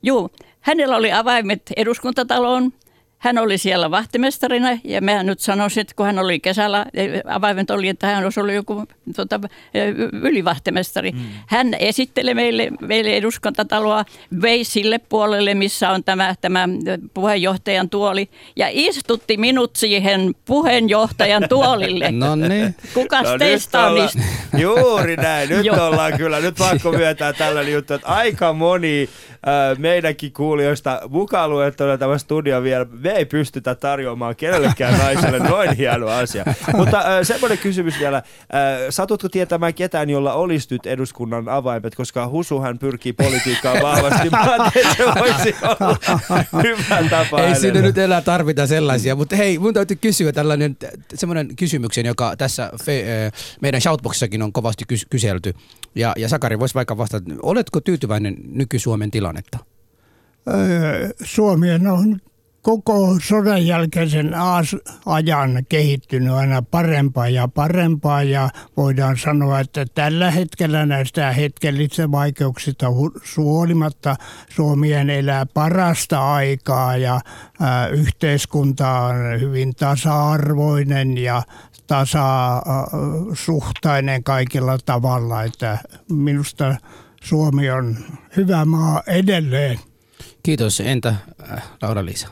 juu, 0.03 0.31
hänellä 0.61 0.95
oli 0.95 1.11
avaimet 1.11 1.61
eduskuntataloon. 1.77 2.73
Hän 3.21 3.37
oli 3.37 3.57
siellä 3.57 3.91
vahtimestarina 3.91 4.69
ja 4.83 5.01
mä 5.01 5.23
nyt 5.23 5.39
sanoisin, 5.39 5.81
että 5.81 5.93
kun 5.95 6.05
hän 6.05 6.19
oli 6.19 6.39
kesällä, 6.39 6.85
avaimet 7.29 7.69
oli, 7.69 7.87
että 7.87 8.07
hän 8.07 8.23
olisi 8.23 8.39
ollut 8.39 8.53
joku 8.53 8.85
tota, 9.15 9.39
ylivahtimestari. 10.21 11.11
Mm. 11.11 11.19
Hän 11.47 11.73
esitteli 11.73 12.33
meille, 12.33 12.67
meille 12.81 13.09
eduskuntataloa, 13.09 14.05
vei 14.41 14.63
sille 14.63 14.99
puolelle, 15.09 15.53
missä 15.53 15.89
on 15.89 16.03
tämä, 16.03 16.35
tämä 16.41 16.69
puheenjohtajan 17.13 17.89
tuoli 17.89 18.29
ja 18.55 18.67
istutti 18.71 19.37
minut 19.37 19.75
siihen 19.75 20.35
puheenjohtajan 20.45 21.43
tuolille. 21.49 22.11
No 22.21 22.35
niin. 22.35 22.75
Kukas 22.93 23.23
No, 23.23 23.37
teistä 23.37 23.85
on? 23.87 24.09
Juuri 24.61 25.15
näin. 25.15 25.49
Nyt 25.49 25.65
Joo. 25.71 25.87
ollaan 25.87 26.17
kyllä, 26.17 26.39
nyt 26.39 26.55
pakko 26.55 26.91
myöntää 26.91 27.33
tällainen 27.33 27.73
juttu, 27.73 27.93
että 27.93 28.07
aika 28.07 28.53
moni 28.53 29.09
äh, 29.33 29.77
meidänkin 29.77 30.33
kuulijoista 30.33 31.01
mukaan 31.09 31.49
luettuna 31.49 31.97
tämä 31.97 32.17
studio 32.17 32.63
vielä, 32.63 32.85
me 33.11 33.17
ei 33.17 33.25
pystytä 33.25 33.75
tarjoamaan 33.75 34.35
kenellekään 34.35 34.97
naiselle 34.97 35.39
noin 35.39 35.77
hieno 35.77 36.07
asia. 36.07 36.45
Mutta 36.75 36.97
äh, 36.97 37.05
semmoinen 37.23 37.57
kysymys 37.57 37.99
vielä, 37.99 38.17
äh, 38.17 38.23
satutko 38.89 39.29
tietämään 39.29 39.73
ketään, 39.73 40.09
jolla 40.09 40.33
olisi 40.33 40.67
nyt 40.71 40.85
eduskunnan 40.85 41.49
avaimet, 41.49 41.95
koska 41.95 42.27
Husuhan 42.27 42.79
pyrkii 42.79 43.13
politiikkaan 43.13 43.81
vahvasti. 43.81 44.29
Mä 44.29 44.41
ajattelin, 44.41 44.87
että 44.87 45.03
se 45.03 45.19
voisi 45.19 45.55
olla 45.63 45.97
hyvä 46.63 47.09
tapa 47.09 47.41
Ei 47.41 47.55
sinne 47.55 47.81
nyt 47.81 47.97
enää 47.97 48.21
tarvita 48.21 48.67
sellaisia, 48.67 49.15
mutta 49.15 49.35
hei, 49.35 49.59
mun 49.59 49.73
täytyy 49.73 49.97
kysyä 50.01 50.31
tällainen 50.31 50.77
semmoinen 51.13 51.55
kysymyksen, 51.55 52.05
joka 52.05 52.35
tässä 52.37 52.71
fe, 52.83 53.25
äh, 53.25 53.31
meidän 53.61 53.81
shoutboxissakin 53.81 54.41
on 54.41 54.53
kovasti 54.53 54.85
kys- 54.93 55.07
kyselty. 55.09 55.53
Ja, 55.95 56.13
ja 56.17 56.29
Sakari 56.29 56.59
voisi 56.59 56.75
vaikka 56.75 56.97
vastata, 56.97 57.31
oletko 57.43 57.81
tyytyväinen 57.81 58.35
nyky-Suomen 58.45 59.11
tilannetta? 59.11 59.57
Suomi 61.23 61.71
on 61.71 62.19
koko 62.61 63.17
sodan 63.23 63.67
jälkeisen 63.67 64.31
ajan 65.05 65.65
kehittynyt 65.69 66.33
aina 66.33 66.61
parempaa 66.61 67.29
ja 67.29 67.47
parempaa 67.47 68.23
ja 68.23 68.49
voidaan 68.77 69.17
sanoa, 69.17 69.59
että 69.59 69.85
tällä 69.85 70.31
hetkellä 70.31 70.85
näistä 70.85 71.31
hetkellisistä 71.31 72.11
vaikeuksista 72.11 72.87
huolimatta 73.37 74.15
Suomien 74.49 75.09
elää 75.09 75.45
parasta 75.45 76.33
aikaa 76.33 76.97
ja 76.97 77.21
yhteiskunta 77.91 78.89
on 78.89 79.15
hyvin 79.39 79.75
tasa-arvoinen 79.75 81.17
ja 81.17 81.43
tasasuhtainen 81.87 84.23
kaikilla 84.23 84.77
tavalla, 84.85 85.43
että 85.43 85.77
minusta 86.09 86.75
Suomi 87.23 87.69
on 87.69 87.97
hyvä 88.37 88.65
maa 88.65 89.03
edelleen. 89.07 89.79
Kiitos. 90.43 90.79
Entä 90.79 91.15
Laura-Liisa? 91.81 92.27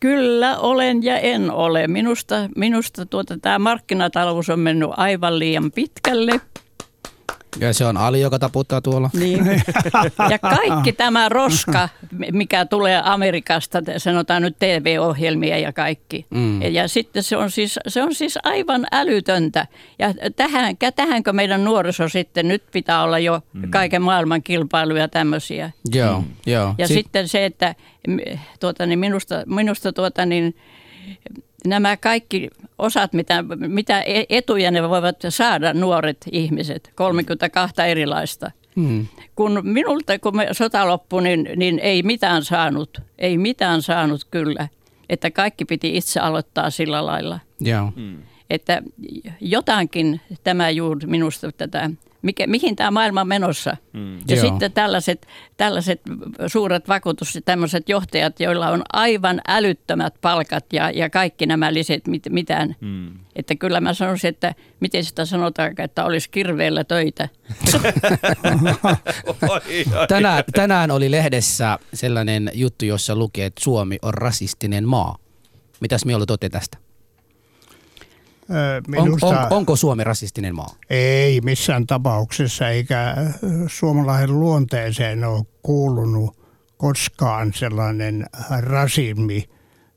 Kyllä 0.00 0.58
olen 0.58 1.02
ja 1.02 1.18
en 1.18 1.50
ole. 1.50 1.88
Minusta, 1.88 2.36
minusta 2.56 3.06
tuota, 3.06 3.38
tämä 3.38 3.58
markkinatalous 3.58 4.50
on 4.50 4.60
mennyt 4.60 4.90
aivan 4.96 5.38
liian 5.38 5.72
pitkälle. 5.72 6.40
Ja 7.60 7.74
se 7.74 7.84
on 7.84 7.96
Ali, 7.96 8.20
joka 8.20 8.38
taputtaa 8.38 8.80
tuolla. 8.80 9.10
Niin. 9.12 9.46
Ja 10.30 10.38
kaikki 10.38 10.92
tämä 10.92 11.28
roska, 11.28 11.88
mikä 12.32 12.64
tulee 12.64 13.02
Amerikasta, 13.04 13.78
sanotaan 13.96 14.42
nyt 14.42 14.58
TV-ohjelmia 14.58 15.58
ja 15.58 15.72
kaikki. 15.72 16.26
Mm. 16.30 16.62
Ja 16.62 16.88
sitten 16.88 17.22
se 17.22 17.36
on, 17.36 17.50
siis, 17.50 17.78
se 17.88 18.02
on 18.02 18.14
siis 18.14 18.38
aivan 18.42 18.86
älytöntä. 18.92 19.66
Ja 19.98 20.14
tähän, 20.36 20.76
tähänkö 20.96 21.32
meidän 21.32 21.64
nuoriso 21.64 22.08
sitten, 22.08 22.48
nyt 22.48 22.62
pitää 22.72 23.02
olla 23.02 23.18
jo 23.18 23.40
kaiken 23.70 24.02
maailman 24.02 24.42
kilpailuja 24.42 25.08
tämmöisiä. 25.08 25.70
Joo, 25.94 26.24
joo. 26.46 26.74
Ja 26.78 26.88
Sit- 26.88 26.96
sitten 26.96 27.28
se, 27.28 27.44
että 27.44 27.74
mm, 28.08 28.18
tuota, 28.60 28.86
niin 28.86 28.98
minusta, 28.98 29.42
minusta 29.46 29.92
tuota, 29.92 30.26
niin, 30.26 30.54
nämä 31.66 31.96
kaikki 31.96 32.50
osat, 32.78 33.12
mitä, 33.12 33.44
mitä 33.56 34.00
e- 34.02 34.24
etuja 34.28 34.70
ne 34.70 34.88
voivat 34.88 35.16
saada 35.28 35.74
nuoret 35.74 36.16
ihmiset, 36.32 36.92
32 36.94 37.74
erilaista. 37.82 38.50
Mm. 38.76 39.06
Kun 39.36 39.60
minulta, 39.62 40.18
kun 40.18 40.36
me 40.36 40.48
sota 40.52 40.88
loppui, 40.88 41.22
niin, 41.22 41.48
niin 41.56 41.78
ei 41.78 42.02
mitään 42.02 42.44
saanut. 42.44 43.02
Ei 43.18 43.38
mitään 43.38 43.82
saanut 43.82 44.24
kyllä. 44.30 44.68
Että 45.08 45.30
kaikki 45.30 45.64
piti 45.64 45.96
itse 45.96 46.20
aloittaa 46.20 46.70
sillä 46.70 47.06
lailla. 47.06 47.40
Joo. 47.60 47.92
Että 48.50 48.82
jotakin 49.40 50.20
tämä 50.44 50.70
juuri 50.70 51.06
minusta 51.06 51.52
tätä, 51.52 51.90
mikä, 52.22 52.46
mihin 52.46 52.76
tämä 52.76 52.90
maailma 52.90 53.20
on 53.20 53.28
menossa. 53.28 53.76
Mm. 53.92 54.18
Ja 54.28 54.36
Joo. 54.36 54.46
sitten 54.46 54.72
tällaiset, 54.72 55.26
tällaiset 55.56 56.00
suuret 56.46 56.88
vakuutus, 56.88 57.38
tämmöiset 57.44 57.88
johtajat, 57.88 58.40
joilla 58.40 58.68
on 58.68 58.82
aivan 58.92 59.40
älyttömät 59.48 60.14
palkat 60.20 60.64
ja, 60.72 60.90
ja 60.90 61.10
kaikki 61.10 61.46
nämä 61.46 61.74
liset 61.74 62.06
mit, 62.06 62.22
mitään. 62.28 62.76
Mm. 62.80 63.10
Että 63.36 63.54
kyllä 63.54 63.80
mä 63.80 63.94
sanoisin, 63.94 64.28
että 64.28 64.54
miten 64.80 65.04
sitä 65.04 65.24
sanotaan, 65.24 65.74
että 65.78 66.04
olisi 66.04 66.30
kirveellä 66.30 66.84
töitä. 66.84 67.28
Tänään, 70.08 70.44
tänään 70.52 70.90
oli 70.90 71.10
lehdessä 71.10 71.78
sellainen 71.94 72.50
juttu, 72.54 72.84
jossa 72.84 73.16
lukee, 73.16 73.46
että 73.46 73.64
Suomi 73.64 73.98
on 74.02 74.14
rasistinen 74.14 74.88
maa. 74.88 75.16
Mitäs 75.80 76.04
mieltä 76.04 76.32
olette 76.32 76.48
tästä? 76.48 76.89
On, 78.50 79.04
Minusta 79.04 79.26
on, 79.26 79.46
onko 79.50 79.76
Suomi 79.76 80.04
rasistinen 80.04 80.54
maa? 80.54 80.74
ei 80.90 81.40
missään 81.40 81.86
tapauksessa, 81.86 82.68
eikä 82.68 83.14
ö, 83.18 83.28
suomalaisen 83.66 84.40
luonteeseen 84.40 85.24
ole 85.24 85.44
kuulunut 85.62 86.36
koskaan 86.76 87.52
sellainen 87.54 88.26
rasismi. 88.60 89.44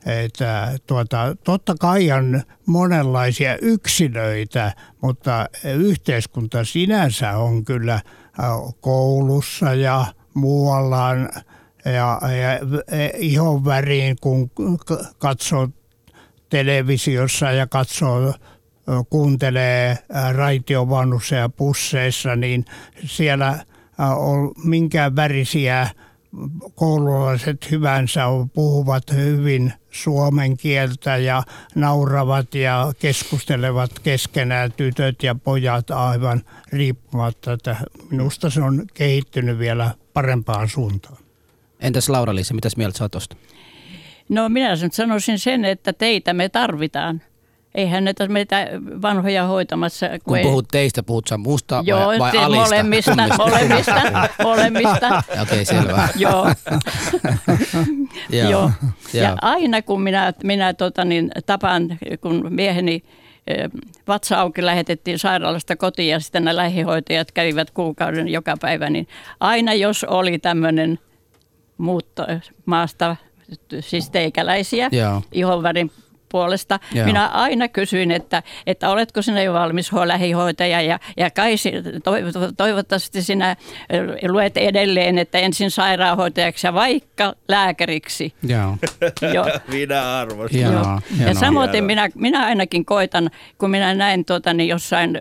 Että 0.06 0.80
tuota, 0.88 1.36
totta 1.44 1.76
kai 1.80 2.12
on 2.12 2.42
monenlaisia 2.66 3.58
yksilöitä, 3.62 4.74
mutta 5.02 5.46
yhteiskunta 5.76 6.64
sinänsä 6.64 7.38
on 7.38 7.66
kyllä 7.66 7.94
ö, 7.96 8.42
koulussa 8.82 9.74
ja 9.74 10.06
muuallaan 10.34 11.30
ja, 11.86 12.20
ja 12.22 12.60
ihon 13.18 13.66
väriin, 13.66 14.16
kun 14.22 14.52
katsoo 15.18 15.68
televisiossa 16.54 17.52
ja 17.52 17.68
katsoo, 17.68 18.34
kuuntelee 19.10 19.90
ä, 20.16 20.34
raitiovaunussa 20.34 21.36
ja 21.36 21.50
busseissa, 21.50 22.36
niin 22.36 22.66
siellä 23.06 23.66
on 24.18 24.52
minkään 24.64 25.16
värisiä 25.16 25.88
koululaiset 26.76 27.72
hyvänsä 27.72 28.22
puhuvat 28.54 29.04
hyvin 29.12 29.74
suomen 29.92 30.58
kieltä 30.58 31.18
ja 31.18 31.44
nauravat 31.76 32.56
ja 32.56 32.94
keskustelevat 33.00 34.00
keskenään 34.00 34.72
tytöt 34.72 35.24
ja 35.24 35.36
pojat 35.36 35.92
aivan 35.92 36.42
riippumatta. 36.72 37.54
Että 37.54 37.76
minusta 38.12 38.50
se 38.50 38.62
on 38.62 38.84
kehittynyt 38.94 39.60
vielä 39.60 39.92
parempaan 40.14 40.70
suuntaan. 40.70 41.18
Entäs 41.80 42.10
Laura-Liisa, 42.10 42.54
mitäs 42.54 42.78
mieltä 42.78 42.98
sä 42.98 43.04
oot 43.04 43.12
tosta? 43.12 43.36
No 44.30 44.50
minä 44.50 44.76
nyt 44.82 44.94
sanoisin 44.94 45.40
sen, 45.40 45.66
että 45.66 45.94
teitä 45.94 46.34
me 46.34 46.50
tarvitaan. 46.50 47.22
eihän 47.76 48.04
näitä 48.04 48.28
meitä 48.28 48.68
vanhoja 49.02 49.44
hoitamassa. 49.48 50.06
Kun 50.24 50.38
ei- 50.38 50.44
puhut 50.44 50.66
teistä, 50.72 51.04
puhut 51.04 51.28
sä 51.28 51.38
musta 51.38 51.84
Joo, 51.86 52.08
vai, 52.08 52.20
vai 52.20 52.32
te- 52.32 52.38
alista? 52.38 52.66
molemmista, 52.66 53.16
molemmista, 53.38 54.02
molemmista. 54.44 55.18
Okei, 55.30 55.42
okay, 55.42 55.66
selvä. 55.66 56.10
Joo. 56.16 56.48
Joo. 58.30 58.50
Joo. 58.52 58.72
Ja 59.14 59.38
aina 59.42 59.82
kun 59.82 60.02
minä, 60.02 60.34
minä 60.44 60.74
tota, 60.74 61.06
niin, 61.06 61.32
tapaan, 61.46 61.98
kun 62.22 62.48
mieheni 62.50 63.04
eh, 63.48 63.70
vatsa 64.08 64.40
auki 64.40 64.66
lähetettiin 64.66 65.20
sairaalasta 65.20 65.76
kotiin 65.76 66.10
ja 66.10 66.20
sitten 66.20 66.44
nämä 66.44 66.56
lähihoitajat 66.56 67.32
kävivät 67.32 67.72
kuukauden 67.72 68.28
joka 68.28 68.56
päivä, 68.62 68.90
niin 68.90 69.08
aina 69.40 69.74
jos 69.74 70.04
oli 70.04 70.40
tämmöinen 70.40 71.00
muutto 71.78 72.26
maasta, 72.66 73.16
siis 73.80 74.10
teikäläisiä, 74.10 74.90
Joo. 74.92 75.22
ihonvärin 75.32 75.92
puolesta. 76.34 76.80
Joo. 76.94 77.06
Minä 77.06 77.28
aina 77.28 77.68
kysyin, 77.68 78.12
että, 78.12 78.44
että 78.68 78.90
oletko 78.90 79.22
sinä 79.22 79.42
jo 79.42 79.54
valmis 79.54 79.92
ho- 79.94 80.08
lähihoitaja 80.08 80.82
ja, 80.82 81.00
ja 81.18 81.32
kai 81.32 81.56
toivottavasti 82.58 83.22
sinä 83.22 83.56
ö, 83.94 84.32
luet 84.32 84.58
edelleen, 84.58 85.18
että 85.18 85.38
ensin 85.38 85.72
sairaanhoitajaksi 85.72 86.68
ja 86.68 86.74
vaikka 86.74 87.34
lääkäriksi. 87.48 88.34
Joo. 88.48 88.78
Joo. 89.34 89.46
Minä 89.68 90.18
arvostan. 90.18 90.62
Joo. 90.62 90.72
hienoa. 90.72 91.02
Ja 91.28 91.34
samoin 91.34 91.84
minä, 91.84 92.10
minä 92.16 92.46
ainakin 92.46 92.86
koitan, 92.86 93.30
kun 93.58 93.70
minä 93.70 93.94
näen 93.94 94.26
tuota, 94.26 94.54
niin 94.54 94.70
jossain 94.70 95.20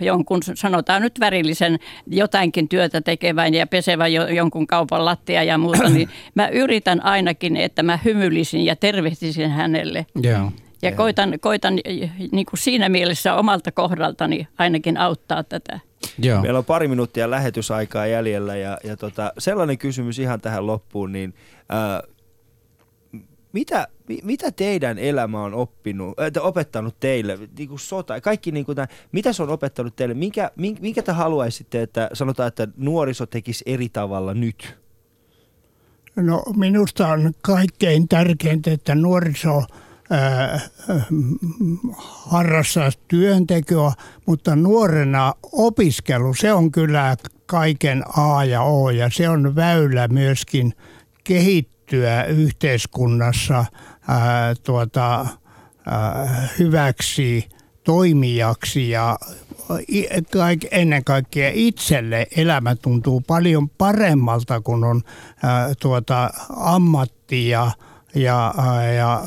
jonkun, 0.00 0.40
sanotaan 0.54 1.02
nyt 1.02 1.20
värillisen 1.20 1.78
jotainkin 2.06 2.68
työtä 2.68 3.00
tekevän 3.00 3.54
ja 3.54 3.66
pesevän 3.66 4.12
jo, 4.12 4.26
jonkun 4.26 4.66
kaupan 4.66 5.04
lattia 5.04 5.42
ja 5.42 5.58
muuta, 5.58 5.88
niin 5.88 6.08
mä 6.34 6.48
yritän 6.48 7.04
ainakin, 7.04 7.56
että 7.56 7.82
mä 7.82 7.98
hymyilisin 8.04 8.64
ja 8.64 8.76
tervehtisin 8.76 9.50
hänelle. 9.50 10.06
Joo. 10.22 10.35
Ja 10.82 10.92
koitan, 10.92 11.34
koitan 11.40 11.74
niin 12.32 12.46
kuin 12.46 12.58
siinä 12.58 12.88
mielessä 12.88 13.34
omalta 13.34 13.72
kohdaltani 13.72 14.48
ainakin 14.58 14.96
auttaa 14.96 15.44
tätä. 15.44 15.80
Joo. 16.18 16.42
Meillä 16.42 16.58
on 16.58 16.64
pari 16.64 16.88
minuuttia 16.88 17.30
lähetysaikaa 17.30 18.06
jäljellä 18.06 18.56
ja, 18.56 18.78
ja 18.84 18.96
tota, 18.96 19.32
sellainen 19.38 19.78
kysymys 19.78 20.18
ihan 20.18 20.40
tähän 20.40 20.66
loppuun, 20.66 21.12
niin 21.12 21.34
ää, 21.68 22.02
mitä, 23.52 23.88
mi, 24.08 24.18
mitä 24.22 24.50
teidän 24.50 24.98
elämä 24.98 25.42
on 25.42 25.54
oppinut, 25.54 26.20
äh, 26.20 26.46
opettanut 26.46 27.00
teille, 27.00 27.38
niin 27.58 27.68
kuin 27.68 27.78
sota, 27.78 28.20
kaikki 28.20 28.52
niin 28.52 28.66
kuin 28.66 28.76
tämä, 28.76 28.86
mitä 29.12 29.32
se 29.32 29.42
on 29.42 29.50
opettanut 29.50 29.96
teille, 29.96 30.14
minkä, 30.14 30.50
minkä, 30.56 31.02
te 31.02 31.12
haluaisitte, 31.12 31.82
että 31.82 32.10
sanotaan, 32.12 32.48
että 32.48 32.68
nuoriso 32.76 33.26
tekisi 33.26 33.64
eri 33.66 33.88
tavalla 33.88 34.34
nyt? 34.34 34.76
No 36.16 36.42
minusta 36.56 37.08
on 37.08 37.32
kaikkein 37.42 38.08
tärkeintä, 38.08 38.72
että 38.72 38.94
nuoriso 38.94 39.62
harrastaa 42.26 42.90
työntekoa, 43.08 43.92
mutta 44.26 44.56
nuorena 44.56 45.34
opiskelu, 45.52 46.34
se 46.34 46.52
on 46.52 46.72
kyllä 46.72 47.16
kaiken 47.46 48.02
A 48.16 48.44
ja 48.44 48.62
O 48.62 48.90
ja 48.90 49.10
se 49.12 49.28
on 49.28 49.56
väylä 49.56 50.08
myöskin 50.08 50.72
kehittyä 51.24 52.24
yhteiskunnassa 52.24 53.64
ää, 54.08 54.54
tuota, 54.54 55.26
ää, 55.86 56.48
hyväksi 56.58 57.48
toimijaksi 57.84 58.90
ja 58.90 59.18
ennen 60.70 61.04
kaikkea 61.04 61.50
itselle 61.54 62.26
elämä 62.36 62.74
tuntuu 62.74 63.20
paljon 63.20 63.68
paremmalta, 63.68 64.60
kun 64.60 64.84
on 64.84 65.02
ää, 65.42 65.74
tuota, 65.80 66.30
ammatti 66.56 67.48
ja, 67.48 67.70
ja, 68.16 68.54
ää, 68.58 68.92
ja 68.92 69.22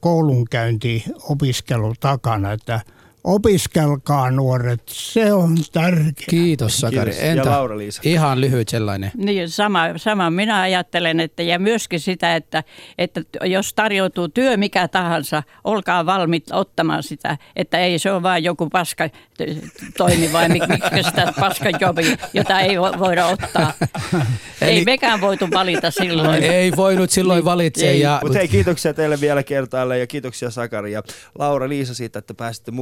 koulunkäynti 0.00 1.04
opiskelu 1.22 1.94
takana. 2.00 2.52
Että 2.52 2.80
opiskelkaa 3.24 4.30
nuoret, 4.30 4.82
se 4.86 5.32
on 5.32 5.56
tärkeää. 5.72 6.12
Kiitos 6.30 6.80
Sakari. 6.80 7.10
Kiitos. 7.10 7.24
Ja 7.26 7.30
Entä 7.32 7.50
Laura-Liisa? 7.50 8.00
ihan 8.04 8.40
lyhyt 8.40 8.68
sellainen. 8.68 9.10
Niin, 9.16 9.50
sama, 9.50 9.84
sama 9.96 10.30
minä 10.30 10.60
ajattelen, 10.60 11.20
että 11.20 11.42
ja 11.42 11.58
myöskin 11.58 12.00
sitä, 12.00 12.36
että, 12.36 12.64
että 12.98 13.20
jos 13.44 13.74
tarjoutuu 13.74 14.28
työ 14.28 14.56
mikä 14.56 14.88
tahansa, 14.88 15.42
olkaa 15.64 16.06
valmiit 16.06 16.44
ottamaan 16.52 17.02
sitä, 17.02 17.38
että 17.56 17.78
ei 17.78 17.98
se 17.98 18.12
ole 18.12 18.22
vain 18.22 18.44
joku 18.44 18.68
paska 18.70 19.08
toimi 19.96 20.32
vai 20.32 20.48
mik- 20.48 20.68
miksi 20.68 21.02
sitä 21.10 21.32
paska 21.40 21.70
jobi, 21.80 22.16
jota 22.34 22.60
ei 22.60 22.76
vo- 22.76 22.98
voida 22.98 23.26
ottaa. 23.26 23.72
Eli- 24.60 24.70
Ei 24.70 24.84
mekään 24.84 25.20
voitu 25.20 25.48
valita 25.52 25.90
silloin. 25.90 26.42
Ei 26.42 26.72
voinut 26.76 27.10
silloin 27.10 27.44
valitse. 27.44 27.88
Ei. 27.90 28.00
Ja, 28.00 28.18
Mutta 28.22 28.38
hei, 28.38 28.48
kiitoksia 28.48 28.94
teille 28.94 29.20
vielä 29.20 29.42
kertaalle 29.42 29.98
ja 29.98 30.06
kiitoksia 30.06 30.50
Sakari 30.50 30.92
ja 30.92 31.02
Laura-Liisa 31.38 31.94
siitä, 31.94 32.18
että 32.18 32.34
pääsitte 32.34 32.70
mukaan. 32.70 32.74